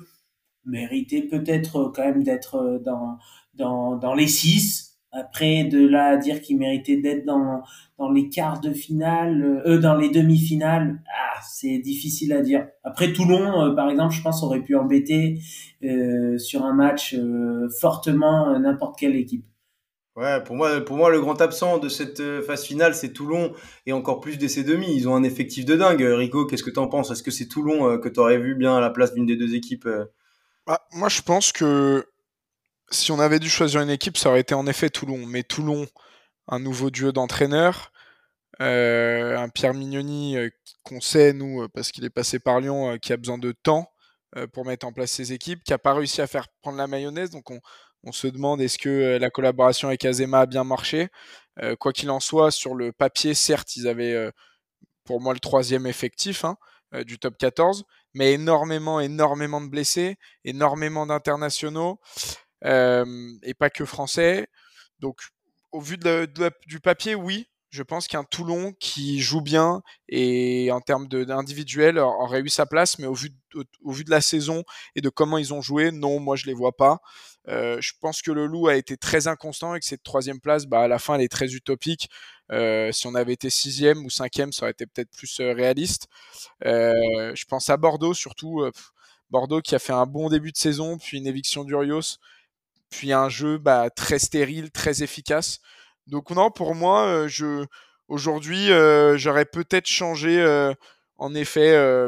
méritaient 0.66 1.24
peut-être 1.24 1.78
euh, 1.78 1.92
quand 1.94 2.04
même 2.04 2.24
d'être 2.24 2.56
euh, 2.56 2.80
dans 2.80 3.18
dans, 3.56 4.14
les 4.16 4.28
six. 4.28 4.98
Après, 5.12 5.64
de 5.66 5.86
là 5.86 6.06
à 6.08 6.18
dire 6.18 6.42
qu'ils 6.42 6.58
méritaient 6.58 6.98
d'être 6.98 7.24
dans, 7.24 7.62
dans 8.00 8.10
les 8.12 8.30
quarts 8.30 8.62
de 8.62 8.74
finale, 8.74 9.62
euh, 9.66 9.78
dans 9.78 9.96
les 9.96 10.10
demi-finales, 10.10 11.04
ah, 11.08 11.23
c'est 11.50 11.80
difficile 11.80 12.34
à 12.34 12.42
dire. 12.42 12.68
Après, 12.84 13.14
Toulon, 13.14 13.62
euh, 13.62 13.76
par 13.76 13.90
exemple, 13.90 14.14
je 14.14 14.22
pense, 14.22 14.44
aurait 14.44 14.62
pu 14.62 14.76
embêter 14.76 15.40
euh, 15.84 16.38
sur 16.38 16.64
un 16.64 16.74
match 16.74 17.14
euh, 17.14 17.70
fortement 17.80 18.50
euh, 18.50 18.60
n'importe 18.60 18.98
quelle 19.00 19.16
équipe. 19.16 19.46
Ouais, 20.16 20.44
pour 20.44 20.56
moi, 20.56 20.80
pour 20.82 20.96
moi, 20.96 21.10
le 21.10 21.20
grand 21.22 21.42
absent 21.42 21.80
de 21.80 21.90
cette 21.90 22.22
phase 22.42 22.64
finale, 22.66 22.94
c'est 22.94 23.14
Toulon 23.14 23.52
et 23.88 23.94
encore 23.94 24.20
plus 24.20 24.38
des 24.38 24.48
ces 24.48 24.64
demi. 24.64 24.86
Ils 24.96 25.10
ont 25.10 25.16
un 25.16 25.24
effectif 25.24 25.66
de 25.66 25.76
dingue. 25.76 26.02
Rico, 26.02 26.46
qu'est-ce 26.46 26.62
que 26.62 26.70
t'en 26.70 26.88
penses? 26.88 27.10
Est-ce 27.10 27.24
que 27.24 27.32
c'est 27.32 27.48
Toulon 27.48 27.90
euh, 27.90 27.98
que 27.98 28.10
t'aurais 28.10 28.38
vu 28.38 28.54
bien 28.54 28.76
à 28.78 28.80
la 28.80 28.92
place 28.92 29.16
d'une 29.16 29.26
des 29.26 29.36
deux 29.36 29.56
équipes 29.56 29.88
euh? 29.88 30.06
Bah, 30.68 30.86
moi, 30.92 31.10
je 31.10 31.24
pense 31.24 31.52
que 31.52 32.06
si 32.92 33.12
on 33.12 33.20
avait 33.20 33.40
dû 33.40 33.50
choisir 33.50 33.82
une 33.82 33.90
équipe, 33.90 34.18
ça 34.18 34.30
aurait 34.30 34.42
été 34.42 34.54
en 34.54 34.68
effet 34.68 34.92
Toulon. 34.92 35.26
Mais 35.26 35.42
Toulon, 35.42 35.88
un 36.48 36.60
nouveau 36.60 36.92
duo 36.92 37.12
d'entraîneurs, 37.12 37.92
euh, 38.62 39.38
un 39.38 39.50
Pierre 39.50 39.74
Mignoni 39.74 40.38
euh, 40.38 40.50
qu'on 40.84 41.02
sait, 41.02 41.34
nous, 41.34 41.64
euh, 41.64 41.68
parce 41.70 41.92
qu'il 41.92 42.06
est 42.06 42.10
passé 42.10 42.40
par 42.40 42.60
Lyon, 42.60 42.98
qui 43.00 43.14
a 43.14 43.18
besoin 43.18 43.38
de 43.38 43.52
temps 43.52 43.90
pour 44.52 44.66
mettre 44.66 44.88
en 44.88 44.92
place 44.92 45.12
ses 45.12 45.32
équipes, 45.32 45.64
qui 45.64 45.74
n'a 45.74 45.78
pas 45.78 45.94
réussi 45.94 46.20
à 46.20 46.26
faire 46.26 46.48
prendre 46.64 46.80
la 46.80 46.88
mayonnaise. 46.88 47.30
Donc 47.30 47.52
on, 47.52 48.12
se 48.12 48.26
demande 48.26 48.62
est-ce 48.62 48.80
que 48.80 49.20
la 49.20 49.30
collaboration 49.30 49.90
avec 49.90 50.04
Azema 50.06 50.40
a 50.40 50.46
bien 50.48 50.64
marché? 50.64 51.10
Quoi 51.80 51.94
qu'il 51.94 52.10
en 52.10 52.20
soit, 52.20 52.50
sur 52.50 52.74
le 52.74 52.92
papier, 52.92 53.36
certes, 53.36 53.76
ils 53.76 53.88
avaient 53.88 54.32
pour 55.04 55.22
moi 55.22 55.36
le 55.36 55.40
troisième 55.40 55.86
effectif 55.86 56.46
hein, 56.46 56.58
du 57.06 57.20
top 57.20 57.38
14, 57.38 57.86
mais 58.16 58.34
énormément, 58.34 59.00
énormément 59.00 59.62
de 59.62 59.68
blessés, 59.68 60.18
énormément 60.46 61.06
d'internationaux, 61.06 62.00
et 62.64 63.54
pas 63.60 63.70
que 63.70 63.86
français. 63.86 64.48
Donc, 64.98 65.20
au 65.72 65.80
vu 65.80 66.00
du 66.66 66.80
papier, 66.80 67.14
oui, 67.14 67.48
je 67.74 67.82
pense 67.82 68.08
qu'un 68.08 68.24
Toulon 68.24 68.74
qui 68.80 69.20
joue 69.20 69.42
bien 69.42 69.82
et 70.08 70.70
en 70.72 70.80
termes 70.80 71.08
d'individuel 71.08 71.98
aurait 71.98 72.42
eu 72.42 72.50
sa 72.50 72.68
place, 72.68 73.00
mais 73.00 73.08
au 73.08 73.16
vu, 73.16 73.32
de, 73.56 74.12
la 74.12 74.22
saison 74.22 74.64
et 74.96 75.02
de 75.02 75.10
comment 75.10 75.40
ils 75.40 75.56
ont 75.56 75.62
joué, 75.64 75.92
non, 75.92 76.20
moi 76.20 76.36
je 76.36 76.46
les 76.46 76.54
vois 76.54 76.78
pas. 76.78 77.00
Euh, 77.48 77.82
je 77.82 77.94
pense 78.00 78.22
que 78.22 78.30
le 78.30 78.46
Loup 78.46 78.68
a 78.68 78.76
été 78.76 78.96
très 78.96 79.28
inconstant 79.28 79.74
et 79.74 79.80
que 79.80 79.88
cette 79.88 80.04
troisième 80.04 80.40
place, 80.40 80.68
bah, 80.68 80.82
à 80.82 80.88
la 80.88 81.00
fin, 81.00 81.16
elle 81.16 81.22
est 81.22 81.32
très 81.32 81.56
utopique. 81.56 82.12
Euh, 82.52 82.92
si 82.92 83.08
on 83.08 83.16
avait 83.16 83.34
été 83.34 83.50
sixième 83.50 84.06
ou 84.06 84.12
cinquième, 84.12 84.52
ça 84.52 84.66
aurait 84.66 84.72
été 84.72 84.86
peut-être 84.86 85.10
plus 85.10 85.40
euh, 85.40 85.54
réaliste. 85.54 86.08
Je 86.62 87.46
pense 87.46 87.72
à 87.72 87.78
Bordeaux 87.78 88.14
surtout. 88.14 88.64
Bordeaux 89.32 89.62
qui 89.62 89.74
a 89.74 89.80
fait 89.80 89.94
un 89.94 90.06
bon 90.06 90.30
début 90.30 90.52
de 90.52 90.58
saison, 90.58 91.00
puis 91.00 91.18
une 91.18 91.26
éviction 91.26 91.64
d'Urios, 91.64 92.20
puis 92.92 93.14
un 93.14 93.30
jeu 93.30 93.58
bah, 93.58 93.90
très 93.90 94.20
stérile, 94.20 94.70
très 94.70 95.02
efficace. 95.02 95.60
Donc 96.08 96.32
non, 96.32 96.52
pour 96.52 96.76
moi, 96.76 97.28
je 97.28 97.66
aujourd'hui, 98.08 98.68
j'aurais 99.18 99.46
peut-être 99.46 99.88
changé 99.88 100.44
en 101.18 101.36
effet, 101.36 102.08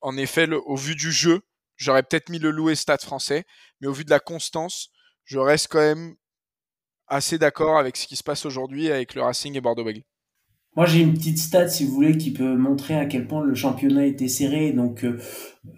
en 0.00 0.16
effet, 0.16 0.48
au 0.50 0.76
vu 0.76 0.94
du 0.94 1.12
jeu, 1.12 1.40
j'aurais 1.76 2.02
peut-être 2.02 2.28
mis 2.28 2.38
le 2.38 2.50
Loup 2.50 2.70
et 2.70 2.74
Stade 2.74 3.02
français, 3.02 3.44
mais 3.80 3.86
au 3.88 3.92
vu 3.92 4.04
de 4.04 4.10
la 4.10 4.20
constance, 4.20 4.90
je 5.24 5.38
reste 5.38 5.68
quand 5.68 5.80
même 5.80 6.16
assez 7.06 7.38
d'accord 7.38 7.78
avec 7.78 7.96
ce 7.96 8.06
qui 8.06 8.16
se 8.16 8.22
passe 8.22 8.44
aujourd'hui 8.46 8.90
avec 8.90 9.14
le 9.14 9.22
Racing 9.22 9.56
et 9.56 9.60
Bordeaux-Bègles. 9.60 10.02
Moi, 10.74 10.86
j'ai 10.86 11.00
une 11.00 11.12
petite 11.12 11.36
stat, 11.36 11.68
si 11.68 11.84
vous 11.84 11.92
voulez, 11.92 12.16
qui 12.16 12.32
peut 12.32 12.56
montrer 12.56 12.94
à 12.94 13.04
quel 13.04 13.26
point 13.26 13.44
le 13.44 13.54
championnat 13.54 14.06
était 14.06 14.28
serré. 14.28 14.72
Donc, 14.72 15.04
euh, 15.04 15.18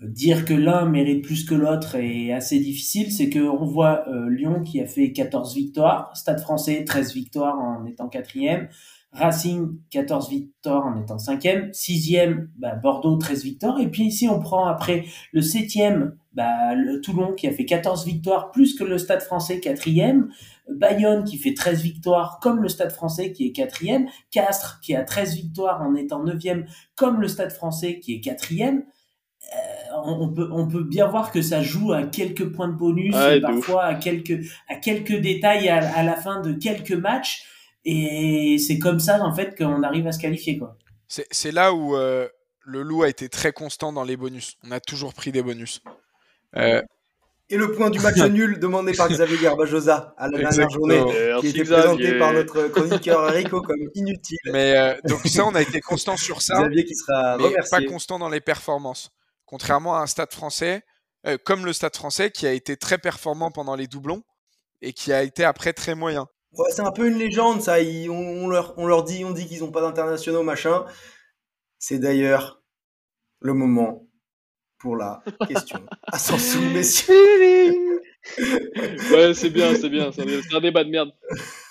dire 0.02 0.44
que 0.44 0.54
l'un 0.54 0.84
mérite 0.86 1.24
plus 1.24 1.44
que 1.44 1.54
l'autre 1.56 1.96
est 1.96 2.32
assez 2.32 2.60
difficile. 2.60 3.10
C'est 3.10 3.28
que 3.28 3.40
on 3.40 3.64
voit 3.64 4.08
euh, 4.08 4.30
Lyon 4.30 4.62
qui 4.62 4.80
a 4.80 4.86
fait 4.86 5.10
14 5.12 5.52
victoires, 5.56 6.16
Stade 6.16 6.40
français 6.40 6.84
13 6.84 7.12
victoires 7.12 7.58
en 7.58 7.84
étant 7.86 8.08
quatrième, 8.08 8.68
Racing 9.10 9.78
14 9.90 10.28
victoires 10.30 10.86
en 10.86 11.00
étant 11.00 11.18
cinquième, 11.18 11.72
sixième 11.72 12.50
bah, 12.56 12.76
Bordeaux 12.76 13.16
13 13.16 13.42
victoires. 13.42 13.80
Et 13.80 13.88
puis 13.88 14.04
ici, 14.04 14.28
on 14.28 14.38
prend 14.38 14.66
après 14.66 15.06
le 15.32 15.42
septième, 15.42 16.16
bah, 16.34 16.76
le 16.76 17.00
Toulon 17.00 17.32
qui 17.32 17.48
a 17.48 17.52
fait 17.52 17.64
14 17.64 18.04
victoires 18.06 18.52
plus 18.52 18.74
que 18.74 18.84
le 18.84 18.98
Stade 18.98 19.22
français 19.22 19.58
quatrième. 19.58 20.28
Bayonne 20.68 21.24
qui 21.24 21.38
fait 21.38 21.54
13 21.54 21.82
victoires 21.82 22.38
comme 22.40 22.62
le 22.62 22.68
Stade 22.68 22.92
français 22.92 23.32
qui 23.32 23.46
est 23.46 23.52
quatrième, 23.52 24.08
Castres 24.30 24.80
qui 24.82 24.94
a 24.94 25.04
13 25.04 25.34
victoires 25.34 25.82
en 25.82 25.94
étant 25.94 26.22
neuvième 26.22 26.66
comme 26.94 27.20
le 27.20 27.28
Stade 27.28 27.52
français 27.52 28.00
qui 28.00 28.14
est 28.14 28.20
quatrième. 28.20 28.84
Euh, 29.54 29.96
on, 30.04 30.32
peut, 30.32 30.48
on 30.50 30.66
peut 30.66 30.82
bien 30.82 31.06
voir 31.06 31.30
que 31.30 31.42
ça 31.42 31.62
joue 31.62 31.92
à 31.92 32.04
quelques 32.04 32.50
points 32.50 32.68
de 32.68 32.76
bonus, 32.76 33.14
Ouais, 33.14 33.38
et 33.38 33.40
parfois 33.40 33.84
à 33.84 33.94
quelques, 33.94 34.40
à 34.68 34.76
quelques 34.76 35.20
détails 35.20 35.68
à, 35.68 35.76
à 35.96 36.02
la 36.02 36.16
fin 36.16 36.40
de 36.40 36.54
quelques 36.54 36.92
matchs. 36.92 37.46
Et 37.84 38.56
c'est 38.58 38.78
comme 38.78 39.00
ça, 39.00 39.22
en 39.22 39.34
fait, 39.34 39.56
qu'on 39.56 39.82
arrive 39.82 40.06
à 40.06 40.12
se 40.12 40.18
qualifier, 40.18 40.58
quoi. 40.58 40.78
C'est 41.08 41.26
c'est 41.30 41.52
là 41.52 41.74
où 41.74 41.96
euh, 41.96 42.26
le 42.64 42.82
Loup 42.82 43.02
a 43.02 43.08
été 43.08 43.28
très 43.28 43.52
constant 43.52 43.92
dans 43.92 44.04
les 44.04 44.16
bonus. 44.16 44.56
On 44.66 44.70
a 44.70 44.80
toujours 44.80 45.12
pris 45.12 45.32
des 45.32 45.42
bonus. 45.42 45.82
Euh, 46.56 46.82
Et 47.50 47.56
le 47.58 47.72
point 47.72 47.90
du 47.90 47.98
match 48.00 48.16
nul 48.30 48.58
demandé 48.58 48.92
par 48.94 49.08
Xavier 49.08 49.36
Garbajosa 49.38 50.14
à 50.16 50.28
la 50.28 50.38
dernière 50.38 50.70
journée, 50.70 50.98
qui 51.04 51.12
Merci, 51.12 51.48
était 51.48 51.62
Xavier. 51.62 51.82
présenté 51.82 52.18
par 52.18 52.32
notre 52.32 52.68
chroniqueur 52.68 53.26
Rico 53.32 53.60
comme 53.62 53.80
inutile. 53.94 54.38
Mais 54.52 54.76
euh, 54.76 54.94
donc 55.04 55.20
ça, 55.26 55.44
on 55.46 55.54
a 55.54 55.60
été 55.62 55.80
constant 55.80 56.16
sur 56.16 56.40
ça. 56.42 56.54
Xavier 56.62 56.84
qui 56.84 56.94
sera 56.94 57.36
mais 57.36 57.44
remercié. 57.44 57.70
pas 57.78 57.84
constant 57.92 58.18
dans 58.18 58.30
les 58.30 58.40
performances. 58.40 59.10
Contrairement 59.44 59.94
à 59.94 60.00
un 60.00 60.06
stade 60.06 60.32
français, 60.32 60.82
euh, 61.26 61.36
comme 61.44 61.66
le 61.66 61.72
stade 61.74 61.94
français, 61.94 62.30
qui 62.30 62.46
a 62.46 62.52
été 62.52 62.76
très 62.78 62.96
performant 62.98 63.50
pendant 63.50 63.76
les 63.76 63.86
doublons 63.86 64.22
et 64.80 64.92
qui 64.94 65.12
a 65.12 65.22
été 65.22 65.44
après 65.44 65.72
très 65.74 65.94
moyen. 65.94 66.26
Ouais, 66.56 66.70
c'est 66.70 66.82
un 66.82 66.92
peu 66.92 67.06
une 67.08 67.18
légende, 67.18 67.60
ça. 67.62 67.80
Ils- 67.80 68.08
on, 68.10 68.16
on 68.44 68.48
leur, 68.48 68.72
on 68.78 68.86
leur 68.86 69.04
dit, 69.04 69.24
on 69.24 69.32
dit 69.32 69.46
qu'ils 69.46 69.60
n'ont 69.60 69.70
pas 69.70 69.80
d'internationaux, 69.82 70.42
machin. 70.42 70.84
C'est 71.78 71.98
d'ailleurs 71.98 72.62
le 73.40 73.52
moment 73.52 74.06
pour 74.84 74.96
la 74.96 75.22
question 75.48 75.80
à 76.06 76.18
s'en 76.18 76.36
sous, 76.36 76.60
messieurs. 76.60 77.14
Ouais, 79.10 79.32
c'est 79.32 79.48
bien, 79.48 79.74
c'est 79.74 79.88
bien. 79.88 80.10
C'est 80.14 80.22
un, 80.22 80.40
c'est 80.46 80.54
un 80.54 80.60
débat 80.60 80.84
de 80.84 80.90
merde. 80.90 81.08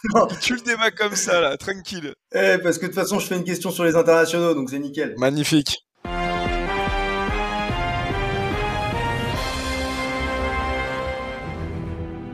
Tu 0.41 0.56
le 0.56 0.62
débat 0.62 0.89
comme 0.89 1.15
ça, 1.15 1.39
là, 1.39 1.56
tranquille. 1.56 2.15
Eh, 2.34 2.58
parce 2.63 2.80
que 2.80 2.88
de 2.88 2.88
toute 2.88 2.95
façon, 2.99 3.19
je 3.19 3.28
fais 3.28 3.36
une 3.36 3.43
question 3.43 3.69
sur 3.69 3.84
les 3.84 3.95
internationaux, 3.95 4.56
donc 4.56 4.71
c'est 4.71 4.80
nickel. 4.80 5.13
Magnifique. 5.17 5.86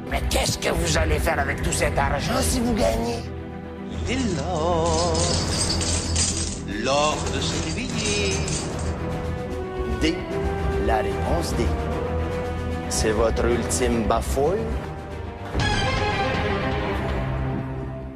Mais 0.10 0.22
qu'est-ce 0.30 0.58
que 0.60 0.70
vous 0.70 0.98
allez 0.98 1.20
faire 1.20 1.40
avec 1.40 1.62
tout 1.62 1.74
cet 1.74 1.98
argent 1.98 2.40
si 2.40 2.62
vous 2.62 2.74
gagnez? 2.74 3.20
C'est 4.06 4.16
l'or, 4.38 5.18
l'or 6.86 7.18
de 7.36 7.42
Sévillier. 7.42 8.34
D. 10.02 10.16
La 10.90 11.04
réponse 11.04 11.56
D. 11.56 11.66
C'est 12.90 13.12
votre 13.12 13.46
ultime 13.46 14.08
bafouille? 14.08 14.58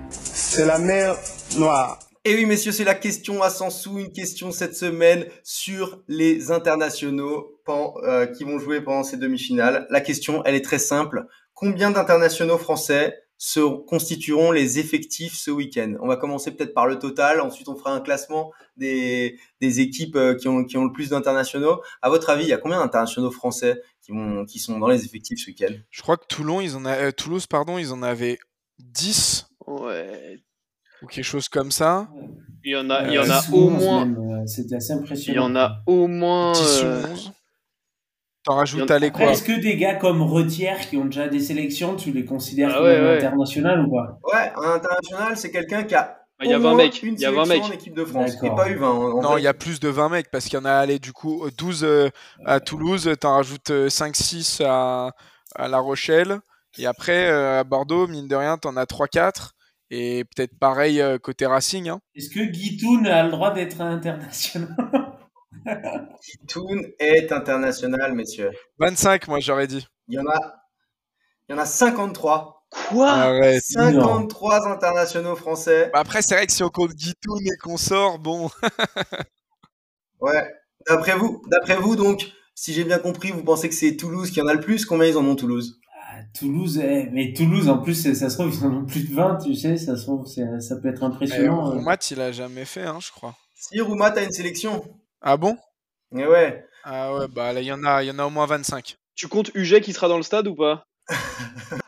C'est 0.10 0.66
la 0.66 0.80
mer 0.80 1.16
Noire. 1.56 2.00
Et 2.26 2.34
oui, 2.34 2.48
messieurs, 2.48 2.72
c'est 2.72 2.84
la 2.84 2.96
question 2.96 3.44
à 3.44 3.52
100 3.52 3.70
sous, 3.70 4.00
une 4.00 4.12
question 4.12 4.50
cette 4.50 4.76
semaine 4.76 5.28
sur 5.44 6.02
les 6.08 6.50
internationaux 6.50 7.60
euh, 7.70 8.26
qui 8.26 8.44
vont 8.44 8.58
jouer 8.58 8.82
pendant 8.82 9.04
ces 9.04 9.18
demi-finales. 9.18 9.86
La 9.92 10.02
question, 10.02 10.42
elle 10.44 10.56
est 10.56 10.66
très 10.66 10.80
simple. 10.80 11.28
Combien 11.54 11.92
d'internationaux 11.92 12.58
français 12.58 13.23
se 13.46 13.60
constitueront 13.60 14.54
les 14.54 14.80
effectifs 14.80 15.34
ce 15.36 15.52
week-end 15.52 15.96
On 16.00 16.08
va 16.08 16.16
commencer 16.16 16.52
peut-être 16.56 16.74
par 16.74 16.88
le 16.88 16.98
total, 16.98 17.42
ensuite 17.42 17.68
on 17.68 17.76
fera 17.76 17.94
un 17.94 18.00
classement 18.00 18.54
des, 18.78 19.38
des 19.60 19.82
équipes 19.82 20.16
euh, 20.16 20.34
qui 20.34 20.48
ont, 20.48 20.64
qui 20.64 20.78
ont 20.78 20.86
le 20.86 20.94
plus 20.94 21.10
d'internationaux. 21.10 21.82
À 22.02 22.08
votre 22.10 22.30
avis, 22.30 22.44
il 22.46 22.50
y 22.50 22.54
a 22.54 22.58
combien 22.58 22.80
d'internationaux 22.80 23.32
français 23.32 23.82
qui, 24.02 24.14
vont, 24.14 24.46
qui 24.46 24.60
sont 24.60 24.80
dans 24.80 24.88
les 24.88 25.04
effectifs 25.04 25.40
ce 25.44 25.48
week-end? 25.48 25.74
Je 25.90 26.02
crois 26.02 26.16
que 26.16 26.26
Toulon, 26.26 26.62
ils 26.62 26.78
en 26.78 26.86
a, 26.86 26.96
euh, 26.96 27.12
Toulouse, 27.12 27.46
pardon, 27.46 27.78
ils 27.78 27.92
en 27.92 28.02
avaient 28.02 28.38
10 28.80 29.48
Ouais. 29.68 30.40
ou 31.02 31.08
quelque 31.08 31.26
chose 31.26 31.50
comme 31.50 31.72
ça. 31.72 32.08
Il 32.64 32.72
y 32.72 32.76
en 32.78 32.90
a, 32.90 33.08
il 33.10 33.14
y 33.14 33.20
en 33.20 33.30
Euh, 33.30 33.34
a 33.34 33.42
10 33.42 33.50
ou 33.52 33.56
au 33.58 33.68
11 33.72 33.84
moins. 33.84 34.46
C'était 34.48 34.76
assez 34.76 34.94
Il 34.94 35.00
impressionnant. 35.00 35.50
y 35.50 35.52
en 35.52 35.56
a 35.58 35.84
au 35.86 36.08
moins. 36.08 36.54
10 36.54 36.62
ou 36.62 36.86
euh, 36.86 37.04
11. 37.12 37.32
T'en 38.44 38.56
rajoutes 38.56 38.92
à 38.92 39.00
les 39.00 39.08
Après, 39.08 39.24
quoi 39.24 39.32
Est-ce 39.34 39.44
que 39.44 39.60
des 39.60 39.78
gars 39.78 39.96
comme 39.96 40.22
Retière 40.22 40.80
qui 40.90 40.98
ont 40.98 41.06
déjà 41.06 41.28
des 41.30 41.40
sélections, 41.40 41.96
tu 41.96 42.12
les 42.12 42.26
considères 42.26 42.72
Ah 42.74 42.78
comme 42.78 42.86
ouais, 42.86 43.00
ouais. 43.00 43.18
international 43.18 43.86
ou 43.86 43.92
pas? 43.92 44.20
Ouais, 44.34 44.52
un 44.58 44.72
international, 44.74 45.38
c'est 45.38 45.52
quelqu'un 45.52 45.84
qui 45.84 45.96
a. 45.96 46.20
Il 46.42 46.50
y 46.50 46.54
a 46.54 46.58
au 46.58 46.62
20 46.62 46.70
moins 46.74 46.78
mecs, 46.84 47.02
Une 47.04 47.14
il 47.14 47.22
y 47.22 47.26
a 47.26 47.32
20 47.32 47.46
sélection 47.46 47.64
mecs. 47.70 47.72
en 47.72 47.80
équipe 47.82 47.96
de 47.96 48.04
France. 48.06 48.32
Et 48.44 48.50
pas 48.50 48.70
eu 48.70 48.76
20. 48.76 48.90
En, 48.90 49.02
en 49.18 49.22
Non, 49.22 49.38
il 49.38 49.44
y 49.44 49.48
a 49.48 49.54
plus 49.54 49.80
de 49.80 49.88
20 49.88 50.10
mecs 50.10 50.30
parce 50.30 50.46
qu'il 50.46 50.56
y 50.56 50.62
en 50.62 50.66
a 50.66 50.74
allé 50.74 51.00
du 51.00 51.14
coup 51.14 51.46
12 51.58 51.84
euh, 51.86 52.10
à 52.46 52.60
Toulouse, 52.60 53.10
t'en 53.20 53.36
rajoutes 53.36 53.70
5-6 53.70 54.62
à, 54.66 55.12
à 55.56 55.68
La 55.70 55.80
Rochelle. 55.80 56.40
Et 56.78 56.86
après, 56.86 57.30
euh, 57.30 57.62
à 57.62 57.64
Bordeaux, 57.64 58.08
mine 58.08 58.28
de 58.28 58.36
rien, 58.36 58.58
t'en 58.58 58.76
as 58.76 58.84
3-4. 58.86 59.52
Et 59.92 60.24
peut-être 60.26 60.58
pareil 60.60 61.00
euh, 61.02 61.18
côté 61.20 61.46
Racing. 61.46 61.88
Hein. 61.88 62.00
Est-ce 62.16 62.30
que 62.30 62.40
Guitoun 62.44 63.06
a 63.08 63.24
le 63.24 63.32
droit 63.32 63.52
d'être 63.54 63.80
international? 63.80 64.76
Toon 66.48 66.82
est 67.00 67.32
international, 67.32 68.14
messieurs. 68.14 68.52
25, 68.80 69.28
moi 69.28 69.40
j'aurais 69.40 69.68
dit. 69.68 69.86
Il 70.08 70.16
y 70.16 70.20
en 70.20 70.26
a, 70.28 70.56
il 71.50 71.56
y 71.56 71.56
en 71.56 71.62
a 71.62 71.66
53. 71.66 72.66
Quoi? 72.90 73.10
Arrête. 73.10 73.62
53 73.64 74.68
internationaux 74.68 75.36
français. 75.36 75.90
Bah 75.94 76.00
après, 76.00 76.22
c'est 76.24 76.36
vrai 76.36 76.48
que 76.48 76.52
si 76.52 76.64
on 76.64 76.70
compte 76.70 76.94
Guitoun 76.94 77.40
et 77.46 77.58
qu'on 77.62 77.78
sort, 77.78 78.20
bon. 78.20 78.50
Ouais. 80.20 80.50
D'après 80.88 81.16
vous, 81.18 81.42
d'après 81.50 81.76
vous 81.76 81.96
donc, 81.96 82.32
si 82.56 82.74
j'ai 82.74 82.84
bien 82.84 83.00
compris, 83.00 83.32
vous 83.32 83.44
pensez 83.44 83.70
que 83.70 83.76
c'est 83.76 83.96
Toulouse 83.96 84.32
qui 84.32 84.42
en 84.42 84.48
a 84.48 84.54
le 84.54 84.60
plus? 84.62 84.86
Combien 84.86 85.08
ils 85.08 85.18
en 85.18 85.26
ont 85.26 85.36
Toulouse? 85.36 85.80
Toulouse, 86.38 86.80
eh, 86.84 87.10
mais 87.12 87.34
Toulouse 87.34 87.68
en 87.70 87.80
plus, 87.80 88.14
ça 88.14 88.30
se 88.30 88.36
trouve, 88.38 88.54
ils 88.54 88.66
en 88.66 88.74
ont 88.74 88.86
plus 88.86 89.08
de 89.10 89.14
20, 89.14 89.38
tu 89.44 89.56
sais, 89.56 89.78
ça 89.78 89.96
se 89.98 90.04
trouve, 90.04 90.26
ça 90.28 90.76
peut 90.78 90.88
être 90.90 91.02
Eh, 91.02 91.06
impressionnant. 91.06 91.68
euh. 91.72 91.76
Roumat, 91.76 91.98
il 92.12 92.22
a 92.22 92.32
jamais 92.32 92.66
fait, 92.66 92.84
hein, 92.84 93.00
je 93.02 93.12
crois. 93.12 93.36
Si 93.56 93.80
Roumat 93.82 94.14
a 94.18 94.22
une 94.24 94.32
sélection. 94.32 94.84
Ah 95.24 95.38
bon? 95.38 95.58
Eh 96.16 96.28
ouais. 96.28 96.66
Ah 96.84 97.14
ouais, 97.16 97.28
bah 97.28 97.52
là, 97.54 97.62
il 97.62 97.66
y, 97.68 97.72
en 97.74 97.84
a- 97.84 98.04
il 98.04 98.08
y 98.08 98.12
en 98.12 98.20
a 98.20 98.26
au 98.26 98.30
moins 98.30 98.46
25. 98.46 98.98
Tu 99.16 99.28
comptes 99.28 99.52
UG 99.56 99.82
qui 99.82 99.94
sera 99.94 100.08
dans 100.08 100.18
le 100.18 100.24
stade 100.24 100.48
ou 100.48 100.56
pas? 100.56 100.86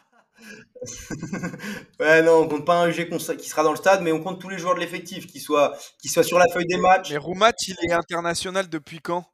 Ouais, 1.99 2.21
non, 2.21 2.41
on 2.43 2.47
compte 2.47 2.65
pas 2.65 2.83
un 2.83 2.89
UG 2.89 3.09
qui 3.37 3.49
sera 3.49 3.63
dans 3.63 3.71
le 3.71 3.77
stade, 3.77 4.01
mais 4.01 4.11
on 4.11 4.21
compte 4.21 4.39
tous 4.39 4.49
les 4.49 4.57
joueurs 4.57 4.75
de 4.75 4.79
l'effectif 4.79 5.27
qui 5.27 5.39
soient, 5.39 5.75
qui 6.01 6.09
soient 6.09 6.23
sur 6.23 6.37
la 6.39 6.45
feuille 6.53 6.65
des 6.67 6.77
matchs. 6.77 7.11
Mais 7.11 7.17
Roumat, 7.17 7.53
il 7.67 7.75
est 7.89 7.93
international 7.93 8.69
depuis 8.69 8.99
quand? 8.99 9.25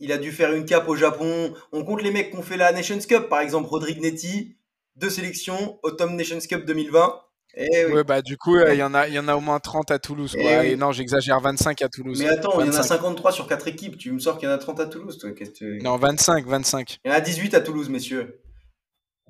Il 0.00 0.12
a 0.12 0.18
dû 0.18 0.32
faire 0.32 0.52
une 0.52 0.64
cape 0.66 0.88
au 0.88 0.96
Japon. 0.96 1.54
On 1.72 1.84
compte 1.84 2.02
les 2.02 2.10
mecs 2.10 2.30
qui 2.30 2.36
ont 2.36 2.42
fait 2.42 2.56
la 2.56 2.72
Nations 2.72 2.98
Cup, 2.98 3.28
par 3.28 3.40
exemple 3.40 3.68
Rodrigue 3.68 4.00
Netti, 4.00 4.56
deux 4.96 5.10
sélections, 5.10 5.78
Autumn 5.82 6.16
Nations 6.16 6.40
Cup 6.40 6.64
2020. 6.64 7.20
Eh 7.54 7.86
oui. 7.86 7.92
Ouais, 7.92 8.04
bah 8.04 8.22
du 8.22 8.36
coup, 8.38 8.56
euh, 8.56 8.72
il 8.72 8.78
y, 8.78 8.82
en 8.82 8.94
a- 8.94 9.08
il 9.08 9.14
y 9.14 9.18
en 9.18 9.28
a 9.28 9.34
au 9.36 9.40
moins 9.40 9.60
30 9.60 9.90
à 9.90 9.98
Toulouse. 9.98 10.34
Eh 10.38 10.42
quoi. 10.42 10.60
oui. 10.60 10.66
Et 10.68 10.76
non, 10.76 10.92
j'exagère, 10.92 11.38
25 11.40 11.82
à 11.82 11.88
Toulouse. 11.88 12.18
Mais 12.22 12.28
attends, 12.28 12.52
il 12.60 12.66
y 12.66 12.68
en 12.68 12.72
a 12.72 12.76
25. 12.76 12.82
53 12.84 13.32
sur 13.32 13.46
4 13.46 13.68
équipes. 13.68 13.98
Tu 13.98 14.10
me 14.12 14.18
sors 14.18 14.38
qu'il 14.38 14.48
y 14.48 14.52
en 14.52 14.54
a 14.54 14.58
30 14.58 14.80
à 14.80 14.86
Toulouse, 14.86 15.18
toi. 15.18 15.30
que- 15.32 15.82
Non, 15.82 15.96
25, 15.96 16.46
25. 16.46 16.98
Il 17.04 17.10
y 17.10 17.14
en 17.14 17.16
a 17.16 17.20
18 17.20 17.54
à 17.54 17.60
Toulouse, 17.60 17.88
messieurs. 17.90 18.40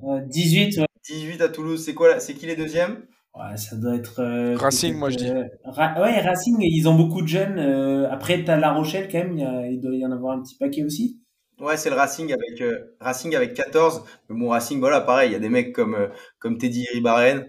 Euh, 0.05 0.21
18, 0.27 0.79
ouais. 0.79 0.87
18 1.09 1.41
à 1.43 1.49
Toulouse, 1.49 1.83
c'est 1.85 1.95
quoi 1.95 2.09
là 2.09 2.21
C'est 2.21 2.35
qui 2.35 2.47
les 2.47 2.57
deuxièmes? 2.57 3.05
Ouais, 3.35 3.57
ça 3.57 3.77
doit 3.77 3.95
être. 3.97 4.21
euh, 4.21 4.57
Racing, 4.57 4.95
moi, 4.95 5.09
je 5.11 5.17
dis. 5.17 5.29
euh, 5.31 5.45
Ra- 5.65 6.01
ouais, 6.03 6.21
Racing, 6.21 6.57
ils 6.61 6.87
ont 6.89 6.95
beaucoup 6.95 7.23
de 7.23 7.29
jeunes. 7.29 7.59
euh, 7.59 8.11
après, 8.11 8.45
t'as 8.45 8.57
La 8.57 8.73
Rochelle 8.73 9.09
quand 9.11 9.19
même, 9.19 9.33
il, 9.39 9.41
y 9.43 9.45
a- 9.47 9.67
il 9.69 9.81
doit 9.81 9.95
y 9.95 10.05
en 10.05 10.13
avoir 10.13 10.37
un 10.37 10.43
petit 10.43 10.55
paquet 10.57 10.85
aussi. 10.85 11.19
Ouais, 11.61 11.77
c'est 11.77 11.91
le 11.91 11.97
Racing 11.97 12.33
avec, 12.33 12.61
euh, 12.61 12.95
Racing 13.01 13.35
avec 13.37 13.55
14. 13.55 14.05
Mais 14.29 14.39
bon, 14.39 14.49
Racing, 14.49 14.81
voilà, 14.81 15.01
pareil, 15.01 15.31
il 15.31 15.33
y 15.33 15.37
a 15.37 15.39
des 15.39 15.49
mecs 15.49 15.73
comme, 15.73 15.95
euh, 15.95 16.09
comme 16.41 16.59
Teddy 16.59 16.87
Ribaren, 16.93 17.47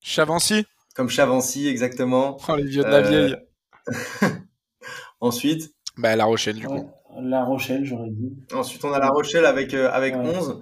Chavancy 0.00 0.64
comme 0.94 1.08
Chavancy, 1.10 1.68
exactement. 1.68 2.36
Oh, 2.48 2.56
les 2.56 2.64
vieux 2.64 2.82
de 2.82 2.88
la 2.88 2.96
Euh, 2.98 3.08
vieille. 3.26 3.36
Ensuite, 5.20 5.72
Bah, 5.96 6.16
La 6.16 6.24
Rochelle, 6.24 6.56
du 6.56 6.66
Ouais, 6.66 6.80
coup. 6.80 6.90
La 7.22 7.44
Rochelle, 7.44 7.84
j'aurais 7.84 8.10
dit. 8.10 8.32
ensuite, 8.52 8.84
on 8.84 8.92
a 8.92 8.98
La 8.98 9.08
Rochelle 9.08 9.44
avec, 9.44 9.74
euh, 9.74 9.90
avec 9.90 10.14
Ouais. 10.16 10.36
11. 10.36 10.60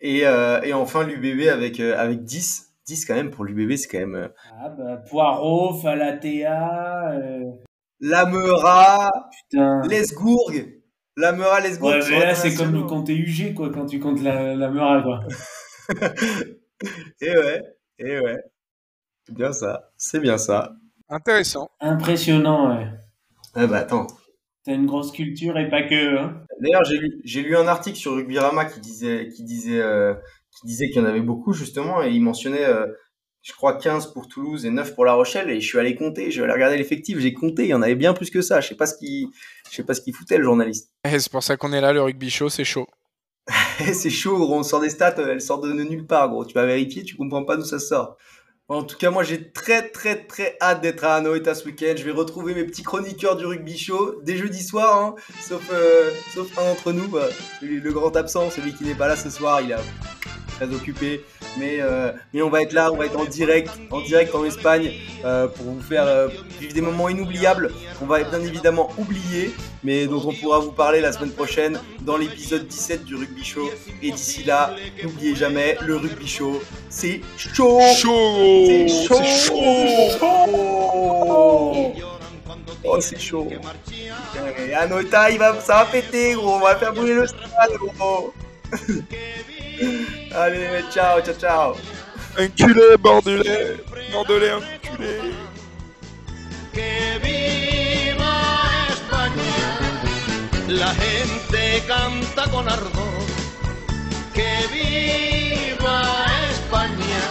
Et, 0.00 0.26
euh, 0.26 0.60
et 0.62 0.72
enfin, 0.72 1.06
l'UBB 1.06 1.48
avec, 1.48 1.80
euh, 1.80 1.96
avec 1.98 2.24
10. 2.24 2.66
10 2.86 3.04
quand 3.06 3.14
même, 3.14 3.30
pour 3.30 3.44
l'UBB, 3.44 3.76
c'est 3.76 3.88
quand 3.88 3.98
même... 3.98 4.14
euh, 4.14 4.28
Ah, 4.62 4.68
bah, 4.70 4.96
Poirot, 5.08 5.78
Falatea. 5.80 7.12
Euh... 7.12 7.40
Lamera, 8.00 9.10
Putain. 9.50 9.82
Lesgourg. 9.86 10.50
Lamera, 11.16 11.60
Lesgourg. 11.60 11.90
Ouais, 11.90 12.00
sont 12.00 12.10
mais 12.10 12.20
là, 12.24 12.34
c'est 12.34 12.54
comme 12.54 12.68
internationaux. 12.68 12.86
compter 12.86 13.14
UG, 13.16 13.54
quoi, 13.54 13.70
quand 13.70 13.84
tu 13.86 14.00
comptes 14.00 14.22
la, 14.22 14.54
la 14.54 14.70
Mura, 14.70 15.02
quoi. 15.02 15.20
Et 17.20 17.30
ouais, 17.36 17.62
et 18.00 18.18
ouais. 18.20 18.38
C'est 19.26 19.34
bien 19.34 19.52
ça, 19.52 19.90
c'est 19.96 20.20
bien 20.20 20.38
ça. 20.38 20.72
Intéressant. 21.08 21.70
Impressionnant, 21.80 22.76
ouais. 22.76 22.86
Ah 23.54 23.66
bah 23.66 23.78
attends. 23.78 24.06
T'as 24.64 24.74
une 24.74 24.86
grosse 24.86 25.12
culture 25.12 25.58
et 25.58 25.68
pas 25.68 25.82
que, 25.82 26.18
hein. 26.18 26.42
D'ailleurs, 26.60 26.84
j'ai 26.84 26.98
lu, 26.98 27.20
j'ai 27.24 27.42
lu 27.42 27.56
un 27.56 27.66
article 27.66 27.96
sur 27.96 28.14
Rugbyrama 28.14 28.66
qui 28.66 28.80
disait, 28.80 29.28
qui 29.34 29.44
disait, 29.44 29.80
euh, 29.80 30.14
qui 30.50 30.66
disait 30.66 30.88
qu'il 30.88 31.00
y 31.00 31.04
en 31.04 31.08
avait 31.08 31.20
beaucoup 31.20 31.52
justement, 31.52 32.02
et 32.02 32.10
il 32.10 32.22
mentionnait, 32.22 32.64
euh, 32.64 32.86
je 33.42 33.52
crois 33.52 33.78
15 33.78 34.12
pour 34.12 34.28
Toulouse 34.28 34.66
et 34.66 34.70
9 34.70 34.94
pour 34.94 35.04
La 35.04 35.14
Rochelle, 35.14 35.48
et 35.50 35.60
je 35.60 35.66
suis 35.66 35.78
allé 35.78 35.94
compter, 35.94 36.26
je 36.26 36.32
suis 36.32 36.42
allé 36.42 36.52
regarder 36.52 36.76
l'effectif, 36.76 37.18
j'ai 37.18 37.32
compté, 37.32 37.64
il 37.64 37.68
y 37.68 37.74
en 37.74 37.82
avait 37.82 37.94
bien 37.94 38.12
plus 38.12 38.30
que 38.30 38.42
ça. 38.42 38.60
Je 38.60 38.68
sais 38.68 38.74
pas 38.74 38.86
ce 38.86 38.96
qui, 38.98 39.28
je 39.70 39.76
sais 39.76 39.84
pas 39.84 39.94
ce 39.94 40.02
qu'il 40.02 40.14
foutait 40.14 40.36
le 40.36 40.44
journaliste. 40.44 40.92
Et 41.04 41.18
c'est 41.18 41.32
pour 41.32 41.42
ça 41.42 41.56
qu'on 41.56 41.72
est 41.72 41.80
là, 41.80 41.92
le 41.92 42.02
rugby 42.02 42.28
show, 42.28 42.48
c'est 42.50 42.64
chaud. 42.64 42.86
c'est 43.92 44.10
chaud, 44.10 44.38
gros, 44.38 44.56
on 44.56 44.62
sort 44.62 44.80
des 44.80 44.90
stats, 44.90 45.14
euh, 45.18 45.32
elles 45.32 45.40
sortent 45.40 45.64
de 45.64 45.72
nulle 45.72 46.06
part, 46.06 46.28
gros. 46.28 46.44
Tu 46.44 46.54
vas 46.54 46.66
vérifier, 46.66 47.02
tu 47.02 47.16
comprends 47.16 47.44
pas 47.44 47.56
d'où 47.56 47.64
ça 47.64 47.78
sort. 47.78 48.16
En 48.68 48.84
tout 48.84 48.96
cas, 48.96 49.10
moi, 49.10 49.24
j'ai 49.24 49.50
très, 49.50 49.88
très, 49.88 50.24
très 50.26 50.56
hâte 50.60 50.80
d'être 50.80 51.02
à 51.02 51.16
Anoeta 51.16 51.56
ce 51.56 51.64
week-end. 51.66 51.94
Je 51.96 52.04
vais 52.04 52.12
retrouver 52.12 52.54
mes 52.54 52.62
petits 52.64 52.84
chroniqueurs 52.84 53.36
du 53.36 53.44
rugby 53.44 53.76
show 53.76 54.20
dès 54.22 54.36
jeudi 54.36 54.62
soir, 54.62 55.02
hein, 55.02 55.14
sauf, 55.40 55.68
euh, 55.72 56.10
sauf 56.32 56.56
un 56.56 56.64
d'entre 56.66 56.92
nous, 56.92 57.10
le 57.62 57.92
grand 57.92 58.14
absent, 58.14 58.48
celui 58.50 58.72
qui 58.72 58.84
n'est 58.84 58.94
pas 58.94 59.08
là 59.08 59.16
ce 59.16 59.28
soir, 59.28 59.60
il 59.60 59.72
est 59.72 59.76
très 60.52 60.72
occupé. 60.72 61.24
Mais, 61.58 61.78
euh, 61.80 62.12
mais 62.32 62.42
on 62.42 62.50
va 62.50 62.62
être 62.62 62.72
là, 62.72 62.90
on 62.92 62.96
va 62.96 63.06
être 63.06 63.18
en 63.18 63.24
direct, 63.24 63.70
en 63.90 64.00
direct 64.00 64.34
en 64.34 64.44
Espagne, 64.44 64.92
euh, 65.24 65.48
pour 65.48 65.66
vous 65.66 65.80
faire 65.80 66.04
euh, 66.06 66.28
vivre 66.60 66.72
des 66.72 66.80
moments 66.80 67.08
inoubliables 67.08 67.72
qu'on 67.98 68.06
va 68.06 68.22
bien 68.22 68.40
évidemment 68.40 68.90
oublier, 68.98 69.52
mais 69.82 70.06
dont 70.06 70.22
on 70.24 70.32
pourra 70.32 70.60
vous 70.60 70.72
parler 70.72 71.00
la 71.00 71.12
semaine 71.12 71.32
prochaine 71.32 71.80
dans 72.02 72.16
l'épisode 72.16 72.66
17 72.66 73.04
du 73.04 73.16
Rugby 73.16 73.44
Show. 73.44 73.70
Et 74.02 74.12
d'ici 74.12 74.44
là, 74.44 74.74
n'oubliez 75.02 75.34
jamais, 75.34 75.76
le 75.82 75.96
Rugby 75.96 76.28
Show, 76.28 76.62
c'est 76.88 77.20
chaud. 77.36 77.80
Chaud. 77.96 78.86
C'est 78.88 78.88
chaud. 78.88 79.22
Chaud 80.18 81.92
Oh, 82.82 82.98
c'est 83.00 83.20
chaud. 83.20 83.48
Et 84.58 84.74
Anota, 84.74 85.30
il 85.30 85.38
va, 85.38 85.60
ça 85.60 85.76
va 85.76 85.84
péter, 85.86 86.32
gros, 86.34 86.54
on 86.54 86.60
va 86.60 86.76
faire 86.76 86.94
bouger 86.94 87.14
le 87.14 87.26
stade, 87.26 87.72
gros 87.98 88.32
Allez, 90.34 90.84
ciao, 90.90 91.20
ciao, 91.22 91.34
ciao 91.34 91.76
Enculé, 92.36 92.96
bordelais 92.98 93.80
Bordelais, 94.12 94.62
enculé 94.82 95.50
Que 96.72 97.18
viva 97.22 98.86
España, 98.90 99.62
la 100.68 100.94
gente 100.94 101.82
canta 101.88 102.48
con 102.50 102.68
ardor. 102.68 103.24
Que 104.32 104.68
viva 104.72 106.26
España, 106.52 107.24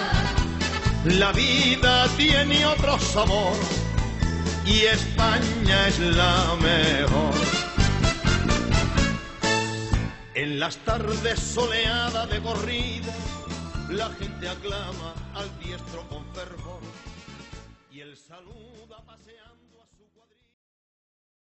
la 1.05 1.31
vida 1.31 2.07
tiene 2.17 2.65
otro 2.65 2.99
sabor. 2.99 3.53
Y 4.65 4.81
España 4.81 5.87
es 5.87 5.99
la 5.99 6.55
mejor. 6.61 7.68
En 10.35 10.59
las 10.59 10.77
tardes 10.77 11.39
soleadas 11.39 12.29
de 12.29 12.41
corrida, 12.41 13.13
la 13.89 14.09
gente 14.11 14.47
aclama 14.47 15.13
al 15.33 15.59
diestro 15.59 16.07
con 16.07 16.23
fervor 16.33 16.81
y 17.91 18.01
el 18.01 18.15
paseando. 18.15 18.78